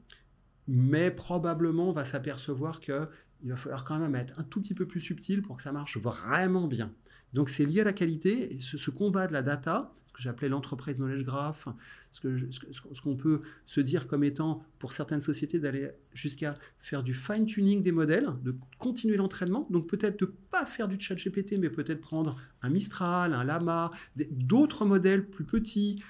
mais 0.67 1.11
probablement 1.11 1.89
on 1.89 1.93
va 1.93 2.05
s'apercevoir 2.05 2.79
qu'il 2.79 3.07
va 3.43 3.57
falloir 3.57 3.83
quand 3.83 3.99
même 3.99 4.15
être 4.15 4.37
un 4.39 4.43
tout 4.43 4.61
petit 4.61 4.73
peu 4.73 4.85
plus 4.85 4.99
subtil 4.99 5.41
pour 5.41 5.57
que 5.57 5.63
ça 5.63 5.71
marche 5.71 5.97
vraiment 5.97 6.67
bien. 6.67 6.93
Donc 7.33 7.49
c'est 7.49 7.65
lié 7.65 7.81
à 7.81 7.85
la 7.85 7.93
qualité 7.93 8.55
et 8.55 8.61
ce, 8.61 8.77
ce 8.77 8.91
combat 8.91 9.27
de 9.27 9.33
la 9.33 9.41
data, 9.41 9.93
que 10.17 10.23
j'appelais 10.23 10.49
l'entreprise 10.49 10.97
knowledge 10.97 11.23
graph, 11.23 11.67
ce 12.11 13.01
qu'on 13.01 13.15
peut 13.15 13.41
se 13.67 13.79
dire 13.79 14.07
comme 14.07 14.23
étant, 14.23 14.63
pour 14.79 14.91
certaines 14.91 15.21
sociétés, 15.21 15.59
d'aller 15.59 15.91
jusqu'à 16.13 16.55
faire 16.79 17.03
du 17.03 17.13
fine-tuning 17.13 17.83
des 17.83 17.91
modèles, 17.91 18.27
de 18.43 18.55
continuer 18.79 19.17
l'entraînement. 19.17 19.67
Donc 19.69 19.87
peut-être 19.87 20.19
de 20.19 20.25
ne 20.25 20.31
pas 20.49 20.65
faire 20.65 20.87
du 20.87 20.99
chat 20.99 21.15
GPT, 21.15 21.59
mais 21.59 21.69
peut-être 21.69 22.01
prendre 22.01 22.35
un 22.63 22.69
Mistral, 22.69 23.33
un 23.33 23.43
Lama, 23.43 23.91
d'autres 24.31 24.85
modèles 24.85 25.27
plus 25.29 25.45
petits, 25.45 26.01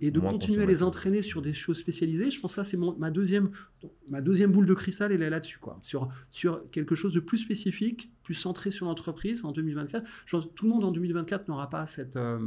et 0.00 0.10
de 0.10 0.20
continuer 0.20 0.62
à 0.62 0.66
les 0.66 0.82
entraîner 0.82 1.22
sur 1.22 1.42
des 1.42 1.52
choses 1.52 1.78
spécialisées. 1.78 2.30
Je 2.30 2.40
pense 2.40 2.52
que 2.52 2.56
ça, 2.56 2.64
c'est 2.64 2.78
ma, 2.78 3.10
deuxième, 3.10 3.50
ma 4.08 4.20
deuxième 4.20 4.52
boule 4.52 4.66
de 4.66 4.74
cristal, 4.74 5.10
elle 5.10 5.22
est 5.22 5.30
là-dessus, 5.30 5.58
quoi. 5.58 5.78
Sur, 5.82 6.08
sur 6.30 6.70
quelque 6.70 6.94
chose 6.94 7.12
de 7.14 7.20
plus 7.20 7.38
spécifique, 7.38 8.12
plus 8.22 8.34
centré 8.34 8.70
sur 8.70 8.86
l'entreprise 8.86 9.44
en 9.44 9.52
2024. 9.52 10.06
Je 10.24 10.36
pense 10.36 10.46
que 10.46 10.50
tout 10.52 10.66
le 10.66 10.70
monde 10.70 10.84
en 10.84 10.92
2024 10.92 11.48
n'aura 11.48 11.68
pas 11.68 11.86
cette... 11.86 12.16
Euh, 12.16 12.38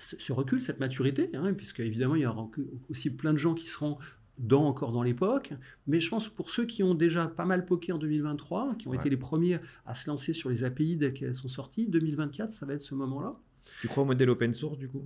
ce 0.00 0.32
recul, 0.32 0.60
cette 0.60 0.80
maturité, 0.80 1.30
hein, 1.34 1.52
puisque 1.54 1.80
évidemment 1.80 2.14
il 2.14 2.22
y 2.22 2.26
aura 2.26 2.48
aussi 2.88 3.10
plein 3.10 3.32
de 3.32 3.38
gens 3.38 3.54
qui 3.54 3.68
seront 3.68 3.98
dans, 4.38 4.66
encore 4.66 4.92
dans 4.92 5.02
l'époque, 5.02 5.52
mais 5.86 6.00
je 6.00 6.08
pense 6.08 6.28
pour 6.28 6.50
ceux 6.50 6.64
qui 6.64 6.82
ont 6.82 6.94
déjà 6.94 7.26
pas 7.26 7.44
mal 7.44 7.66
poké 7.66 7.92
en 7.92 7.98
2023, 7.98 8.76
qui 8.76 8.88
ont 8.88 8.94
été 8.94 9.10
les 9.10 9.16
premiers 9.16 9.58
à 9.84 9.94
se 9.94 10.08
lancer 10.08 10.32
sur 10.32 10.48
les 10.48 10.64
API 10.64 10.96
dès 10.96 11.12
qu'elles 11.12 11.34
sont 11.34 11.48
sorties, 11.48 11.88
2024, 11.88 12.52
ça 12.52 12.64
va 12.64 12.74
être 12.74 12.82
ce 12.82 12.94
moment-là. 12.94 13.36
Tu 13.80 13.88
crois 13.88 14.04
au 14.04 14.06
modèle 14.06 14.30
open 14.30 14.54
source 14.54 14.78
du 14.78 14.88
coup? 14.88 15.04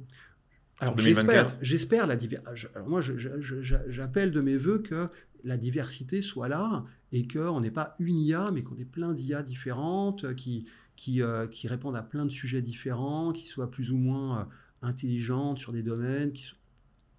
Alors 0.81 0.99
j'espère, 0.99 1.47
j'espère 1.61 2.07
la 2.07 2.17
Alors 2.75 2.89
moi, 2.89 3.01
j'appelle 3.01 4.33
de 4.33 4.41
mes 4.41 4.57
voeux 4.57 4.79
que 4.79 5.09
la 5.45 5.57
diversité 5.57 6.23
soit 6.23 6.49
là 6.49 6.85
et 7.11 7.27
qu'on 7.27 7.61
n'ait 7.61 7.71
pas 7.71 7.97
une 7.99 8.19
IA, 8.19 8.51
mais 8.53 8.63
qu'on 8.63 8.77
ait 8.77 8.85
plein 8.85 9.13
d'IA 9.13 9.43
différentes 9.43 10.35
qui, 10.35 10.67
qui, 10.97 11.23
euh, 11.23 11.47
qui, 11.47 11.69
répondent 11.69 11.97
à 11.97 12.03
plein 12.03 12.25
de 12.25 12.31
sujets 12.31 12.63
différents, 12.63 13.33
qui 13.33 13.47
soient 13.47 13.71
plus 13.71 13.91
ou 13.91 13.97
moins 13.97 14.41
euh, 14.41 14.45
intelligentes 14.83 15.59
sur 15.59 15.73
des 15.73 15.83
domaines 15.83 16.33
qui 16.33 16.45
sont 16.45 16.57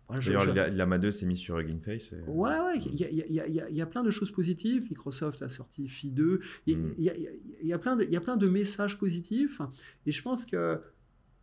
D'ailleurs, 0.09 0.53
l'AMA 0.71 0.97
2 0.97 1.11
s'est 1.11 1.25
mis 1.25 1.37
sur 1.37 1.57
Hugging 1.57 1.81
Face. 1.81 2.13
Ouais, 2.27 2.59
ouais, 2.59 2.77
il 2.77 2.95
y 2.95 3.05
a, 3.05 3.09
y, 3.09 3.59
a, 3.59 3.69
y 3.69 3.81
a, 3.81 3.85
plein 3.85 4.03
de 4.03 4.11
choses 4.11 4.31
positives. 4.31 4.83
Microsoft 4.89 5.41
a 5.41 5.49
sorti 5.49 5.87
Phi 5.87 6.11
2. 6.11 6.39
Il 6.67 6.93
y, 6.99 7.73
a, 7.73 7.79
plein 7.79 7.95
de, 7.95 8.03
y 8.03 8.15
a 8.15 8.21
plein 8.21 8.37
de 8.37 8.47
messages 8.47 8.97
positifs. 8.97 9.61
Et 10.05 10.11
je 10.11 10.21
pense 10.21 10.45
que 10.45 10.79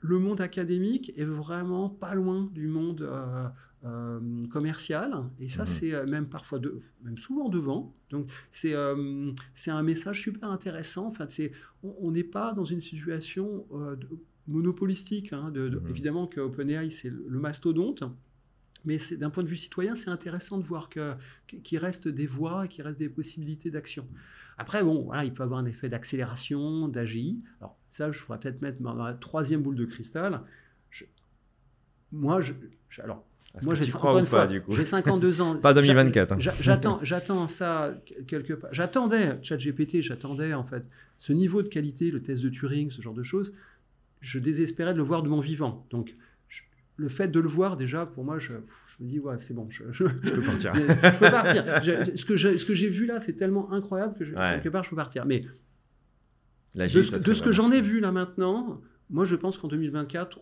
le 0.03 0.19
monde 0.19 0.41
académique 0.41 1.13
est 1.17 1.25
vraiment 1.25 1.89
pas 1.89 2.15
loin 2.15 2.49
du 2.53 2.67
monde 2.69 3.03
euh, 3.03 3.49
euh, 3.85 4.47
commercial. 4.49 5.25
Et 5.41 5.49
ça, 5.49 5.65
mm-hmm. 5.65 5.67
c'est 5.67 5.95
euh, 5.95 6.07
même 6.07 6.29
parfois, 6.29 6.59
de, 6.59 6.81
même 7.03 7.19
souvent 7.19 7.49
devant. 7.49 7.93
Donc, 8.11 8.31
c'est 8.51 8.75
c'est 9.55 9.71
un 9.71 9.83
message 9.83 10.23
super 10.23 10.51
intéressant. 10.51 11.07
Enfin, 11.07 11.27
on 11.83 12.11
n'est 12.11 12.25
pas 12.25 12.53
dans 12.53 12.65
une 12.65 12.81
situation 12.81 13.67
de, 13.73 14.09
monopolistique. 14.51 15.33
Hein, 15.33 15.51
de, 15.51 15.69
mhm. 15.69 15.89
Évidemment 15.89 16.27
que 16.27 16.41
OpenAI, 16.41 16.91
c'est 16.91 17.11
le, 17.11 17.39
mastodonte. 17.39 18.05
Mais 18.85 18.99
d'un 19.19 19.29
point 19.29 19.43
de 19.43 19.49
vue 19.49 19.57
citoyen, 19.57 19.95
c'est 19.95 20.09
intéressant 20.09 20.57
de 20.57 20.65
voir 20.65 20.89
qu'il 20.89 21.79
reste 21.79 22.09
des 22.09 22.27
voies, 22.27 22.67
qu'il 22.67 22.83
reste 22.83 22.99
des 22.99 23.11
possibilités 23.11 23.71
d'action. 23.71 24.07
Après, 24.57 24.83
bon, 24.83 25.05
voilà, 25.05 25.25
il 25.25 25.33
peut 25.33 25.43
avoir 25.43 25.61
un 25.61 25.67
effet 25.67 25.91
d'accélération, 25.91 26.89
d'AGI. 26.89 27.43
Alors, 27.61 27.77
ça, 27.91 28.11
je 28.11 28.23
pourrais 28.23 28.41
peut-être 28.41 28.63
mettre 28.63 28.81
dans 28.81 28.95
la 28.95 29.13
troisième 29.13 29.63
boule 29.63 29.77
de 29.77 29.85
cristal. 29.85 30.41
moi, 32.11 32.41
je, 32.41 32.55
alors, 33.03 33.25
moi, 33.65 33.75
j'ai 33.75 33.85
J'ai 33.85 34.85
52 34.85 35.41
ans. 35.41 35.57
pas 35.63 35.75
2024. 35.75 36.33
Hein. 36.33 36.37
J'attends, 36.39 37.01
j'attends 37.03 37.49
ça 37.49 37.95
quelque 38.29 38.53
part. 38.53 38.73
J'attendais 38.73 39.39
ChatGPT, 39.43 40.03
j'attendais 40.03 40.55
en 40.55 40.65
fait 40.65 40.85
ce 41.19 41.33
niveau 41.33 41.63
de 41.63 41.69
qualité, 41.69 42.11
le 42.11 42.23
test 42.23 42.43
de 42.43 42.49
Turing, 42.49 42.91
ce 42.91 43.03
genre 43.03 43.15
de 43.15 43.25
choses 43.25 43.53
je 44.21 44.39
désespérais 44.39 44.93
de 44.93 44.99
le 44.99 45.05
voir 45.05 45.23
de 45.23 45.29
mon 45.29 45.41
vivant. 45.41 45.87
Donc, 45.91 46.15
le 46.97 47.09
fait 47.09 47.29
de 47.29 47.41
le 47.41 47.49
voir, 47.49 47.79
déjà, 47.79 48.05
pour 48.05 48.25
moi, 48.25 48.39
je, 48.39 48.53
me 48.53 49.09
dis, 49.09 49.19
ouais, 49.19 49.39
c'est 49.39 49.55
bon. 49.55 49.69
Je, 49.71 49.85
peux 50.05 50.43
partir. 50.43 50.75
je 50.75 51.19
peux 51.19 51.31
partir. 51.31 51.65
ce 52.15 52.65
que 52.65 52.75
j'ai 52.75 52.89
vu 52.89 53.07
là, 53.07 53.21
c'est 53.21 53.33
tellement 53.33 53.73
incroyable 53.73 54.15
que 54.19 54.25
quelque 54.25 54.69
part, 54.69 54.85
je 54.85 54.91
peux 54.91 54.97
partir. 54.97 55.25
Mais 55.25 55.47
de, 56.75 56.87
ce, 56.87 57.43
que 57.43 57.53
j'en 57.53 57.73
ai 57.73 57.81
vu 57.81 58.01
là 58.01 58.13
maintenant, 58.13 58.81
moi, 59.09 59.27
je 59.27 59.35
pense 59.35 59.59
qu'en 59.59 59.69
2024, 59.69 60.41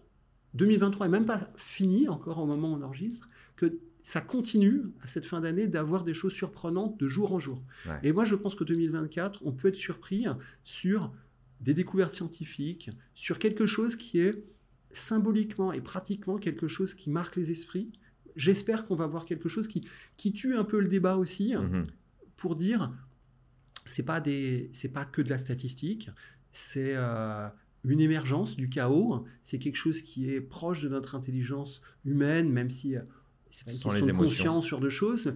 2023 0.55 1.07
n'est 1.07 1.13
même 1.13 1.27
pas 1.27 1.49
fini 1.57 2.09
encore 2.09 2.39
au 2.39 2.47
moment 2.47 2.73
où 2.73 2.77
on 2.77 2.83
enregistre, 2.83 3.29
que 3.57 3.79
ça 4.03 4.21
continue 4.21 4.83
à 5.03 5.07
cette 5.07 5.27
fin 5.27 5.41
d'année 5.41 5.69
d'avoir 5.69 6.05
des 6.05 6.15
choses 6.15 6.33
surprenantes 6.33 6.99
de 6.99 7.09
jour 7.09 7.33
en 7.33 7.39
jour. 7.39 7.63
Et 8.03 8.13
moi, 8.13 8.25
je 8.25 8.35
pense 8.35 8.55
que 8.55 8.65
2024, 8.65 9.41
on 9.45 9.53
peut 9.53 9.69
être 9.69 9.77
surpris 9.77 10.27
sur 10.65 11.13
des 11.61 11.75
découvertes 11.75 12.13
scientifiques, 12.13 12.91
sur 13.15 13.39
quelque 13.39 13.67
chose 13.67 13.97
qui 13.97 14.21
est 14.21 14.45
symboliquement 14.93 15.73
et 15.73 15.81
pratiquement 15.81 16.39
quelque 16.39 16.67
chose 16.69 16.95
qui 16.95 17.11
marque 17.11 17.37
les 17.37 17.51
esprits. 17.51 17.91
j'espère 18.37 18.85
qu'on 18.87 18.95
va 18.95 19.07
voir 19.09 19.25
quelque 19.25 19.49
chose 19.49 19.67
qui, 19.67 19.87
qui 20.17 20.33
tue 20.33 20.57
un 20.57 20.65
peu 20.65 20.79
le 20.81 20.87
débat 20.89 21.17
aussi 21.17 21.57
Mhm. 21.57 21.85
pour 22.37 22.55
dire 22.55 22.93
c'est 23.85 24.05
pas 24.05 24.21
des 24.21 24.71
c'est 24.73 24.91
pas 24.93 25.05
que 25.05 25.23
de 25.23 25.29
la 25.31 25.39
statistique, 25.39 26.11
c'est 26.53 26.93
euh, 26.95 27.49
une 27.85 28.01
émergence 28.01 28.57
du 28.57 28.69
chaos, 28.69 29.25
c'est 29.43 29.59
quelque 29.59 29.77
chose 29.77 30.03
qui 30.03 30.31
est 30.31 30.41
proche 30.41 30.83
de 30.83 30.89
notre 30.89 31.15
intelligence 31.17 31.81
humaine, 32.05 32.51
même 32.53 32.71
si 32.71 32.97
euh, 32.97 33.03
c'est 33.51 33.65
pas 33.65 33.73
une 33.73 33.79
Sans 33.79 33.91
question 33.91 34.07
de 34.07 34.13
conscience 34.13 34.65
sur 34.67 34.79
de 34.79 34.91
choses. 34.91 35.35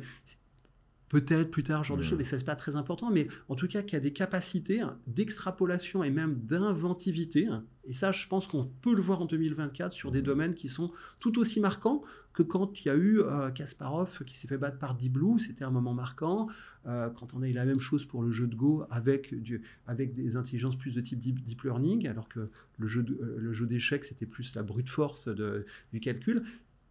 Peut-être 1.12 1.50
plus 1.50 1.62
tard, 1.62 1.84
genre 1.84 1.98
de 1.98 2.02
Mhm. 2.02 2.08
choses, 2.08 2.18
mais 2.18 2.24
ça 2.24 2.38
c'est 2.38 2.44
pas 2.44 2.56
très 2.56 2.74
important. 2.74 3.10
Mais 3.10 3.28
en 3.50 3.54
tout 3.54 3.68
cas, 3.68 3.82
qu'il 3.82 3.92
y 3.92 3.96
a 3.96 4.00
des 4.00 4.14
capacités 4.14 4.80
hein, 4.80 4.96
d'extrapolation 5.06 6.02
et 6.02 6.10
même 6.10 6.36
d'inventivité. 6.46 7.46
hein. 7.46 7.64
Et 7.84 7.92
ça, 7.94 8.12
je 8.12 8.26
pense 8.28 8.46
qu'on 8.46 8.64
peut 8.80 8.94
le 8.94 9.02
voir 9.02 9.20
en 9.20 9.26
2024 9.26 9.92
sur 9.92 10.10
des 10.10 10.20
Mhm. 10.20 10.24
domaines 10.24 10.54
qui 10.54 10.68
sont 10.68 10.90
tout 11.20 11.38
aussi 11.38 11.60
marquants 11.60 12.02
que 12.32 12.42
quand 12.42 12.80
il 12.80 12.86
y 12.86 12.90
a 12.90 12.94
eu 12.94 13.20
euh, 13.20 13.50
Kasparov 13.50 14.22
qui 14.24 14.38
s'est 14.38 14.48
fait 14.48 14.56
battre 14.56 14.78
par 14.78 14.94
Deep 14.94 15.12
Blue. 15.12 15.38
C'était 15.38 15.64
un 15.64 15.70
moment 15.70 15.92
marquant. 15.92 16.48
Euh, 16.86 17.10
quand 17.10 17.34
on 17.34 17.42
a 17.42 17.48
eu 17.48 17.52
la 17.52 17.66
même 17.66 17.80
chose 17.80 18.06
pour 18.06 18.22
le 18.22 18.30
jeu 18.32 18.46
de 18.46 18.54
Go 18.54 18.84
avec, 18.88 19.34
du, 19.34 19.60
avec 19.86 20.14
des 20.14 20.36
intelligences 20.36 20.76
plus 20.76 20.94
de 20.94 21.02
type 21.02 21.18
deep, 21.18 21.42
deep 21.42 21.62
learning, 21.62 22.08
alors 22.08 22.28
que 22.30 22.48
le 22.78 22.86
jeu, 22.86 23.02
de- 23.02 23.12
euh, 23.20 23.36
le 23.38 23.52
jeu 23.52 23.66
d'échecs, 23.66 24.04
c'était 24.04 24.24
plus 24.26 24.54
la 24.54 24.62
brute 24.62 24.88
force 24.88 25.28
de- 25.28 25.66
du 25.92 26.00
calcul. 26.00 26.42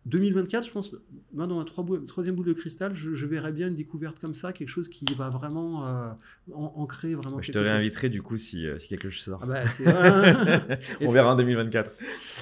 2024, 0.07 0.65
je 0.65 0.71
pense, 0.71 0.95
moi, 1.31 1.45
dans 1.45 1.59
un 1.59 1.63
troisième 1.65 2.35
boule 2.35 2.47
de 2.47 2.53
cristal, 2.53 2.95
je, 2.95 3.13
je 3.13 3.25
verrais 3.27 3.51
bien 3.51 3.67
une 3.67 3.75
découverte 3.75 4.19
comme 4.19 4.33
ça, 4.33 4.51
quelque 4.51 4.67
chose 4.69 4.89
qui 4.89 5.05
va 5.15 5.29
vraiment 5.29 5.85
euh, 5.85 6.09
en- 6.53 6.73
ancrer 6.77 7.13
vraiment 7.13 7.39
Je 7.39 7.51
te 7.51 7.59
chose. 7.59 7.67
réinviterai 7.67 8.09
du 8.09 8.23
coup 8.23 8.35
si, 8.35 8.65
euh, 8.65 8.79
si 8.79 8.87
quelque 8.87 9.09
chose 9.11 9.23
sort. 9.23 9.39
Ah 9.43 9.45
bah, 9.45 9.59
voilà. 9.79 10.79
On 11.01 11.11
verra 11.11 11.33
en 11.33 11.35
2024. 11.35 11.91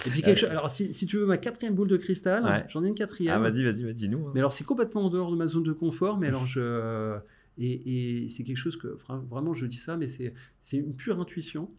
Et 0.07 0.09
puis 0.11 0.21
quelque 0.21 0.37
chose. 0.39 0.49
Alors, 0.49 0.69
si, 0.69 0.93
si 0.93 1.05
tu 1.05 1.17
veux 1.17 1.25
ma 1.25 1.37
quatrième 1.37 1.75
boule 1.75 1.89
de 1.89 1.97
cristal, 1.97 2.45
Ouais. 2.45 2.65
j'en 2.69 2.83
ai 2.83 2.87
une 2.87 2.95
quatrième. 2.95 3.35
Ah, 3.35 3.39
vas-y, 3.39 3.63
vas-y, 3.63 3.83
vas-y, 3.83 3.93
dis-nous. 3.93 4.27
hein. 4.27 4.31
Mais 4.33 4.39
alors, 4.39 4.53
c'est 4.53 4.63
complètement 4.63 5.05
en 5.05 5.09
dehors 5.09 5.29
de 5.31 5.35
ma 5.35 5.47
zone 5.47 5.63
de 5.63 5.73
confort, 5.73 6.17
mais 6.17 6.27
alors 6.27 6.45
je. 6.47 7.17
Et, 7.61 8.23
et 8.23 8.29
c'est 8.29 8.43
quelque 8.45 8.55
chose 8.55 8.77
que, 8.77 8.87
vra- 8.87 9.21
vraiment, 9.27 9.53
je 9.53 9.65
dis 9.65 9.75
ça, 9.75 9.97
mais 9.97 10.07
c'est 10.07 10.33
c'est 10.61 10.77
une 10.77 10.95
pure 10.95 11.19
intuition. 11.19 11.69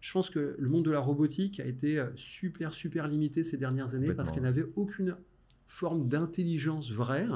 Je 0.00 0.12
pense 0.12 0.30
que 0.30 0.54
le 0.58 0.68
monde 0.68 0.84
de 0.84 0.90
la 0.90 1.00
robotique 1.00 1.58
a 1.60 1.64
été 1.66 1.98
euh, 1.98 2.06
super, 2.16 2.72
super 2.72 3.08
limité 3.08 3.42
ces 3.44 3.56
dernières 3.56 3.94
années 3.94 4.12
parce 4.12 4.28
Complètement. 4.30 4.50
n'avait 4.50 4.72
aucune 4.76 5.16
forme 5.66 6.08
d'intelligence 6.08 6.90
vraie 6.90 7.26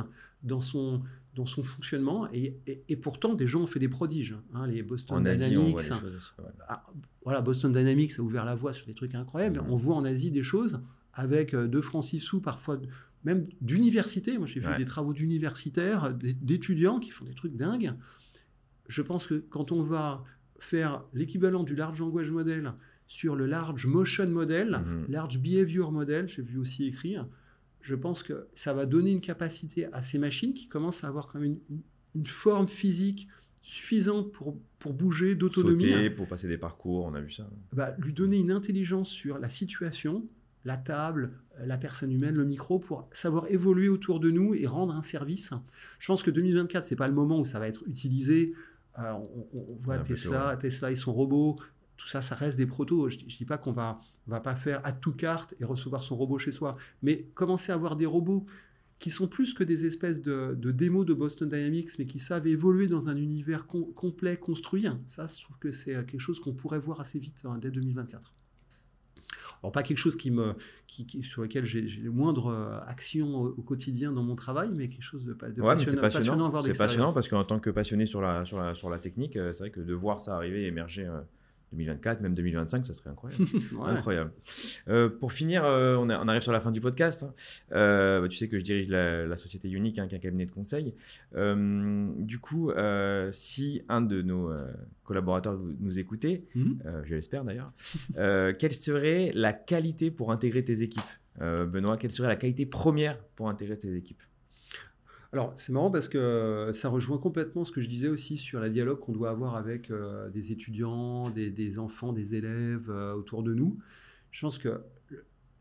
dans 0.42 0.60
son, 0.60 1.02
dans 1.34 1.44
son 1.46 1.62
fonctionnement. 1.62 2.28
Et, 2.32 2.56
et- 2.66 2.82
et 2.88 2.96
pourtant, 2.96 3.34
des 3.34 3.46
gens 3.46 3.62
ont 3.62 3.66
fait 3.66 3.78
des 3.80 3.88
prodiges. 3.88 4.36
hein, 4.54 4.66
les 4.66 4.82
Boston 4.82 5.18
En 5.18 5.24
Asie, 5.24 5.48
Dynamics, 5.50 5.80
choses 5.80 5.90
aussi, 6.16 6.30
ouais. 6.38 6.50
ah, 6.68 6.84
voilà, 7.24 7.42
Boston 7.42 7.72
Dynamics 7.72 8.12
a 8.18 8.22
ouvert 8.22 8.44
la 8.44 8.54
voie 8.54 8.72
sur 8.72 8.86
des 8.86 8.94
trucs 8.94 9.14
incroyables. 9.14 9.60
Mhm. 9.60 9.70
On 9.70 9.76
voit 9.76 9.96
en 9.96 10.04
Asie 10.04 10.30
des 10.30 10.42
choses 10.42 10.80
avec 11.12 11.54
euh, 11.54 11.66
deux 11.68 11.82
francs 11.82 12.04
six 12.04 12.20
sous, 12.20 12.40
parfois 12.40 12.78
même 13.24 13.44
d'université. 13.60 14.38
Moi, 14.38 14.46
j'ai 14.46 14.60
vu 14.60 14.66
Ouais. 14.68 14.78
des 14.78 14.84
travaux 14.84 15.12
d'universitaires, 15.12 16.12
d'étudiants 16.14 17.00
qui 17.00 17.10
font 17.10 17.24
des 17.24 17.34
trucs 17.34 17.56
dingues. 17.56 17.92
Je 18.88 19.02
pense 19.02 19.26
que 19.26 19.34
quand 19.34 19.72
on 19.72 19.82
va 19.82 20.24
faire 20.62 21.02
l'équivalent 21.12 21.62
du 21.64 21.74
large 21.74 22.00
language 22.00 22.30
model 22.30 22.72
sur 23.06 23.36
le 23.36 23.46
large 23.46 23.86
motion 23.86 24.28
model, 24.28 24.80
Mhm. 24.86 25.06
large 25.08 25.38
behavior 25.38 25.92
model, 25.92 26.28
j'ai 26.28 26.42
vu 26.42 26.58
aussi 26.58 26.86
écrire, 26.86 27.26
je 27.80 27.94
pense 27.94 28.22
que 28.22 28.46
ça 28.54 28.72
va 28.72 28.86
donner 28.86 29.10
une 29.12 29.20
capacité 29.20 29.86
à 29.92 30.02
ces 30.02 30.18
machines 30.18 30.54
qui 30.54 30.68
commencent 30.68 31.04
à 31.04 31.08
avoir 31.08 31.26
quand 31.28 31.40
même 31.40 31.56
une, 31.70 31.80
une 32.14 32.26
forme 32.26 32.68
physique 32.68 33.28
suffisante 33.60 34.32
pour, 34.32 34.56
pour 34.78 34.92
bouger, 34.92 35.34
d'autonomie 35.34 35.82
Sauter 35.90 36.10
pour 36.10 36.26
passer 36.26 36.48
des 36.48 36.58
parcours, 36.58 37.04
on 37.04 37.14
a 37.14 37.20
vu 37.20 37.30
ça. 37.30 37.48
bah, 37.72 37.94
lui 37.98 38.12
donner 38.12 38.38
une 38.38 38.50
intelligence 38.50 39.08
sur 39.10 39.38
la 39.38 39.48
situation, 39.48 40.24
la 40.64 40.76
table, 40.76 41.32
euh, 41.60 41.66
la 41.66 41.76
personne 41.76 42.12
humaine, 42.12 42.34
le 42.36 42.44
micro, 42.44 42.78
pour 42.78 43.08
savoir 43.12 43.50
évoluer 43.50 43.88
autour 43.88 44.20
de 44.20 44.30
nous 44.30 44.54
et 44.54 44.66
rendre 44.66 44.94
un 44.94 45.02
service. 45.02 45.50
Je 45.98 46.06
pense 46.06 46.22
que 46.22 46.30
2024, 46.30 46.84
c'est 46.84 46.96
pas 46.96 47.08
le 47.08 47.14
moment 47.14 47.38
où 47.40 47.44
ça 47.44 47.58
va 47.60 47.68
être 47.68 47.82
utilisé. 47.86 48.52
Euh, 48.98 49.12
on, 49.54 49.78
voit 49.82 49.98
Tesla, 49.98 50.56
Tesla 50.56 50.90
et 50.90 50.96
son 50.96 51.12
robot. 51.12 51.58
Tout 51.96 52.08
ça, 52.08 52.20
ça 52.22 52.34
reste 52.34 52.58
des 52.58 52.66
protos. 52.66 53.08
Je, 53.08 53.18
je 53.20 53.36
dis 53.36 53.44
pas 53.44 53.58
qu'on 53.58 53.72
va, 53.72 54.00
on 54.26 54.30
va 54.30 54.40
pas 54.40 54.54
faire 54.54 54.80
à 54.84 54.92
tout 54.92 55.12
carte 55.12 55.54
et 55.60 55.64
recevoir 55.64 56.02
son 56.02 56.16
robot 56.16 56.38
chez 56.38 56.52
soi, 56.52 56.76
mais 57.02 57.24
commencer 57.34 57.72
à 57.72 57.74
avoir 57.74 57.96
des 57.96 58.06
robots 58.06 58.44
qui 58.98 59.10
sont 59.10 59.26
plus 59.26 59.52
que 59.52 59.64
des 59.64 59.84
espèces 59.84 60.22
de, 60.22 60.56
de 60.56 60.70
démos 60.70 61.04
de 61.04 61.12
Boston 61.12 61.48
Dynamics, 61.48 61.98
mais 61.98 62.06
qui 62.06 62.20
savent 62.20 62.46
évoluer 62.46 62.86
dans 62.86 63.08
un 63.08 63.16
univers 63.16 63.66
com- 63.66 63.92
complet, 63.94 64.36
construit. 64.36 64.86
Ça, 65.06 65.26
je 65.26 65.42
trouve 65.42 65.58
que 65.58 65.72
c'est 65.72 65.96
euh, 65.96 66.04
quelque 66.04 66.20
chose 66.20 66.38
qu'on 66.38 66.52
pourrait 66.52 66.78
voir 66.78 67.00
assez 67.00 67.18
vite 67.18 67.42
hein, 67.44 67.58
dès 67.60 67.72
2024. 67.72 68.32
Alors, 69.62 69.72
pas 69.72 69.82
quelque 69.82 69.98
chose 69.98 70.16
qui 70.16 70.30
me, 70.30 70.54
qui, 70.86 71.06
qui- 71.06 71.22
sur 71.22 71.42
lequel 71.42 71.64
j'ai 71.64 71.86
j'ai 71.88 72.00
le 72.02 72.10
moindre 72.10 72.46
euh, 72.48 72.80
action 72.86 73.34
au, 73.36 73.48
au 73.50 73.62
quotidien 73.62 74.12
dans 74.12 74.22
mon 74.24 74.34
travail, 74.34 74.70
mais 74.74 74.88
quelque 74.88 75.02
chose 75.02 75.24
de, 75.24 75.32
de 75.34 75.38
Ouais, 75.38 75.76
passionnant, 75.76 75.76
c'est 75.76 76.00
passionnant. 76.00 76.12
passionnant 76.18 76.46
à 76.46 76.50
voir 76.50 76.62
C'est 76.64 76.74
passionnant 76.74 77.12
parce 77.12 77.28
qu'en 77.28 77.44
tant 77.44 77.60
que 77.60 77.70
passionné 77.70 78.06
sur 78.06 78.20
la, 78.20 78.44
sur 78.44 78.58
la, 78.58 78.74
sur 78.74 78.90
la 78.90 78.98
technique, 78.98 79.36
euh, 79.36 79.52
c'est 79.52 79.60
vrai 79.64 79.70
que 79.70 79.80
de 79.80 79.94
voir 79.94 80.20
ça 80.20 80.36
arriver 80.36 80.64
et 80.64 80.66
émerger 80.66 81.06
euh, 81.06 81.20
2024, 81.72 82.20
même 82.20 82.34
2025, 82.34 82.86
ça 82.86 82.92
serait 82.92 83.10
incroyable. 83.10 83.44
Ouais. 83.72 83.90
Incroyable. 83.90 84.32
Euh, 84.88 85.08
pour 85.08 85.32
finir, 85.32 85.64
euh, 85.64 85.96
on, 85.98 86.08
a- 86.08 86.22
on 86.22 86.28
arrive 86.28 86.42
sur 86.42 86.52
la 86.52 86.60
fin 86.60 86.70
du 86.70 86.80
podcast. 86.80 87.22
hein. 87.24 87.32
Euh, 87.72 88.20
bah, 88.20 88.28
tu 88.28 88.36
sais 88.36 88.48
que 88.48 88.58
je 88.58 88.64
dirige 88.64 88.88
la, 88.88 89.26
la 89.26 89.36
société 89.36 89.68
Unique, 89.70 89.98
hein, 89.98 90.06
qui 90.06 90.14
est 90.14 90.18
un 90.18 90.20
cabinet 90.20 90.46
de 90.46 90.50
conseil. 90.50 90.94
Du 91.34 92.38
coup, 92.38 92.70
si 93.30 93.82
un 93.88 94.00
de 94.00 94.22
nos 94.22 94.50
collaborateurs 95.04 95.58
nous 95.80 95.98
écoutait, 95.98 96.44
euh, 96.56 97.02
je 97.04 97.14
l'espère 97.14 97.44
d'ailleurs, 97.44 97.72
quelle 98.58 98.74
serait 98.74 99.32
la 99.34 99.52
qualité 99.52 100.10
pour 100.10 100.32
intégrer 100.32 100.64
tes 100.64 100.82
équipes? 100.82 101.02
Benoît, 101.40 101.96
quelle 101.96 102.12
serait 102.12 102.28
la 102.28 102.36
qualité 102.36 102.66
première 102.66 103.18
pour 103.36 103.48
intégrer 103.48 103.78
tes 103.78 103.94
équipes? 103.96 104.22
Alors, 105.32 105.54
c'est 105.56 105.72
marrant 105.72 105.90
parce 105.90 106.08
que 106.08 106.72
ça 106.74 106.90
rejoint 106.90 107.16
complètement 107.16 107.64
ce 107.64 107.72
que 107.72 107.80
je 107.80 107.88
disais 107.88 108.08
aussi 108.08 108.36
sur 108.36 108.60
la 108.60 108.68
dialogue 108.68 109.00
qu'on 109.00 109.12
doit 109.12 109.30
avoir 109.30 109.56
avec 109.56 109.90
euh, 109.90 110.28
des 110.28 110.52
étudiants, 110.52 111.30
des, 111.30 111.78
enfants, 111.78 112.12
des 112.12 112.34
élèves 112.34 112.90
euh, 112.90 113.14
autour 113.14 113.42
de 113.42 113.54
nous. 113.54 113.78
Je 114.30 114.42
pense 114.42 114.58
que 114.58 114.82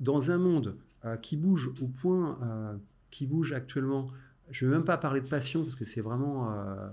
dans 0.01 0.31
un 0.31 0.37
monde 0.37 0.75
euh, 1.05 1.15
qui 1.15 1.37
bouge 1.37 1.71
au 1.81 1.87
point 1.87 2.37
euh, 2.43 2.77
qui 3.11 3.25
bouge 3.25 3.53
actuellement, 3.53 4.09
je 4.49 4.65
ne 4.65 4.71
vais 4.71 4.77
même 4.77 4.85
pas 4.85 4.97
parler 4.97 5.21
de 5.21 5.27
passion 5.27 5.63
parce 5.63 5.75
que 5.75 5.85
c'est 5.85 6.01
vraiment. 6.01 6.51
euh, 6.51 6.89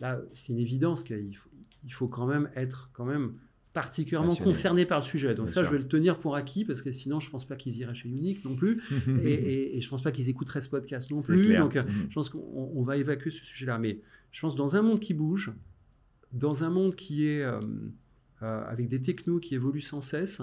là, 0.00 0.20
c'est 0.34 0.52
une 0.52 0.58
évidence 0.58 1.02
qu'il 1.02 1.36
faut, 1.36 1.50
il 1.84 1.92
faut 1.92 2.08
quand 2.08 2.26
même 2.26 2.48
être 2.54 2.90
quand 2.92 3.04
même 3.04 3.32
particulièrement 3.72 4.30
Passionné. 4.30 4.50
concerné 4.50 4.86
par 4.86 4.98
le 4.98 5.04
sujet. 5.04 5.34
Donc, 5.34 5.46
Bien 5.46 5.54
ça, 5.54 5.60
sûr. 5.60 5.66
je 5.66 5.72
vais 5.76 5.78
le 5.82 5.88
tenir 5.88 6.18
pour 6.18 6.34
acquis 6.34 6.64
parce 6.64 6.82
que 6.82 6.90
sinon, 6.92 7.20
je 7.20 7.28
ne 7.28 7.30
pense 7.32 7.44
pas 7.46 7.56
qu'ils 7.56 7.76
iraient 7.78 7.94
chez 7.94 8.08
Unique 8.08 8.44
non 8.44 8.56
plus. 8.56 8.82
et, 9.22 9.32
et- 9.32 9.76
et 9.76 9.80
je 9.80 9.86
ne 9.86 9.90
pense 9.90 10.02
pas 10.02 10.10
qu'ils 10.12 10.28
écouteraient 10.28 10.62
ce 10.62 10.68
podcast 10.68 11.10
non 11.10 11.22
plus. 11.22 11.40
clair. 11.42 11.62
Donc, 11.62 11.76
euh, 11.76 11.82
Mhm. 11.84 12.06
je 12.08 12.14
pense 12.14 12.30
qu'on 12.30 12.40
on 12.74 12.82
va 12.82 12.96
évacuer 12.96 13.30
ce 13.30 13.44
sujet-là. 13.44 13.78
Mais 13.78 14.00
je 14.32 14.40
pense 14.40 14.56
dans 14.56 14.74
un 14.76 14.82
monde 14.82 14.98
qui 15.00 15.14
bouge, 15.14 15.52
dans 16.32 16.64
un 16.64 16.70
monde 16.70 16.94
qui 16.96 17.26
est 17.26 17.42
euh, 17.42 17.60
euh, 18.42 18.64
avec 18.64 18.88
des 18.88 19.00
technos 19.00 19.38
qui 19.40 19.54
évoluent 19.54 19.80
sans 19.80 20.00
cesse, 20.00 20.40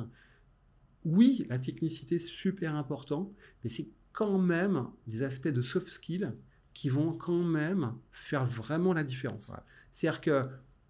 oui, 1.06 1.46
la 1.50 1.58
technicité 1.60 2.20
c'est 2.20 2.28
super 2.28 2.76
important, 2.76 3.32
mais 3.64 3.70
c'est 3.70 3.88
quand 4.12 4.38
même 4.40 4.86
des 5.06 5.22
aspects 5.24 5.48
de 5.48 5.62
soft 5.62 5.88
skills 5.88 6.32
qui 6.74 6.90
vont 6.90 7.14
quand 7.14 7.44
même 7.44 7.94
faire 8.12 8.46
vraiment 8.46 8.94
la 8.94 9.04
différence. 9.04 9.50
Ouais. 9.50 9.56
C'est-à-dire 9.92 10.22
que 10.22 10.46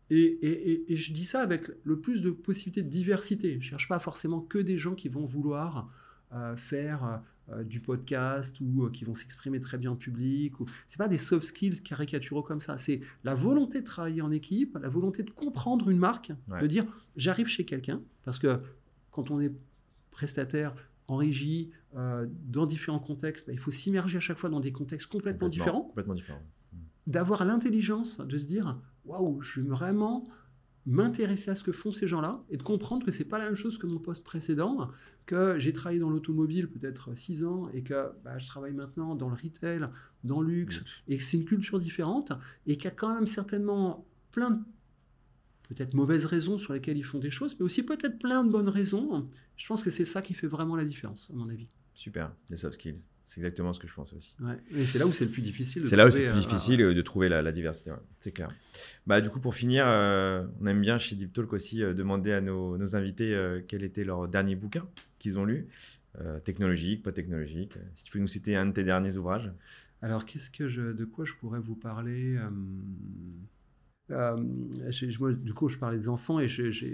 et, 0.10 0.20
et- 0.22 0.72
et- 0.72 0.94
et 0.94 0.96
je 0.96 1.14
dis 1.14 1.26
ça 1.26 1.42
avec 1.42 1.70
le 1.84 2.00
plus 2.00 2.22
de 2.22 2.32
possibilités 2.32 2.84
de 2.84 2.90
diversité. 2.90 3.52
Je 3.54 3.56
ne 3.58 3.62
cherche 3.62 3.88
pas 3.88 4.00
forcément 4.00 4.40
que 4.42 4.58
des 4.58 4.78
gens 4.78 4.96
qui 4.96 5.10
vont 5.10 5.26
vouloir 5.26 5.90
euh, 6.34 6.56
faire 6.58 7.22
euh, 7.50 7.64
du 7.64 7.80
podcast 7.80 8.60
ou 8.60 8.84
euh, 8.84 8.90
qui 8.90 9.06
vont 9.06 9.16
s'exprimer 9.16 9.60
très 9.62 9.78
bien 9.78 9.92
en 9.92 9.96
public. 9.96 10.60
Ou... 10.60 10.66
C'est 10.88 10.98
pas 10.98 11.08
des 11.08 11.18
soft 11.18 11.46
skills 11.46 11.82
caricaturaux 11.82 12.44
comme 12.44 12.60
ça. 12.60 12.78
C'est 12.78 13.00
la 13.24 13.34
volonté 13.36 13.80
de 13.82 13.86
travailler 13.86 14.22
en 14.22 14.32
équipe, 14.32 14.78
la 14.82 14.90
volonté 14.90 15.24
de 15.24 15.30
comprendre 15.32 15.90
une 15.90 16.00
marque, 16.00 16.32
Ouais. 16.50 16.62
de 16.62 16.68
dire 16.68 16.86
j'arrive 17.16 17.48
chez 17.48 17.64
quelqu'un 17.66 18.02
parce 18.24 18.40
que 18.40 18.60
quand 19.12 19.32
on 19.32 19.40
est 19.40 19.54
prestataire 20.12 20.76
en 21.08 21.16
régie, 21.16 21.72
dans 21.94 22.66
différents 22.66 23.00
contextes, 23.00 23.48
bah, 23.48 23.54
il 23.54 23.60
faut 23.60 23.72
s'immerger 23.72 24.18
à 24.18 24.20
chaque 24.20 24.38
fois 24.38 24.50
dans 24.50 24.60
des 24.60 24.72
contextes 24.74 25.08
complètement, 25.08 25.48
différents 25.48 25.84
Complètement 25.84 26.14
différent. 26.14 26.42
d'avoir 27.08 27.46
l'intelligence 27.46 28.18
de 28.20 28.38
se 28.38 28.46
dire 28.46 28.78
waouh, 29.08 29.42
je 29.42 29.62
vais 29.62 29.68
vraiment 29.68 30.28
m'intéresser 30.86 31.52
à 31.52 31.56
ce 31.56 31.64
que 31.64 31.74
font 31.74 31.92
ces 31.92 32.08
gens-là 32.08 32.44
et 32.50 32.56
de 32.56 32.64
comprendre 32.64 33.06
que 33.06 33.12
c'est 33.12 33.26
pas 33.26 33.40
la 33.40 33.46
même 33.46 33.56
chose 33.56 33.78
que 33.78 33.88
mon 33.88 34.00
poste 34.00 34.24
précédent, 34.24 34.90
que 35.26 35.60
j'ai 35.60 35.74
travaillé 35.74 36.00
dans 36.00 36.10
l'automobile 36.10 36.70
peut-être 36.70 37.14
6 37.14 37.44
ans 37.44 37.70
et 37.74 37.84
que 37.84 38.12
bah, 38.24 38.40
je 38.40 38.48
travaille 38.48 38.74
maintenant 38.74 39.16
dans 39.16 39.28
le 39.30 39.36
retail, 39.36 39.82
dans 40.24 40.40
le 40.40 40.50
luxe, 40.50 40.82
et 41.10 41.18
que 41.18 41.24
c'est 41.24 41.38
une 41.38 41.46
culture 41.46 41.80
différente 41.80 42.32
et 42.66 42.78
qu'il 42.78 42.86
y 42.86 42.88
a 42.88 42.92
quand 42.92 43.14
même 43.14 43.28
certainement 43.28 44.08
plein 44.32 44.52
de 44.52 44.60
peut-être 45.68 45.94
mauvaises 45.94 46.26
raisons 46.26 46.58
sur 46.58 46.72
lesquelles 46.72 46.98
ils 46.98 47.04
font 47.04 47.20
des 47.20 47.30
choses, 47.30 47.58
mais 47.60 47.66
aussi 47.66 47.84
peut-être 47.84 48.20
plein 48.20 48.46
de 48.46 48.50
bonnes 48.50 48.70
raisons. 48.70 49.30
Je 49.58 49.68
pense 49.68 49.84
que 49.84 49.90
c'est 49.90 50.06
ça 50.06 50.22
qui 50.22 50.34
fait 50.34 50.48
vraiment 50.48 50.78
la 50.78 50.86
différence, 50.86 51.30
à 51.30 51.36
mon 51.36 51.50
avis. 51.50 51.68
Super, 51.94 52.34
les 52.50 52.56
soft 52.56 52.76
skills. 52.76 53.02
C'est 53.28 53.42
exactement 53.42 53.74
ce 53.74 53.80
que 53.80 53.88
je 53.88 53.94
pense 53.94 54.14
aussi. 54.14 54.36
Ouais. 54.40 54.58
Et 54.72 54.86
c'est 54.86 55.00
là 55.00 55.06
où 55.06 55.12
c'est 55.12 55.26
le 55.26 55.32
plus 55.32 55.42
difficile. 55.42 55.86
C'est 55.86 55.98
là 55.98 56.08
où 56.08 56.10
c'est 56.10 56.24
plus 56.24 56.38
euh, 56.38 56.40
difficile 56.40 56.82
euh, 56.82 56.94
de 56.94 57.02
trouver 57.02 57.28
la, 57.28 57.42
la 57.42 57.52
diversité, 57.52 57.92
ouais, 57.92 57.98
c'est 58.20 58.32
clair. 58.32 58.50
Bah, 59.06 59.20
du 59.20 59.30
coup, 59.30 59.42
pour 59.42 59.54
finir, 59.54 59.86
euh, 59.86 60.48
on 60.62 60.66
aime 60.66 60.82
bien 60.82 60.98
chez 60.98 61.18
Deep 61.18 61.34
Talk 61.34 61.52
aussi 61.52 61.84
euh, 61.84 61.94
demander 61.94 62.32
à 62.32 62.40
nos, 62.40 62.78
nos 62.78 62.96
invités 62.96 63.38
quel 63.68 63.84
était 63.84 64.06
leur 64.06 64.30
dernier 64.30 64.56
bouquin 64.56 64.88
qu'ils 65.20 65.38
ont 65.40 65.46
lu. 65.46 65.68
technologique, 66.44 67.04
pas 67.04 67.12
technologique. 67.12 67.74
Si 67.96 68.06
tu 68.06 68.12
peux 68.12 68.20
nous 68.20 68.28
citer 68.28 68.56
un 68.56 68.68
de 68.68 68.72
tes 68.72 68.86
derniers 68.86 69.18
ouvrages. 69.18 69.52
Alors, 70.02 70.26
qu'est-ce 70.26 70.50
que 70.50 70.70
je, 70.70 70.94
de 70.94 71.06
quoi 71.06 71.26
je 71.26 71.34
pourrais 71.34 71.60
vous 71.60 71.76
parler 71.76 72.38
euh, 74.12 74.38
moi, 75.20 75.34
du 75.34 75.54
coup, 75.54 75.68
je 75.68 75.78
parlais 75.78 75.98
des 75.98 76.10
enfants 76.10 76.40
et 76.40 76.48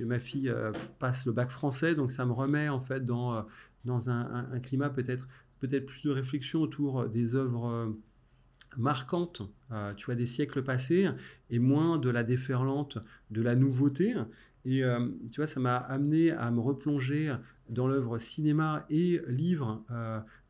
ma 0.06 0.20
fille 0.20 0.50
euh, 0.50 0.72
passe 1.00 1.26
le 1.26 1.32
bac 1.32 1.50
français, 1.50 1.96
donc 1.96 2.12
ça 2.12 2.26
me 2.26 2.32
remet 2.32 2.70
en 2.70 2.82
fait 2.82 3.06
dans, 3.06 3.46
dans 3.86 4.10
un, 4.10 4.60
climat 4.62 4.90
peut-être 4.90 5.28
peut-être 5.64 5.86
plus 5.86 6.04
de 6.04 6.10
réflexion 6.12 6.62
autour 6.62 7.08
des 7.08 7.36
œuvres 7.36 7.96
marquantes, 8.76 9.42
tu 9.96 10.06
vois, 10.06 10.16
des 10.16 10.28
siècles 10.28 10.62
passés, 10.64 11.08
et 11.50 11.60
moins 11.60 11.98
de 11.98 12.10
la 12.10 12.24
déferlante, 12.24 12.98
de 13.32 13.42
la 13.42 13.56
nouveauté. 13.56 14.14
Et 14.66 14.82
tu 15.32 15.38
vois, 15.38 15.48
ça 15.48 15.62
m'a 15.62 15.78
amené 15.78 16.32
à 16.32 16.52
me 16.52 16.60
replonger 16.60 17.34
dans 17.70 17.88
l'œuvre 17.88 18.18
cinéma 18.18 18.86
et 18.90 19.22
livre 19.30 19.86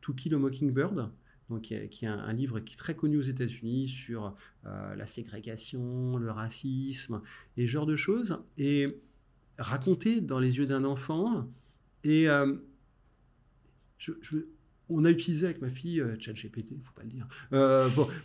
To 0.00 0.12
Kill 0.14 0.34
a 0.34 0.38
Mockingbird, 0.38 1.10
donc, 1.50 1.62
qui 1.62 1.74
est, 1.74 2.06
un, 2.06 2.32
livre 2.32 2.60
qui 2.60 2.74
est 2.74 2.76
très 2.76 2.96
connu 2.96 3.18
aux 3.18 3.22
États-Unis 3.22 3.88
sur 3.88 4.34
euh, 4.64 4.94
la 4.94 5.06
ségrégation, 5.06 6.16
le 6.16 6.30
racisme 6.30 7.20
et 7.56 7.66
ce 7.66 7.70
genre 7.70 7.86
de 7.86 7.96
choses, 7.96 8.42
et 8.56 8.98
raconté 9.58 10.20
dans 10.20 10.38
les 10.38 10.56
yeux 10.56 10.66
d'un 10.66 10.84
enfant. 10.84 11.46
Et 12.02 12.28
euh, 12.30 12.56
on 14.88 15.04
a 15.04 15.10
utilisé 15.10 15.46
avec 15.46 15.60
ma 15.60 15.70
fille 15.70 16.00
euh, 16.00 16.16
ChatGPT, 16.18 16.72
il 16.72 16.78
ne 16.78 16.82
faut 16.82 16.92
pas 16.92 17.02
le 17.02 17.08
dire, 17.08 17.26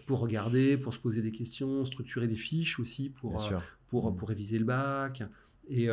pour, 0.05 0.19
regarder, 0.19 0.77
pour 0.77 0.93
se 0.93 0.99
poser 0.99 1.21
des 1.21 1.31
questions, 1.31 1.85
structurer 1.85 2.27
des 2.27 2.35
fiches 2.35 2.79
aussi 2.79 3.09
pour, 3.09 3.49
pour, 3.87 4.11
mmh. 4.11 4.15
pour, 4.15 4.29
réviser 4.29 4.59
le 4.59 4.65
bac. 4.65 5.23
Et 5.69 5.87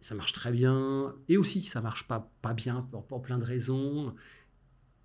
ça 0.00 0.14
marche 0.14 0.32
très 0.32 0.50
bien. 0.50 1.14
Et 1.28 1.36
aussi, 1.36 1.62
ça 1.62 1.80
marche 1.80 2.06
pas, 2.08 2.30
pas 2.42 2.54
bien 2.54 2.88
pour 3.08 3.22
plein 3.22 3.38
de 3.38 3.44
raisons. 3.44 4.14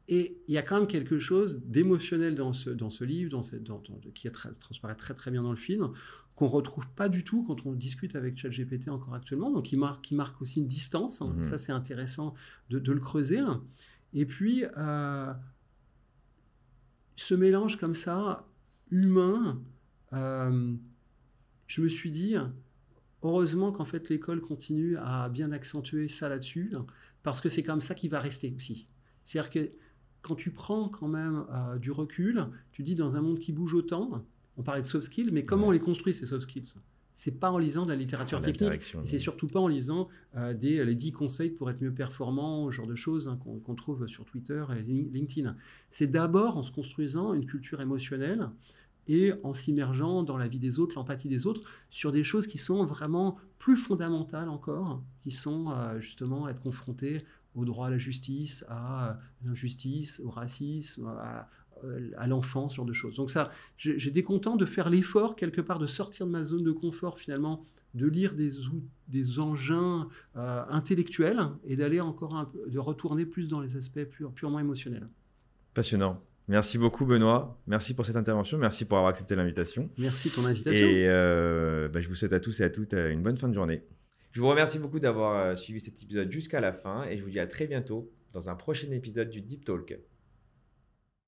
Et 0.07 0.37
il 0.47 0.53
y 0.53 0.57
a 0.57 0.61
quand 0.61 0.77
même 0.77 0.87
quelque 0.87 1.17
chose 1.17 1.61
d'émotionnel 1.65 2.35
dans 2.35 2.53
ce, 2.53 2.69
dans 2.69 2.89
ce 2.89 3.03
livre, 3.03 3.31
dans 3.31 3.41
dans, 3.59 3.81
qui 4.13 4.29
transparaît 4.59 4.95
très 4.95 5.15
très 5.15 5.31
bien 5.31 5.41
dans 5.41 5.51
le 5.51 5.57
film, 5.57 5.91
qu'on 6.35 6.47
retrouve 6.47 6.87
pas 6.95 7.09
du 7.09 7.23
tout 7.23 7.43
quand 7.43 7.65
on 7.65 7.73
discute 7.73 8.15
avec 8.15 8.37
ChatGPT 8.37 8.89
encore 8.89 9.15
actuellement. 9.15 9.49
Donc 9.49 9.71
il 9.71 9.79
marque, 9.79 10.03
qui 10.03 10.15
marque 10.15 10.41
aussi 10.41 10.59
une 10.59 10.67
distance. 10.67 11.21
Mhm. 11.21 11.43
Ça 11.43 11.57
c'est 11.57 11.71
intéressant 11.71 12.35
de, 12.69 12.77
de, 12.77 12.91
le 12.91 12.99
creuser. 12.99 13.41
Et 14.15 14.25
puis 14.25 14.63
euh, 14.77 15.33
ce 17.17 17.35
mélange 17.35 17.77
comme 17.77 17.93
ça 17.93 18.47
humain, 18.89 19.61
euh, 20.13 20.73
je 21.67 21.81
me 21.81 21.89
suis 21.89 22.09
dit 22.11 22.35
heureusement 23.21 23.73
qu'en 23.73 23.83
fait 23.83 24.09
l'école 24.09 24.39
continue 24.39 24.95
à 24.97 25.27
bien 25.27 25.51
accentuer 25.51 26.07
ça 26.07 26.29
là-dessus, 26.29 26.73
parce 27.23 27.41
que 27.41 27.49
c'est 27.49 27.63
comme 27.63 27.81
ça 27.81 27.93
qui 27.93 28.07
va 28.07 28.21
rester 28.21 28.53
aussi. 28.55 28.87
C'est-à-dire 29.25 29.51
que 29.51 29.71
quand 30.21 30.35
tu 30.35 30.49
prends 30.49 30.87
quand 30.87 31.09
même 31.09 31.45
euh, 31.51 31.77
du 31.77 31.91
recul, 31.91 32.47
tu 32.71 32.83
dis 32.83 32.95
dans 32.95 33.17
un 33.17 33.21
monde 33.21 33.37
qui 33.37 33.51
bouge 33.51 33.73
autant, 33.73 34.25
on 34.55 34.63
parlait 34.63 34.81
de 34.81 34.87
soft 34.87 35.07
skills, 35.07 35.31
mais 35.31 35.43
comment 35.43 35.67
on 35.67 35.71
les 35.71 35.79
construit 35.79 36.13
ces 36.13 36.25
soft 36.25 36.43
skills? 36.43 36.73
C'est 37.15 37.39
pas 37.39 37.49
en 37.49 37.57
lisant 37.57 37.83
de 37.83 37.89
la 37.89 37.95
littérature 37.95 38.41
technique, 38.41 38.93
et 39.03 39.07
c'est 39.07 39.19
surtout 39.19 39.47
pas 39.47 39.61
en 39.61 39.69
lisant 39.69 40.07
euh, 40.35 40.53
des, 40.53 40.83
les 40.83 40.95
10 40.95 41.13
conseils 41.13 41.49
pour 41.49 41.69
être 41.69 41.81
mieux 41.81 41.93
performant, 41.93 42.69
ce 42.69 42.75
genre 42.75 42.87
de 42.87 42.95
choses 42.95 43.29
hein, 43.29 43.39
qu'on 43.65 43.75
trouve 43.75 44.07
sur 44.07 44.25
Twitter 44.25 44.63
et 44.77 44.83
LinkedIn. 44.83 45.55
C'est 45.89 46.07
d'abord 46.07 46.57
en 46.57 46.63
se 46.63 46.71
construisant 46.71 47.33
une 47.33 47.45
culture 47.45 47.79
émotionnelle 47.81 48.49
et 49.07 49.33
en 49.43 49.53
s'immergeant 49.53 50.23
dans 50.23 50.37
la 50.37 50.47
vie 50.47 50.59
des 50.59 50.79
autres, 50.79 50.95
l'empathie 50.95 51.29
des 51.29 51.47
autres, 51.47 51.61
sur 51.89 52.11
des 52.11 52.23
choses 52.23 52.47
qui 52.47 52.57
sont 52.57 52.83
vraiment 52.83 53.37
plus 53.59 53.77
fondamentales 53.77 54.49
encore, 54.49 55.01
qui 55.23 55.31
sont 55.31 55.67
euh, 55.69 55.99
justement 56.01 56.49
être 56.49 56.59
confronté 56.59 57.23
au 57.55 57.63
droit 57.63 57.87
à 57.87 57.89
la 57.89 57.97
justice, 57.97 58.65
à 58.67 59.17
l'injustice, 59.43 60.21
au 60.25 60.29
racisme, 60.29 61.07
à, 61.07 61.39
euh, 61.39 61.41
à 62.17 62.27
l'enfant, 62.27 62.69
ce 62.69 62.77
genre 62.77 62.85
de 62.85 62.93
choses. 62.93 63.15
Donc 63.15 63.31
ça, 63.31 63.49
j'étais 63.77 64.23
content 64.23 64.55
de 64.55 64.65
faire 64.65 64.89
l'effort 64.89 65.35
quelque 65.35 65.61
part 65.61 65.79
de 65.79 65.87
sortir 65.87 66.25
de 66.25 66.31
ma 66.31 66.43
zone 66.45 66.63
de 66.63 66.71
confort 66.71 67.19
finalement, 67.19 67.65
de 67.93 68.07
lire 68.07 68.33
des, 68.33 68.51
des 69.07 69.39
engins 69.39 70.07
euh, 70.35 70.63
intellectuels 70.69 71.39
et 71.63 71.75
d'aller 71.75 72.01
encore 72.01 72.35
un 72.35 72.45
peu, 72.45 72.69
de 72.69 72.79
retourner 72.79 73.25
plus 73.25 73.47
dans 73.47 73.61
les 73.61 73.77
aspects 73.77 74.03
purement 74.35 74.59
émotionnels. 74.59 75.07
Passionnant. 75.73 76.21
Merci 76.47 76.77
beaucoup 76.77 77.05
Benoît, 77.05 77.59
merci 77.65 77.95
pour 77.95 78.05
cette 78.05 78.17
intervention, 78.17 78.59
merci 78.59 78.85
pour 78.85 78.97
avoir 78.97 79.09
accepté 79.09 79.35
l'invitation. 79.35 79.89
Merci 79.97 80.29
de 80.29 80.35
ton 80.35 80.45
invitation. 80.45 80.85
Et 80.85 81.05
euh, 81.07 81.87
bah, 81.89 82.01
je 82.01 82.07
vous 82.07 82.13
souhaite 82.13 82.33
à 82.33 82.39
tous 82.39 82.59
et 82.59 82.63
à 82.63 82.69
toutes 82.69 82.93
une 82.93 83.23
bonne 83.23 83.37
fin 83.37 83.47
de 83.47 83.53
journée. 83.53 83.81
Je 84.31 84.41
vous 84.41 84.49
remercie 84.49 84.77
beaucoup 84.77 84.99
d'avoir 84.99 85.39
euh, 85.39 85.55
suivi 85.55 85.79
cet 85.79 86.03
épisode 86.03 86.31
jusqu'à 86.31 86.59
la 86.59 86.71
fin 86.71 87.05
et 87.05 87.17
je 87.17 87.23
vous 87.23 87.31
dis 87.31 87.39
à 87.39 87.47
très 87.47 87.65
bientôt 87.65 88.11
dans 88.33 88.49
un 88.49 88.55
prochain 88.55 88.91
épisode 88.91 89.29
du 89.29 89.41
Deep 89.41 89.65
Talk. 89.65 89.97